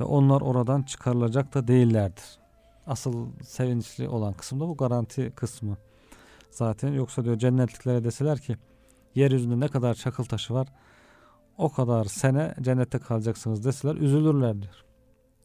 Ve 0.00 0.04
onlar 0.04 0.40
oradan 0.40 0.82
çıkarılacak 0.82 1.54
da 1.54 1.68
değillerdir. 1.68 2.24
Asıl 2.86 3.26
sevinçli 3.42 4.08
olan 4.08 4.32
kısım 4.32 4.60
da 4.60 4.68
bu 4.68 4.76
garanti 4.76 5.32
kısmı. 5.36 5.76
Zaten 6.50 6.92
yoksa 6.92 7.24
diyor 7.24 7.38
cennetliklere 7.38 8.04
deseler 8.04 8.38
ki 8.38 8.56
yeryüzünde 9.14 9.60
ne 9.60 9.68
kadar 9.68 9.94
çakıl 9.94 10.24
taşı 10.24 10.54
var 10.54 10.68
o 11.58 11.68
kadar 11.72 12.04
sene 12.04 12.54
cennette 12.62 12.98
kalacaksınız 12.98 13.64
deseler 13.64 13.94
üzülürler 13.94 14.62
diyor. 14.62 14.84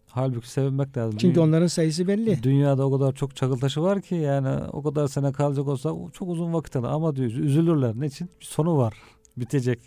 Halbuki 0.09 0.49
sevinmek 0.49 0.97
lazım. 0.97 1.17
Çünkü 1.17 1.35
Dünya- 1.35 1.47
onların 1.47 1.67
sayısı 1.67 2.07
belli. 2.07 2.43
Dünyada 2.43 2.85
o 2.87 2.99
kadar 2.99 3.13
çok 3.13 3.35
çakıl 3.35 3.59
taşı 3.59 3.81
var 3.81 4.01
ki 4.01 4.15
yani 4.15 4.63
o 4.73 4.83
kadar 4.83 5.07
sene 5.07 5.31
kalacak 5.31 5.67
olsa 5.67 5.89
çok 6.13 6.29
uzun 6.29 6.53
vakit 6.53 6.75
alır. 6.75 6.87
Ama 6.87 7.15
diyor 7.15 7.31
üzülürler. 7.31 7.93
Ne 7.95 8.05
için? 8.05 8.29
Bir 8.41 8.45
sonu 8.45 8.77
var. 8.77 8.93
Bitecek. 9.37 9.79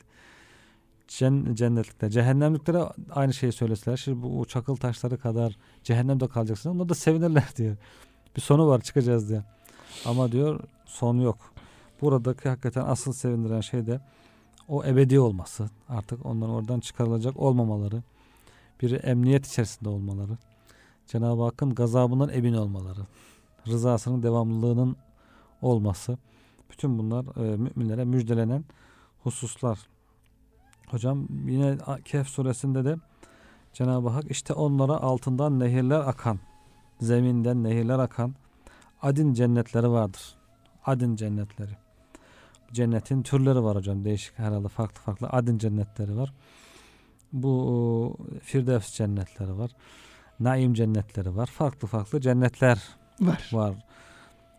Cen, 1.09 1.55
cennetlikte. 1.55 2.11
Cehennemliklere 2.11 2.83
aynı 3.11 3.35
şeyi 3.35 3.53
söyleseler. 3.53 3.97
Şimdi 3.97 4.23
bu 4.23 4.45
çakıl 4.45 4.77
taşları 4.77 5.19
kadar 5.19 5.57
cehennemde 5.85 6.29
kalacaksın. 6.29 6.71
Onlar 6.71 6.89
da 6.89 6.95
sevinirler 6.95 7.49
diyor. 7.57 7.77
Bir 8.37 8.41
sonu 8.41 8.69
var 8.69 8.81
çıkacağız 8.81 9.29
diye. 9.29 9.43
Ama 10.05 10.33
diyor 10.33 10.61
son 10.87 11.17
yok. 11.17 11.39
Buradaki 12.03 12.49
hakikaten 12.49 12.85
asıl 12.85 13.13
sevindiren 13.13 13.61
şey 13.61 13.87
de 13.87 14.01
o 14.69 14.85
ebedi 14.85 15.21
olması. 15.21 15.71
Artık 15.89 16.27
onların 16.27 16.55
oradan 16.55 16.81
çıkarılacak 16.81 17.37
olmamaları. 17.37 18.03
Bir 18.83 19.05
emniyet 19.05 19.47
içerisinde 19.47 19.89
olmaları. 19.89 20.39
Cenab-ı 21.07 21.43
Hakk'ın 21.43 21.75
gazabından 21.75 22.29
emin 22.29 22.55
olmaları, 22.55 23.01
rızasının 23.67 24.23
devamlılığının 24.23 24.97
olması. 25.63 26.19
Bütün 26.71 26.99
bunlar 26.99 27.25
e, 27.25 27.57
müminlere 27.57 28.05
müjdelenen 28.05 28.65
hususlar. 29.23 29.79
Hocam 30.87 31.29
yine 31.47 31.79
Kehf 32.05 32.29
suresinde 32.29 32.85
de 32.85 32.97
Cenab-ı 33.73 34.09
Hak 34.09 34.31
işte 34.31 34.53
onlara 34.53 34.97
altından 34.97 35.61
nehirler 35.61 36.01
akan, 36.01 36.39
zeminden 37.01 37.65
nehirler 37.65 37.99
akan 37.99 38.35
adin 39.03 39.35
cennetleri 39.35 39.91
vardır. 39.91 40.35
Adin 40.85 41.17
cennetleri. 41.17 41.86
Cennetin 42.73 43.23
türleri 43.23 43.63
var 43.63 43.77
hocam. 43.77 44.05
Değişik 44.05 44.39
herhalde 44.39 44.69
farklı 44.69 45.01
farklı 45.01 45.29
adin 45.29 45.59
cennetleri 45.59 46.17
var. 46.17 46.33
Bu 47.33 48.17
e, 48.37 48.39
Firdevs 48.39 48.93
cennetleri 48.93 49.59
var. 49.59 49.71
Naim 50.41 50.75
cennetleri 50.75 51.37
var. 51.37 51.47
Farklı 51.47 51.89
farklı 51.89 52.21
cennetler 52.21 52.83
Var. 53.21 53.51
var. 53.53 53.75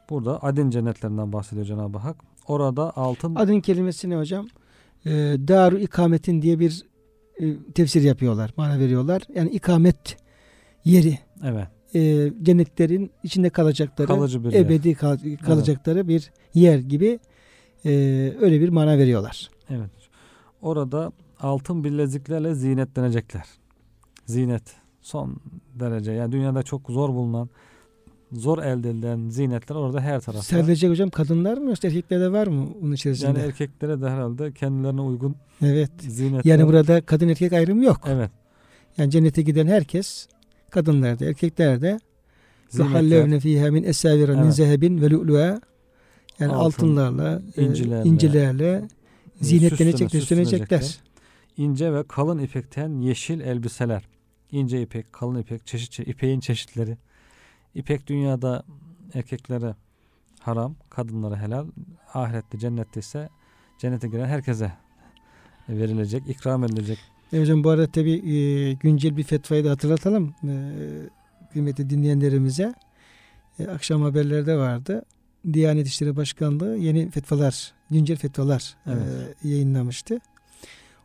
Burada 0.10 0.44
adin 0.44 0.70
cennetlerinden 0.70 1.34
bahsediyor 1.34 1.66
Cenab-ı 1.66 1.98
Hak. 1.98 2.16
Orada 2.48 2.98
altın 2.98 3.36
Adın 3.36 3.60
kelimesi 3.60 4.10
ne 4.10 4.16
hocam? 4.16 4.48
Ee, 5.06 5.10
daru 5.48 5.78
ikametin 5.80 6.42
diye 6.42 6.60
bir 6.60 6.84
e, 7.42 7.58
tefsir 7.76 8.02
yapıyorlar, 8.02 8.54
mana 8.58 8.80
veriyorlar. 8.80 9.22
Yani 9.36 9.50
ikamet 9.50 10.18
yeri, 10.86 11.20
evet 11.44 11.68
e, 11.96 12.32
cennetlerin 12.44 13.12
içinde 13.24 13.50
kalacakları, 13.50 14.08
kalıcı 14.08 14.44
bir 14.44 14.52
yer. 14.52 14.60
ebedi 14.66 14.96
kal- 14.96 15.38
kalacakları 15.46 16.08
bir 16.08 16.32
yer 16.54 16.80
gibi 16.80 17.20
e, 17.88 17.92
öyle 18.42 18.62
bir 18.62 18.70
mana 18.70 18.98
veriyorlar. 18.98 19.50
Evet. 19.70 19.90
Orada 20.62 21.12
altın 21.40 21.84
bileziklerle 21.84 22.56
zinetlenecekler. 22.56 23.46
Zinet 24.26 24.76
son 25.02 25.38
derece 25.76 26.12
yani 26.12 26.32
dünyada 26.32 26.64
çok 26.64 26.90
zor 26.90 27.10
bulunan 27.10 27.50
zor 28.32 28.58
elde 28.58 28.90
edilen 28.90 29.30
zinetler 29.30 29.76
orada 29.76 30.02
her 30.02 30.20
tarafta. 30.20 30.58
Sadece 30.58 30.90
hocam 30.90 31.10
kadınlar 31.10 31.58
mı 31.58 31.70
yoksa 31.70 31.88
erkeklerde 31.88 32.32
var 32.32 32.48
mı 32.48 32.68
bunun 32.82 32.94
içerisinde? 32.94 33.28
yani 33.28 33.40
erkeklere 33.40 34.02
de 34.02 34.10
herhalde 34.10 34.52
kendilerine 34.52 35.02
uygun 35.02 35.36
evet. 35.62 35.92
zinetler. 36.00 36.52
Yani 36.52 36.68
burada 36.68 37.02
kadın 37.02 37.30
erkek 37.30 37.54
ayrımı 37.54 37.84
yok. 37.84 38.02
evet. 38.08 38.32
Yani 38.98 39.12
cennete 39.12 39.42
giden 39.42 39.68
herkes 39.68 40.28
kadınlarda, 40.70 41.26
erkeklerde 41.26 42.00
Zinetler, 42.70 42.90
yuhallevne 42.90 43.40
fiha 43.40 43.72
min 43.72 43.84
esavira 43.84 44.42
min 44.42 44.50
zehebin 44.50 45.02
ve 45.02 45.10
lu'lu'a 45.10 45.62
yani 46.40 46.54
Altın, 46.54 46.66
altınlarla, 46.66 47.42
e, 47.58 47.64
incilerle, 47.64 48.10
incilerle 48.10 48.88
zinetlenecek, 49.42 50.12
süslenecek, 50.12 50.22
süslenecekler. 50.22 51.00
ince 51.58 51.94
ve 51.94 52.04
kalın 52.08 52.40
ipekten 52.40 53.02
yeşil 53.02 53.40
elbiseler. 53.40 54.08
İnce 54.52 54.82
ipek, 54.82 55.14
kalın 55.14 55.40
ipek, 55.40 55.68
çeşit 55.68 55.92
çeşit, 55.92 56.08
ipeğin 56.16 56.40
çeşitleri. 56.40 56.98
İpek 57.76 58.08
dünyada 58.08 58.64
erkeklere 59.14 59.76
haram, 60.40 60.76
kadınlara 60.90 61.42
helal, 61.42 61.68
ahirette 62.14 62.60
cennette 62.60 63.00
ise 63.00 63.30
cennete 63.80 64.08
giren 64.08 64.26
herkese 64.26 64.72
verilecek, 65.70 66.24
ikram 66.30 66.64
edilecek. 66.64 66.98
E 67.34 67.40
hocam 67.42 67.64
bu 67.64 67.70
arada 67.70 67.88
tabi 67.88 68.12
e, 68.12 68.74
güncel 68.74 69.18
bir 69.18 69.24
fetvayı 69.24 69.66
da 69.66 69.70
hatırlatalım 69.70 70.36
e, 70.44 70.54
kıymetli 71.54 71.90
dinleyenlerimize. 71.90 72.74
E, 73.60 73.68
akşam 73.68 74.02
haberlerde 74.02 74.58
vardı. 74.58 75.06
Diyanet 75.54 75.88
İşleri 75.88 76.16
Başkanlığı 76.16 76.78
yeni 76.78 77.12
fetvalar, 77.12 77.74
güncel 77.92 78.18
fetvalar 78.18 78.76
e, 78.86 78.92
Evet. 78.92 79.36
yayınlamıştı. 79.44 80.20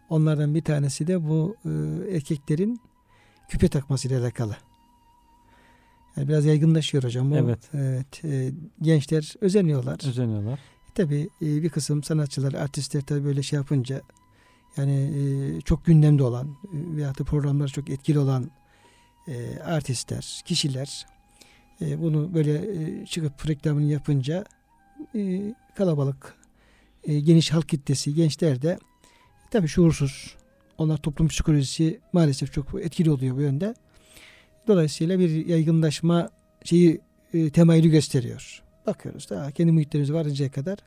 Onlardan 0.08 0.54
bir 0.54 0.62
tanesi 0.64 1.06
de 1.06 1.28
bu 1.28 1.56
e, 1.64 1.70
erkeklerin 2.16 2.80
küpe 3.48 3.68
takmasıyla 3.68 4.20
alakalı. 4.20 4.56
Yani 6.16 6.28
biraz 6.28 6.44
yaygınlaşıyor 6.44 7.04
hocam. 7.04 7.30
Bu, 7.30 7.36
Evet. 7.36 7.58
evet, 7.74 8.24
e, 8.24 8.52
gençler 8.82 9.34
özeniyorlar. 9.40 10.08
Özeniyorlar. 10.08 10.58
Tabii 10.94 11.28
e, 11.42 11.62
bir 11.62 11.68
kısım 11.68 12.02
sanatçılar, 12.02 12.52
artistler 12.52 13.00
tabii 13.02 13.24
böyle 13.24 13.42
şey 13.42 13.56
yapınca 13.56 14.02
yani 14.76 15.12
e, 15.16 15.60
çok 15.60 15.84
gündemde 15.86 16.22
olan 16.22 16.46
e, 16.46 16.96
veyahut 16.96 17.18
da 17.18 17.24
programlar 17.24 17.68
çok 17.68 17.90
etkili 17.90 18.18
olan 18.18 18.50
e, 19.28 19.58
artistler, 19.58 20.42
kişiler 20.44 21.06
e, 21.82 22.00
bunu 22.02 22.34
böyle 22.34 22.52
e, 22.52 23.06
çıkıp 23.06 23.48
reklamını 23.48 23.84
yapınca 23.84 24.44
e, 25.14 25.54
kalabalık, 25.74 26.34
e, 27.04 27.20
geniş 27.20 27.50
halk 27.50 27.68
kitlesi, 27.68 28.14
gençler 28.14 28.62
de 28.62 28.78
tabii 29.50 29.68
şuursuz. 29.68 30.36
Onlar 30.78 30.96
toplum 30.96 31.28
psikolojisi 31.28 32.00
maalesef 32.12 32.52
çok 32.52 32.66
etkili 32.82 33.10
oluyor 33.10 33.36
bu 33.36 33.40
yönde. 33.40 33.74
Dolayısıyla 34.66 35.18
bir 35.18 35.46
yaygınlaşma 35.46 36.30
şeyi 36.64 37.00
e, 37.34 37.50
temayülü 37.50 37.88
gösteriyor. 37.88 38.62
Bakıyoruz 38.86 39.30
da 39.30 39.50
kendi 39.50 39.72
muhitlerimize 39.72 40.14
varıncaya 40.14 40.50
kadar. 40.50 40.78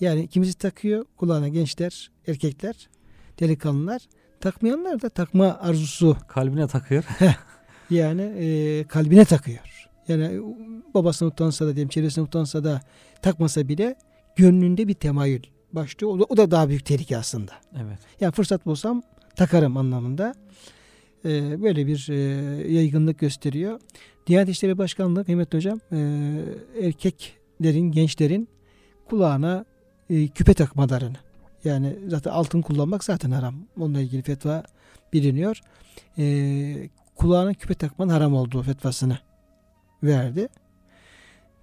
Yani 0.00 0.28
kimisi 0.28 0.58
takıyor 0.58 1.04
kulağına 1.16 1.48
gençler, 1.48 2.10
erkekler, 2.26 2.88
delikanlılar. 3.40 4.02
Takmayanlar 4.40 5.02
da 5.02 5.08
takma 5.08 5.58
arzusu 5.60 6.16
Kalbine 6.28 6.66
takıyor. 6.66 7.04
yani 7.90 8.22
e, 8.22 8.84
kalbine 8.88 9.24
takıyor. 9.24 9.73
Yani 10.08 10.40
babasına 10.94 11.28
utansa 11.28 11.66
da 11.66 11.74
diyelim 11.74 11.88
çevresine 11.88 12.24
utansa 12.24 12.64
da 12.64 12.80
takmasa 13.22 13.68
bile 13.68 13.96
gönlünde 14.36 14.88
bir 14.88 14.94
temayül 14.94 15.42
başlıyor. 15.72 16.12
O 16.12 16.18
da, 16.18 16.24
o 16.24 16.36
da 16.36 16.50
daha 16.50 16.68
büyük 16.68 16.84
tehlike 16.84 17.16
aslında. 17.16 17.52
Evet. 17.76 17.98
Yani 18.20 18.32
fırsat 18.32 18.66
bulsam 18.66 19.02
takarım 19.36 19.76
anlamında. 19.76 20.34
Ee, 21.24 21.62
böyle 21.62 21.86
bir 21.86 22.08
e, 22.10 22.14
yaygınlık 22.72 23.18
gösteriyor. 23.18 23.80
Diyanet 24.26 24.48
İşleri 24.48 24.78
Başkanlığı 24.78 25.24
kıymetli 25.24 25.56
hocam 25.56 25.80
e, 25.92 25.98
erkeklerin, 26.82 27.92
gençlerin 27.92 28.48
kulağına 29.08 29.64
e, 30.10 30.28
küpe 30.28 30.54
takmalarını 30.54 31.16
yani 31.64 31.96
zaten 32.08 32.30
altın 32.30 32.62
kullanmak 32.62 33.04
zaten 33.04 33.30
haram. 33.30 33.54
Onunla 33.80 34.00
ilgili 34.00 34.22
fetva 34.22 34.62
biliniyor. 35.12 35.60
E, 36.18 36.88
kulağına 37.16 37.54
küpe 37.54 37.74
takmanın 37.74 38.10
haram 38.10 38.34
olduğu 38.34 38.62
fetvasını 38.62 39.18
verdi. 40.04 40.48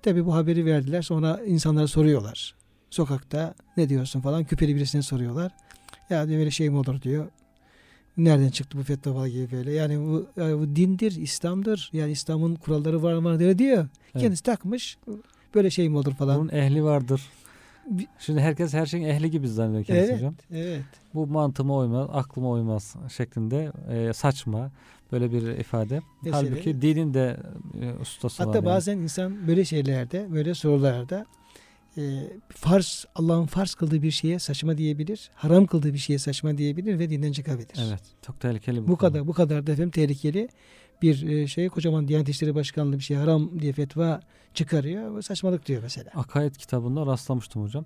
Tabi 0.01 0.25
bu 0.25 0.35
haberi 0.35 0.65
verdiler. 0.65 1.01
Sonra 1.01 1.39
insanlara 1.45 1.87
soruyorlar. 1.87 2.55
Sokakta 2.89 3.53
ne 3.77 3.89
diyorsun 3.89 4.21
falan 4.21 4.43
küpeli 4.43 4.75
birisine 4.75 5.01
soruyorlar. 5.01 5.51
Ya 6.09 6.27
diyor 6.27 6.39
böyle 6.39 6.51
şey 6.51 6.69
mi 6.69 6.77
olur 6.77 7.01
diyor. 7.01 7.27
Nereden 8.17 8.49
çıktı 8.49 8.77
bu 8.77 8.83
fetva 8.83 9.13
falan 9.13 9.29
gibi 9.29 9.51
böyle. 9.51 9.73
Yani 9.73 9.99
bu, 9.99 10.27
yani 10.37 10.59
bu 10.59 10.75
dindir, 10.75 11.11
İslam'dır. 11.11 11.89
Yani 11.93 12.11
İslam'ın 12.11 12.55
kuralları 12.55 13.03
var 13.03 13.13
mı 13.13 13.39
diyor 13.39 13.57
diyor. 13.57 13.87
Evet. 14.13 14.21
Kendisi 14.21 14.43
takmış. 14.43 14.97
Böyle 15.55 15.69
şey 15.69 15.89
mi 15.89 15.97
olur 15.97 16.13
falan. 16.13 16.39
Bunun 16.39 16.49
ehli 16.49 16.83
vardır. 16.83 17.21
Şimdi 18.19 18.41
herkes 18.41 18.73
her 18.73 18.85
şeyin 18.85 19.05
ehli 19.05 19.31
gibi 19.31 19.47
zannediyor 19.47 19.83
kendisi 19.83 20.05
Evet. 20.11 20.15
hocam. 20.15 20.35
Evet. 20.51 20.83
Bu 21.13 21.27
mantığıma 21.27 21.77
uymaz, 21.77 22.07
aklıma 22.13 22.49
uymaz 22.49 22.95
şeklinde 23.09 23.71
e, 23.89 24.13
saçma 24.13 24.71
böyle 25.11 25.31
bir 25.31 25.41
ifade. 25.41 26.01
Mesela- 26.23 26.43
Halbuki 26.43 26.81
dinin 26.81 27.13
de 27.13 27.37
e, 27.81 27.93
ustası 28.01 28.43
var. 28.43 28.47
Hatta 28.47 28.57
yani. 28.57 28.65
bazen 28.65 28.97
insan 28.97 29.47
böyle 29.47 29.65
şeylerde, 29.65 30.27
böyle 30.31 30.53
sorularda 30.53 31.25
e, 31.97 32.01
farz, 32.49 33.05
Allah'ın 33.15 33.45
farz 33.45 33.75
kıldığı 33.75 34.01
bir 34.01 34.11
şeye 34.11 34.39
saçma 34.39 34.77
diyebilir. 34.77 35.31
Haram 35.35 35.65
kıldığı 35.65 35.93
bir 35.93 35.97
şeye 35.97 36.19
saçma 36.19 36.57
diyebilir 36.57 36.99
ve 36.99 37.09
dinden 37.09 37.31
çıkabilir. 37.31 37.87
Evet. 37.87 38.01
Çok 38.21 38.39
tehlikeli 38.39 38.83
bu 38.83 38.87
Bu 38.87 38.97
kadar 38.97 39.27
bu 39.27 39.33
kadar 39.33 39.67
da 39.67 39.71
efendim 39.71 39.91
tehlikeli 39.91 40.49
bir 41.01 41.27
e, 41.29 41.47
şey 41.47 41.69
kocaman 41.69 42.07
Diyanet 42.07 42.29
İşleri 42.29 42.55
Başkanlığı 42.55 42.95
bir 42.95 43.03
şey 43.03 43.17
haram 43.17 43.59
diye 43.59 43.73
fetva 43.73 44.19
çıkarıyor. 44.53 45.21
Saçmalık 45.21 45.65
diyor 45.65 45.83
mesela. 45.83 46.11
Akaid 46.15 46.55
kitabında 46.55 47.05
rastlamıştım 47.05 47.63
hocam. 47.63 47.85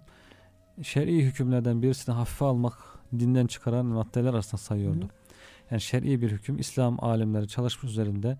Şer'i 0.84 1.24
hükümlerden 1.24 1.82
birisini 1.82 2.16
hafife 2.16 2.46
almak 2.46 2.78
dinden 3.20 3.48
çıkaran 3.48 3.86
maddeler 3.86 4.34
arasında 4.34 4.58
sayıyordu. 4.62 5.06
Hı. 5.06 5.10
Yani 5.72 5.82
şer'i 5.82 6.22
bir 6.22 6.32
hüküm 6.32 6.60
İslam 6.60 7.04
alimleri 7.04 7.48
çalışmış 7.48 7.92
üzerinde 7.92 8.38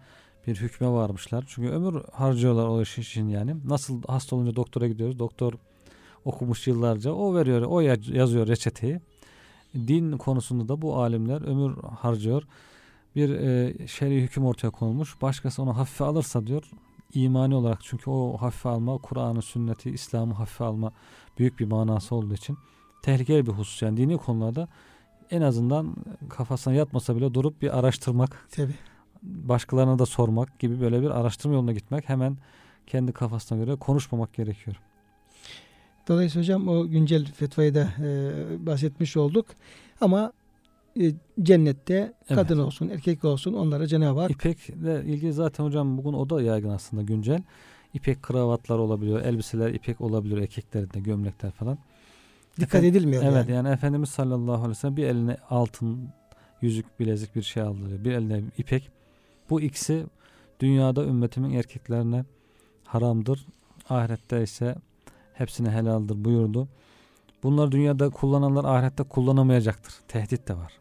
bir 0.48 0.56
hükme 0.56 0.90
varmışlar. 0.90 1.46
Çünkü 1.48 1.70
ömür 1.70 2.04
harcıyorlar 2.14 2.68
o 2.68 2.82
iş 2.82 2.98
için 2.98 3.28
yani. 3.28 3.56
Nasıl 3.66 4.02
hasta 4.08 4.36
olunca 4.36 4.56
doktora 4.56 4.88
gidiyoruz. 4.88 5.20
Doktor 5.20 5.54
okumuş 6.26 6.68
yıllarca 6.68 7.12
o 7.12 7.36
veriyor, 7.36 7.62
o 7.62 7.80
yaz- 7.80 8.10
yazıyor 8.10 8.48
reçeteyi. 8.48 9.00
Din 9.76 10.18
konusunda 10.18 10.68
da 10.68 10.82
bu 10.82 10.98
alimler 10.98 11.42
ömür 11.42 11.84
harcıyor. 11.84 12.44
Bir 13.16 13.30
e, 13.30 13.74
şer'i 13.88 14.22
hüküm 14.22 14.46
ortaya 14.46 14.70
konulmuş. 14.70 15.22
Başkası 15.22 15.62
onu 15.62 15.78
hafife 15.78 16.04
alırsa 16.04 16.48
diyor 16.48 16.64
imani 17.14 17.56
olarak 17.56 17.80
çünkü 17.84 18.10
o 18.10 18.38
hafife 18.38 18.70
alma 18.70 18.98
Kur'an'ı, 18.98 19.42
sünneti, 19.42 19.90
İslam'ı 19.90 20.34
hafife 20.34 20.64
alma 20.64 20.92
büyük 21.40 21.60
bir 21.60 21.66
manası 21.66 22.16
olduğu 22.16 22.34
için 22.34 22.58
tehlikeli 23.02 23.46
bir 23.46 23.52
husus. 23.52 23.82
Yani 23.82 23.98
dini 23.98 24.18
konularda 24.18 24.68
en 25.32 25.42
azından 25.42 25.96
kafasına 26.30 26.74
yatmasa 26.74 27.16
bile 27.16 27.34
durup 27.34 27.62
bir 27.62 27.80
araştırmak, 27.80 28.48
Tabii. 28.52 28.76
başkalarına 29.24 30.00
da 30.00 30.06
sormak 30.06 30.60
gibi 30.60 30.82
böyle 30.82 31.02
bir 31.02 31.10
araştırma 31.10 31.56
yoluna 31.56 31.74
gitmek 31.74 32.10
hemen 32.10 32.38
kendi 32.88 33.12
kafasına 33.12 33.58
göre 33.58 33.76
konuşmamak 33.76 34.34
gerekiyor. 34.34 34.78
Dolayısıyla 36.08 36.44
hocam 36.44 36.68
o 36.68 36.88
güncel 36.88 37.26
fetvayı 37.26 37.76
da 37.76 37.90
e, 38.04 38.66
bahsetmiş 38.66 39.18
olduk. 39.18 39.46
Ama 40.02 40.32
e, 41.02 41.12
cennette 41.44 42.14
kadın 42.28 42.60
olsun, 42.60 42.90
erkek 42.90 43.26
olsun 43.26 43.54
onlara 43.54 43.88
Cenab-ı 43.88 44.20
Hak 44.20 44.32
İpekle 44.32 45.04
ilgili 45.06 45.34
zaten 45.34 45.64
hocam 45.64 45.98
bugün 45.98 46.14
o 46.14 46.30
da 46.30 46.42
yaygın 46.42 46.70
aslında 46.70 47.04
güncel. 47.04 47.42
İpek 47.94 48.24
kravatlar 48.24 48.78
olabiliyor, 48.78 49.22
elbiseler 49.22 49.74
ipek 49.74 50.02
olabiliyor 50.02 50.42
erkeklerinde, 50.42 51.00
gömlekler 51.00 51.52
falan. 51.52 51.78
Dikkat 52.60 52.68
Efendim- 52.68 52.90
edilmiyor. 52.90 53.24
Evet 53.24 53.36
yani. 53.50 53.52
yani 53.52 53.70
Efendimiz 53.70 54.10
sallallahu 54.10 54.54
aleyhi 54.56 54.70
ve 54.70 54.76
sellem 54.76 54.98
bir 54.98 55.04
eline 55.06 55.38
altın, 55.50 56.10
yüzük, 56.62 57.00
bilezik 57.00 57.36
bir 57.36 57.42
şey 57.42 57.64
aldı. 57.64 58.04
Bir 58.06 58.12
eline 58.12 58.44
ipek. 58.58 58.92
Bu 59.50 59.62
ikisi 59.62 60.06
dünyada 60.60 61.06
ümmetimin 61.06 61.54
erkeklerine 61.54 62.26
haramdır. 62.84 63.46
Ahirette 63.90 64.44
ise 64.44 64.76
hepsine 65.34 65.72
helaldir 65.72 66.26
buyurdu. 66.26 66.68
Bunlar 67.44 67.72
dünyada 67.72 68.10
kullananlar 68.10 68.64
ahirette 68.66 69.04
kullanamayacaktır. 69.04 69.94
Tehdit 70.08 70.48
de 70.48 70.58
var. 70.58 70.74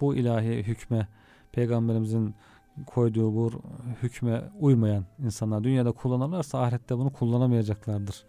Bu 0.00 0.14
ilahi 0.14 0.62
hükme, 0.62 1.08
peygamberimizin 1.52 2.34
koyduğu 2.86 3.34
bu 3.34 3.50
hükme 4.02 4.42
uymayan 4.60 5.04
insanlar 5.24 5.64
dünyada 5.64 5.92
kullanırlarsa 5.92 6.62
ahirette 6.62 6.98
bunu 6.98 7.12
kullanamayacaklardır. 7.12 8.24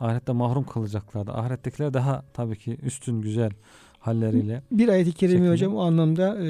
Ahirette 0.00 0.32
mahrum 0.32 0.64
kalacaklardır. 0.64 1.32
Ahirettekiler 1.34 1.94
daha 1.94 2.24
tabii 2.32 2.58
ki 2.58 2.78
üstün 2.82 3.20
güzel 3.22 3.50
halleriyle. 3.98 4.62
Bir 4.70 4.88
ayet-i 4.88 5.12
kerime 5.12 5.34
Şeklinde. 5.36 5.50
hocam 5.52 5.76
o 5.76 5.80
anlamda 5.80 6.36
e, 6.38 6.42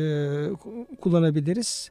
ku- 0.53 0.97
kullanabiliriz. 1.01 1.90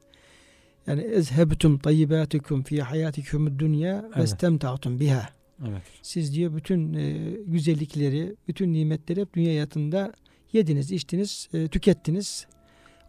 Yani 0.87 1.01
ezhebtum 1.01 1.77
tayyibatikum 1.79 2.63
fi 2.63 2.81
hayatikum 2.81 3.59
dünya 3.59 4.03
ve 4.03 4.07
Evet. 4.15 4.27
istemta'tum 4.27 4.99
biha. 4.99 5.29
Evet. 5.69 5.81
Siz 6.01 6.35
diyor 6.35 6.55
bütün 6.55 6.93
e, 6.93 7.31
güzellikleri, 7.45 8.35
bütün 8.47 8.73
nimetleri 8.73 9.21
hep 9.21 9.33
dünya 9.33 9.49
hayatında 9.49 10.13
yediniz, 10.53 10.91
içtiniz, 10.91 11.49
e, 11.53 11.67
tükettiniz. 11.67 12.47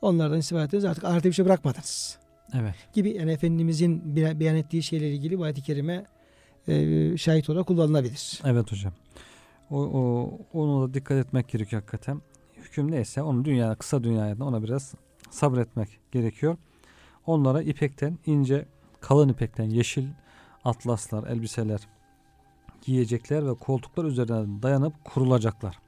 Onlardan 0.02 0.38
istifade 0.38 0.64
ettiniz. 0.64 0.84
Artık 0.84 1.04
ahirete 1.04 1.28
bir 1.28 1.34
şey 1.34 1.44
bırakmadınız. 1.44 2.18
Evet. 2.60 2.74
Gibi 2.92 3.10
yani 3.10 3.32
Efendimizin 3.32 4.16
be- 4.16 4.40
beyan 4.40 4.56
ettiği 4.56 4.82
şeylerle 4.82 5.12
ilgili 5.14 5.38
bu 5.38 5.44
ayet-i 5.44 5.62
kerime 5.62 6.04
e, 6.68 7.16
şahit 7.16 7.50
olarak 7.50 7.66
kullanılabilir. 7.66 8.40
Evet 8.44 8.72
hocam. 8.72 8.92
O, 9.70 9.82
o, 9.82 10.30
onu 10.52 10.88
da 10.88 10.94
dikkat 10.94 11.26
etmek 11.26 11.48
gerekiyor 11.48 11.82
hakikaten. 11.82 12.22
Hüküm 12.56 12.90
neyse 12.90 13.22
onu 13.22 13.44
dünya 13.44 13.74
kısa 13.74 14.04
dünyada 14.04 14.44
ona 14.44 14.62
biraz 14.62 14.94
sabretmek 15.30 16.00
gerekiyor. 16.12 16.56
Onlara 17.26 17.62
ipekten 17.62 18.18
ince 18.26 18.66
kalın 19.00 19.28
ipekten 19.28 19.64
yeşil 19.64 20.08
atlaslar, 20.64 21.26
elbiseler 21.26 21.80
giyecekler 22.82 23.46
ve 23.46 23.54
koltuklar 23.54 24.04
üzerine 24.04 24.62
dayanıp 24.62 25.04
kurulacaklar. 25.04 25.78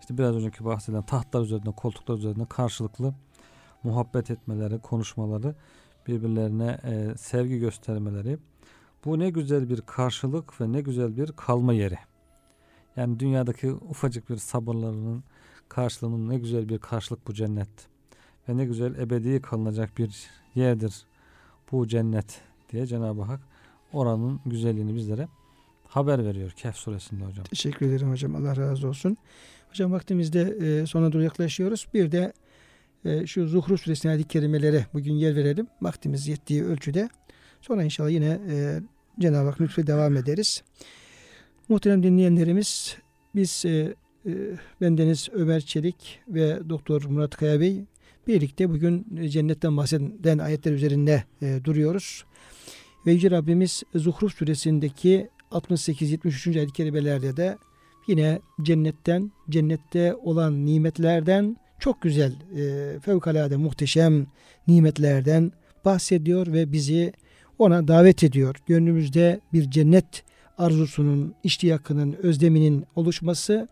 İşte 0.00 0.18
biraz 0.18 0.36
önceki 0.36 0.64
bahsedilen 0.64 1.02
tahtlar 1.02 1.42
üzerinde, 1.42 1.70
koltuklar 1.70 2.14
üzerinde 2.14 2.46
karşılıklı 2.46 3.14
muhabbet 3.82 4.30
etmeleri, 4.30 4.78
konuşmaları, 4.78 5.54
birbirlerine 6.06 6.78
e, 6.84 7.16
sevgi 7.16 7.58
göstermeleri, 7.58 8.38
Bu 9.04 9.18
ne 9.18 9.30
güzel 9.30 9.68
bir 9.68 9.80
karşılık 9.80 10.60
ve 10.60 10.72
ne 10.72 10.80
güzel 10.80 11.16
bir 11.16 11.32
kalma 11.32 11.72
yeri. 11.72 11.98
Yani 12.96 13.20
dünyadaki 13.20 13.72
ufacık 13.72 14.30
bir 14.30 14.36
sabırlarının 14.36 15.24
karşılığının 15.68 16.28
ne 16.28 16.38
güzel 16.38 16.68
bir 16.68 16.78
karşılık 16.78 17.26
bu 17.26 17.34
cennet. 17.34 17.68
Ve 18.48 18.56
ne 18.56 18.64
güzel 18.64 18.94
ebedi 18.94 19.42
kalınacak 19.42 19.98
bir 19.98 20.30
yerdir 20.54 21.06
bu 21.72 21.88
cennet 21.88 22.40
diye 22.72 22.86
Cenab-ı 22.86 23.22
Hak 23.22 23.40
oranın 23.92 24.40
güzelliğini 24.46 24.94
bizlere 24.94 25.28
haber 25.88 26.24
veriyor 26.24 26.50
Kehf 26.50 26.76
suresinde 26.76 27.24
hocam. 27.24 27.44
Teşekkür 27.44 27.86
ederim 27.86 28.10
hocam. 28.10 28.36
Allah 28.36 28.56
razı 28.56 28.88
olsun. 28.88 29.16
Hocam 29.68 29.92
vaktimizde 29.92 30.40
e, 30.40 30.86
sona 30.86 31.12
doğru 31.12 31.22
yaklaşıyoruz. 31.22 31.86
Bir 31.94 32.12
de 32.12 32.32
e, 33.04 33.26
şu 33.26 33.48
Zuhruf 33.48 33.80
suresine 33.80 34.12
ayet 34.12 34.28
kerimelere 34.28 34.86
bugün 34.94 35.12
yer 35.12 35.36
verelim. 35.36 35.66
Vaktimiz 35.82 36.28
yettiği 36.28 36.64
ölçüde. 36.64 37.08
Sonra 37.60 37.84
inşallah 37.84 38.10
yine 38.10 38.40
e, 38.50 38.80
Cenab-ı 39.20 39.48
Hak 39.48 39.60
lütfe 39.60 39.86
devam 39.86 40.16
ederiz. 40.16 40.62
Muhterem 41.68 42.02
dinleyenlerimiz 42.02 42.96
biz 43.34 43.64
e, 43.64 43.94
e, 44.26 44.32
bendeniz 44.80 45.28
Ömer 45.32 45.60
Çelik 45.60 46.20
ve 46.28 46.68
Doktor 46.68 47.04
Murat 47.04 47.36
Kaya 47.36 47.60
Bey 47.60 47.84
birlikte 48.26 48.70
bugün 48.70 49.26
cennetten 49.28 49.76
bahseden 49.76 50.38
ayetler 50.38 50.72
üzerinde 50.72 51.24
e, 51.42 51.60
duruyoruz. 51.64 52.24
Ve 53.06 53.12
Yüce 53.12 53.30
Rabbimiz 53.30 53.82
Zuhruf 53.94 54.34
suresindeki 54.34 55.28
68-73. 55.50 56.58
ayet-i 56.58 56.72
kerimelerde 56.72 57.36
de 57.36 57.58
yine 58.06 58.40
cennetten, 58.62 59.32
cennette 59.50 60.14
olan 60.14 60.66
nimetlerden 60.66 61.56
çok 61.78 62.02
güzel, 62.02 62.32
e, 62.56 63.00
fevkalade 63.00 63.56
muhteşem 63.56 64.26
nimetlerden 64.68 65.52
bahsediyor 65.84 66.46
ve 66.46 66.72
bizi 66.72 67.12
ona 67.58 67.88
davet 67.88 68.24
ediyor. 68.24 68.56
Gönlümüzde 68.66 69.40
bir 69.52 69.70
cennet 69.70 70.24
arzusunun, 70.58 71.34
iştiyakının, 71.44 72.12
özleminin 72.12 72.84
oluşması 72.96 73.68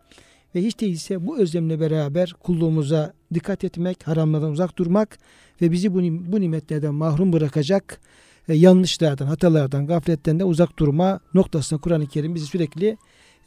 ve 0.54 0.62
hiç 0.62 0.80
değilse 0.80 1.26
bu 1.26 1.38
özlemle 1.38 1.80
beraber 1.80 2.34
kulluğumuza 2.42 3.12
dikkat 3.34 3.64
etmek, 3.64 4.08
haramlardan 4.08 4.50
uzak 4.50 4.78
durmak 4.78 5.18
ve 5.62 5.70
bizi 5.70 5.94
bu, 5.94 5.98
bu 6.32 6.40
nimetlerden 6.40 6.94
mahrum 6.94 7.32
bırakacak 7.32 8.00
e, 8.48 8.54
yanlışlardan, 8.54 9.26
hatalardan, 9.26 9.86
gafletten 9.86 10.38
de 10.38 10.44
uzak 10.44 10.78
durma 10.78 11.20
noktasına 11.34 11.80
Kur'an-ı 11.80 12.06
Kerim 12.06 12.34
bizi 12.34 12.46
sürekli 12.46 12.96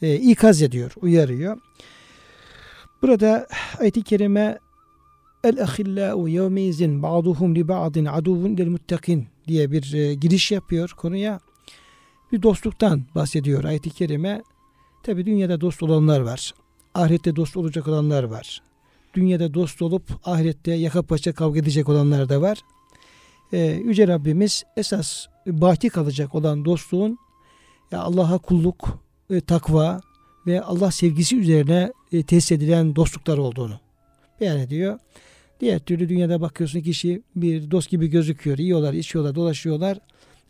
e, 0.02 0.16
ikaz 0.16 0.62
ediyor, 0.62 0.92
uyarıyor. 1.02 1.58
Burada 3.02 3.48
ayet-i 3.80 4.04
kerime 4.04 4.60
El 5.44 5.64
ahillau 5.64 6.28
yevmeizin 6.28 7.04
ba'duhum 7.04 7.56
li 7.56 7.68
ba'din 7.68 8.06
aduvun 8.06 8.58
lil 8.58 8.68
muttakin 8.68 9.33
diye 9.48 9.72
bir 9.72 9.94
e, 9.94 10.14
giriş 10.14 10.52
yapıyor 10.52 10.90
konuya. 10.90 11.40
Bir 12.32 12.42
dostluktan 12.42 13.04
bahsediyor 13.16 13.64
ayet-i 13.64 13.90
kerime. 13.90 14.44
Tabi 15.04 15.26
dünyada 15.26 15.62
dost 15.62 15.84
olanlar 15.84 16.20
var. 16.20 16.54
Ahirette 16.94 17.36
dost 17.36 17.58
olacak 17.58 17.88
olanlar 17.88 18.24
var. 18.24 18.62
Dünyada 19.14 19.54
dost 19.54 19.82
olup 19.82 20.04
ahirette 20.24 20.72
yaka 20.72 21.02
paça 21.02 21.34
kavga 21.34 21.60
edecek 21.60 21.90
olanlar 21.90 22.30
da 22.30 22.42
var. 22.42 22.58
Ee, 23.54 23.58
Yüce 23.86 24.08
Rabbimiz 24.08 24.64
esas 24.78 25.26
baki 25.48 25.90
kalacak 25.90 26.36
olan 26.36 26.66
dostluğun 26.66 27.18
ya 27.92 28.00
Allah'a 28.00 28.38
kulluk, 28.38 29.00
e, 29.30 29.42
takva 29.42 30.02
ve 30.48 30.62
Allah 30.62 30.92
sevgisi 30.92 31.38
üzerine 31.38 31.94
e, 32.12 32.24
tesis 32.24 32.52
edilen 32.52 32.96
dostluklar 32.96 33.38
olduğunu 33.38 33.80
beyan 34.42 34.60
ediyor. 34.60 35.00
Diğer 35.60 35.80
türlü 35.80 36.10
dünyada 36.10 36.42
bakıyorsun 36.42 36.82
kişi 36.82 37.22
bir 37.36 37.72
dost 37.72 37.90
gibi 37.90 38.08
gözüküyor. 38.08 38.58
Yiyorlar, 38.58 38.94
içiyorlar, 38.94 39.36
dolaşıyorlar. 39.36 39.98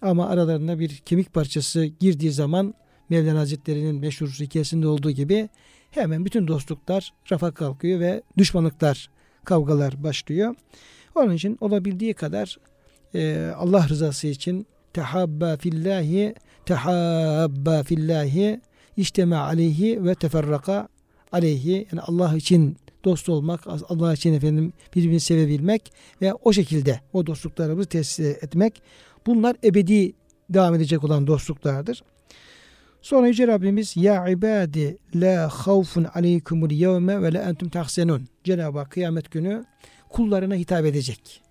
Ama 0.02 0.30
aralarına 0.30 0.80
bir 0.80 0.90
kemik 0.90 1.34
parçası 1.34 1.86
girdiği 1.86 2.32
zaman 2.32 2.74
Mevlana 3.10 3.40
Hazretleri'nin 3.40 3.96
meşhur 3.96 4.28
hikayesinde 4.28 4.88
olduğu 4.88 5.12
gibi 5.12 5.50
hemen 5.92 6.26
bütün 6.26 6.48
dostluklar 6.48 7.14
rafa 7.32 7.52
kalkıyor 7.52 8.00
ve 8.00 8.22
düşmanlıklar, 8.38 9.10
kavgalar 9.46 10.04
başlıyor. 10.04 10.56
Onun 11.16 11.34
için 11.34 11.58
olabildiği 11.62 12.14
kadar 12.14 12.58
e, 13.16 13.52
Allah 13.58 13.90
rızası 13.90 14.28
için 14.28 14.68
tehabba 14.94 15.58
fillahi 15.58 16.36
tehabba 16.66 17.84
fillahi 17.84 18.62
işteme 18.98 19.36
aleyhi 19.36 20.06
ve 20.06 20.16
teferraka 20.16 20.88
aleyhi 21.32 21.88
yani 21.92 22.02
Allah 22.02 22.36
için 22.38 22.78
dost 23.06 23.30
olmak, 23.30 23.68
Allah 23.68 24.14
için 24.14 24.34
efendim 24.34 24.74
birbirini 24.96 25.20
sevebilmek 25.20 25.94
ve 26.22 26.34
o 26.34 26.54
şekilde 26.54 27.00
o 27.14 27.28
dostluklarımızı 27.28 27.90
tesis 27.90 28.20
etmek 28.20 28.82
bunlar 29.26 29.56
ebedi 29.64 30.14
devam 30.50 30.76
edecek 30.76 31.04
olan 31.04 31.28
dostluklardır. 31.28 32.04
Sonra 33.02 33.28
Yüce 33.28 33.48
Rabbimiz 33.48 33.98
Ya 33.98 34.28
ibadi 34.28 34.98
la 35.16 35.50
havfun 35.50 36.04
aleykumul 36.04 36.72
yevme 36.72 37.22
ve 37.22 37.34
la 37.34 37.42
entum 37.42 37.70
tahsenun. 37.70 38.28
Cenab-ı 38.44 38.78
Hak 38.80 38.92
kıyamet 38.92 39.32
günü 39.32 39.66
kullarına 40.10 40.56
hitap 40.56 40.86
edecek. 40.86 41.42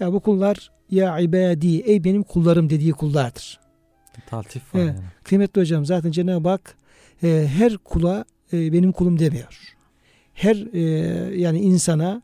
Ya 0.00 0.12
bu 0.12 0.20
kullar 0.20 0.70
ya 0.90 1.18
ibadi 1.18 1.76
ey 1.76 2.04
benim 2.04 2.22
kullarım 2.22 2.70
dediği 2.70 2.92
kullardır. 2.92 3.60
Taltif 4.26 4.74
var 4.74 4.80
yani. 4.80 4.94
Kıymetli 5.24 5.60
hocam 5.60 5.86
zaten 5.86 6.10
Cenab-ı 6.10 6.48
Hak 6.48 6.76
e, 7.22 7.48
her 7.56 7.76
kula 7.76 8.24
e, 8.52 8.72
benim 8.72 8.92
kulum 8.92 9.18
demiyor. 9.18 9.76
Her 10.40 10.56
e, 10.72 10.80
yani 11.36 11.60
insana 11.60 12.22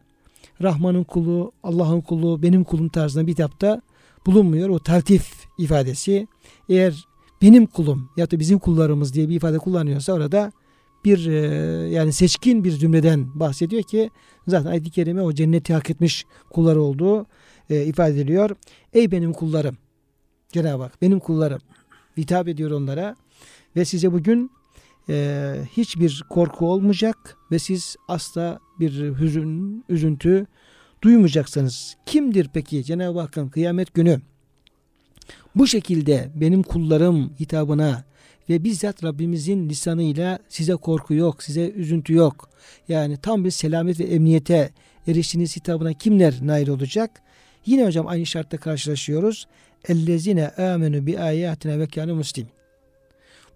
Rahman'ın 0.62 1.05
kulu, 1.05 1.53
Allah'ın 1.62 2.01
kulu, 2.01 2.43
benim 2.43 2.64
kulum 2.64 2.89
tarzında 2.89 3.27
bir 3.27 3.33
hitapta 3.33 3.83
bulunmuyor. 4.27 4.69
O 4.69 4.79
taltif 4.79 5.33
ifadesi. 5.59 6.27
Eğer 6.69 7.05
benim 7.43 7.67
kulum 7.67 8.11
ya 8.17 8.31
da 8.31 8.39
bizim 8.39 8.59
kullarımız 8.59 9.14
diye 9.14 9.29
bir 9.29 9.37
ifade 9.37 9.59
kullanıyorsa 9.59 10.12
orada 10.12 10.53
bir 11.05 11.27
e, 11.27 11.37
yani 11.89 12.12
seçkin 12.12 12.64
bir 12.64 12.73
cümleden 12.73 13.41
bahsediyor 13.41 13.83
ki 13.83 14.11
zaten 14.49 14.71
ayet-i 14.71 14.91
kerime 14.91 15.23
o 15.23 15.33
cenneti 15.33 15.75
hak 15.75 15.91
etmiş 15.91 16.27
kullar 16.51 16.77
olduğu 16.77 17.27
e, 17.71 17.85
ifade 17.85 18.12
ediliyor. 18.12 18.51
Ey 18.93 19.11
benim 19.11 19.33
kullarım 19.33 19.77
Cenab-ı 20.53 20.83
Hak 20.83 21.03
benim 21.03 21.19
kullarım 21.19 21.61
hitap 22.17 22.49
ediyor 22.49 22.71
onlara 22.71 23.17
ve 23.77 23.85
size 23.85 24.12
bugün 24.12 24.51
e, 25.09 25.54
hiçbir 25.72 26.24
korku 26.30 26.66
olmayacak 26.70 27.36
ve 27.50 27.59
siz 27.59 27.96
asla 28.09 28.59
bir 28.80 29.18
hüzün, 29.18 29.84
üzüntü 29.88 30.46
duymayacaksınız. 31.02 31.96
Kimdir 32.07 32.50
peki 32.54 32.84
Cenab-ı 32.84 33.20
Hakk'ın 33.20 33.48
kıyamet 33.48 33.94
günü 33.94 34.20
bu 35.54 35.66
şekilde 35.66 36.30
benim 36.34 36.62
kullarım 36.62 37.32
hitabına 37.40 38.04
ve 38.48 38.64
bizzat 38.64 39.04
Rabbimizin 39.04 39.68
lisanıyla 39.68 40.38
size 40.48 40.74
korku 40.74 41.14
yok, 41.14 41.42
size 41.42 41.70
üzüntü 41.70 42.14
yok. 42.14 42.50
Yani 42.88 43.16
tam 43.16 43.44
bir 43.44 43.50
selamet 43.50 44.00
ve 44.00 44.04
emniyete 44.04 44.70
eriştiğiniz 45.07 45.57
hitabına 45.57 45.92
kimler 45.92 46.34
nail 46.42 46.68
olacak? 46.68 47.22
Yine 47.66 47.86
hocam 47.86 48.07
aynı 48.07 48.26
şartta 48.26 48.57
karşılaşıyoruz. 48.57 49.46
Ellezine 49.88 50.48
amenu 50.48 51.07
bi 51.07 51.20
ayatina 51.20 51.78
ve 51.78 51.86
kânu 51.86 52.14
muslim. 52.14 52.46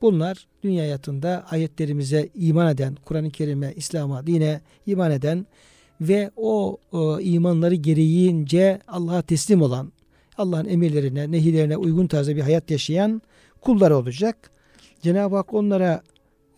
Bunlar 0.03 0.47
dünya 0.63 0.83
hayatında 0.83 1.47
ayetlerimize 1.51 2.29
iman 2.35 2.73
eden, 2.73 2.97
Kur'an-ı 3.05 3.31
Kerim'e, 3.31 3.73
İslam'a, 3.77 4.27
dine 4.27 4.61
iman 4.87 5.11
eden 5.11 5.47
ve 6.01 6.31
o, 6.37 6.79
o 6.93 7.21
imanları 7.21 7.75
gereğince 7.75 8.81
Allah'a 8.89 9.23
teslim 9.23 9.63
olan, 9.63 9.93
Allah'ın 10.39 10.69
emirlerine, 10.69 11.33
nehirlerine 11.33 11.77
uygun 11.77 12.07
tarzda 12.07 12.37
bir 12.37 12.41
hayat 12.41 12.71
yaşayan 12.71 13.23
kullar 13.61 13.91
olacak. 13.91 14.51
Cenab-ı 15.03 15.37
Hak 15.37 15.55
onlara 15.55 16.03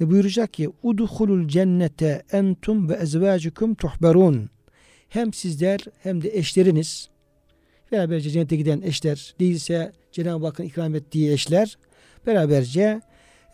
buyuracak 0.01 0.53
ki 0.53 0.71
udhulul 0.83 1.49
cennete 1.49 2.23
entum 2.33 2.89
ve 2.89 2.95
ezvacukum 2.95 3.75
tuhberun. 3.75 4.51
Hem 5.09 5.33
sizler 5.33 5.81
hem 6.03 6.23
de 6.23 6.39
eşleriniz 6.39 7.09
beraberce 7.93 8.31
cennete 8.31 8.57
giden 8.57 8.83
eşler 8.83 9.35
değilse 9.41 9.93
Cenab-ı 10.13 10.47
Hakk'ın 10.47 10.65
ikram 10.65 10.95
ettiği 10.95 11.33
eşler 11.33 11.79
beraberce 12.27 13.01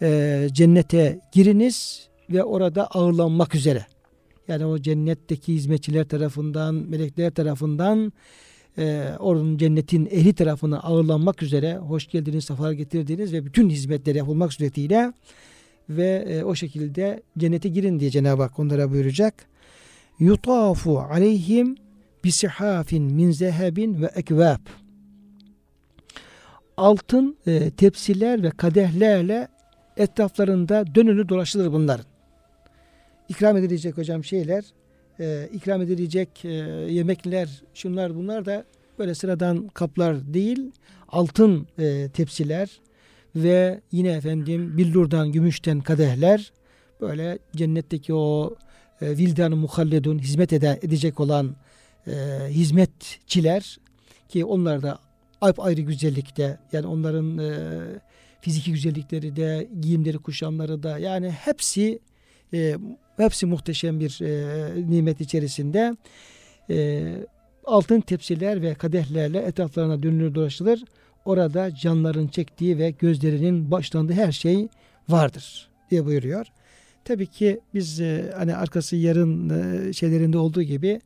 e, 0.02 0.48
cennete 0.52 1.20
giriniz 1.32 2.08
ve 2.30 2.44
orada 2.44 2.86
ağırlanmak 2.86 3.54
üzere. 3.54 3.86
Yani 4.48 4.66
o 4.66 4.78
cennetteki 4.78 5.54
hizmetçiler 5.54 6.04
tarafından, 6.04 6.74
melekler 6.74 7.30
tarafından 7.30 8.12
e, 8.78 9.12
oranın 9.18 9.58
cennetin 9.58 10.06
ehli 10.06 10.32
tarafına 10.32 10.80
ağırlanmak 10.80 11.42
üzere 11.42 11.76
hoş 11.76 12.06
geldiniz, 12.06 12.44
sefa 12.44 12.72
getirdiniz 12.72 13.32
ve 13.32 13.46
bütün 13.46 13.70
hizmetleri 13.70 14.18
yapılmak 14.18 14.52
suretiyle 14.52 15.12
ve 15.88 16.24
e, 16.28 16.44
o 16.44 16.54
şekilde 16.54 17.22
cennete 17.38 17.68
girin 17.68 18.00
diye 18.00 18.10
Cenab-ı 18.10 18.42
Hak 18.42 18.58
onlara 18.58 18.90
buyuracak. 18.90 19.34
Yutafu 20.18 20.98
aleyhim 20.98 21.76
bisihafin 22.24 23.02
min 23.02 23.30
zehebin 23.30 24.02
ve 24.02 24.06
ekvab. 24.06 24.60
Altın 26.76 27.36
e, 27.46 27.70
tepsiler 27.70 28.42
ve 28.42 28.50
kadehlerle 28.50 29.48
etraflarında 29.98 30.94
dönülü 30.94 31.28
dolaşılır 31.28 31.72
bunların. 31.72 32.06
İkram 33.28 33.56
edilecek 33.56 33.98
hocam 33.98 34.24
şeyler, 34.24 34.64
e, 35.20 35.48
ikram 35.52 35.82
edilecek 35.82 36.44
e, 36.44 36.48
yemekler, 36.88 37.62
şunlar 37.74 38.14
bunlar 38.14 38.46
da 38.46 38.64
böyle 38.98 39.14
sıradan 39.14 39.68
kaplar 39.68 40.34
değil, 40.34 40.72
altın 41.08 41.66
e, 41.78 42.08
tepsiler 42.08 42.80
ve 43.36 43.80
yine 43.92 44.10
efendim 44.10 44.78
billurdan, 44.78 45.32
gümüşten 45.32 45.80
kadehler 45.80 46.52
böyle 47.00 47.38
cennetteki 47.56 48.14
o 48.14 48.56
e, 49.00 49.16
vildan-ı 49.16 49.56
muhalledun 49.56 50.18
hizmet 50.18 50.52
ede, 50.52 50.78
edecek 50.82 51.20
olan 51.20 51.56
e, 52.06 52.12
hizmetçiler 52.48 53.78
ki 54.28 54.44
onlar 54.44 54.82
da 54.82 54.98
ayrı 55.58 55.80
güzellikte 55.80 56.58
yani 56.72 56.86
onların 56.86 57.38
e, 57.38 57.50
fiziki 58.40 58.72
güzellikleri 58.72 59.36
de 59.36 59.68
giyimleri 59.80 60.18
kuşamları 60.18 60.82
da 60.82 60.98
yani 60.98 61.30
hepsi 61.30 61.98
e, 62.54 62.76
hepsi 63.16 63.46
muhteşem 63.46 64.00
bir 64.00 64.20
e, 64.22 64.90
nimet 64.90 65.20
içerisinde 65.20 65.96
e, 66.70 67.06
altın 67.64 68.00
tepsiler 68.00 68.62
ve 68.62 68.74
kadehlerle 68.74 69.38
etraflarına 69.38 70.02
dönülür 70.02 70.34
dolaşılır. 70.34 70.84
Orada 71.24 71.74
canların 71.74 72.28
çektiği 72.28 72.78
ve 72.78 72.90
gözlerinin 72.90 73.70
başlandığı 73.70 74.12
her 74.12 74.32
şey 74.32 74.68
vardır 75.08 75.68
diye 75.90 76.04
buyuruyor. 76.04 76.46
Tabii 77.04 77.26
ki 77.26 77.60
biz 77.74 78.00
e, 78.00 78.32
hani 78.36 78.56
arkası 78.56 78.96
yarın 78.96 79.50
e, 79.88 79.92
şeylerinde 79.92 80.38
olduğu 80.38 80.62
gibi 80.62 81.00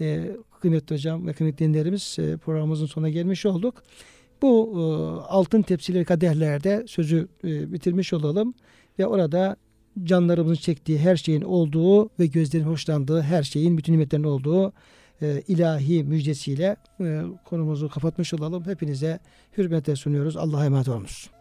e, 0.00 0.30
kıymetli 0.60 0.94
hocam 0.94 1.26
ve 1.26 1.32
kıymetli 1.32 1.58
dinlerimiz 1.58 2.16
e, 2.18 2.36
programımızın 2.36 2.86
sonuna 2.86 3.08
gelmiş 3.08 3.46
olduk. 3.46 3.82
Bu 4.42 4.72
e, 4.74 4.82
altın 5.28 5.62
tepsileri 5.62 6.04
kadehlerde 6.04 6.84
sözü 6.86 7.28
e, 7.44 7.72
bitirmiş 7.72 8.12
olalım 8.12 8.54
ve 8.98 9.06
orada 9.06 9.56
canlarımızın 10.04 10.62
çektiği 10.62 10.98
her 10.98 11.16
şeyin 11.16 11.42
olduğu 11.42 12.08
ve 12.18 12.26
gözlerin 12.26 12.64
hoşlandığı 12.64 13.22
her 13.22 13.42
şeyin 13.42 13.78
bütün 13.78 13.92
nimetlerin 13.92 14.24
olduğu 14.24 14.72
e, 15.22 15.42
ilahi 15.48 16.04
müjdesiyle 16.04 16.76
e, 17.00 17.22
konumuzu 17.44 17.88
kapatmış 17.88 18.34
olalım. 18.34 18.66
Hepinize 18.66 19.18
hürmete 19.58 19.96
sunuyoruz. 19.96 20.36
Allah'a 20.36 20.66
emanet 20.66 20.88
olunuz. 20.88 21.35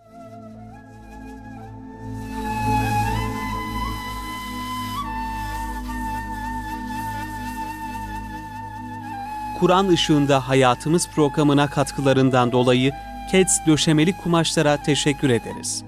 Kur'an 9.59 9.87
ışığında 9.87 10.47
hayatımız 10.47 11.09
programına 11.09 11.67
katkılarından 11.67 12.51
dolayı 12.51 12.91
Keds 13.31 13.59
döşemeli 13.67 14.17
kumaşlara 14.17 14.77
teşekkür 14.77 15.29
ederiz. 15.29 15.83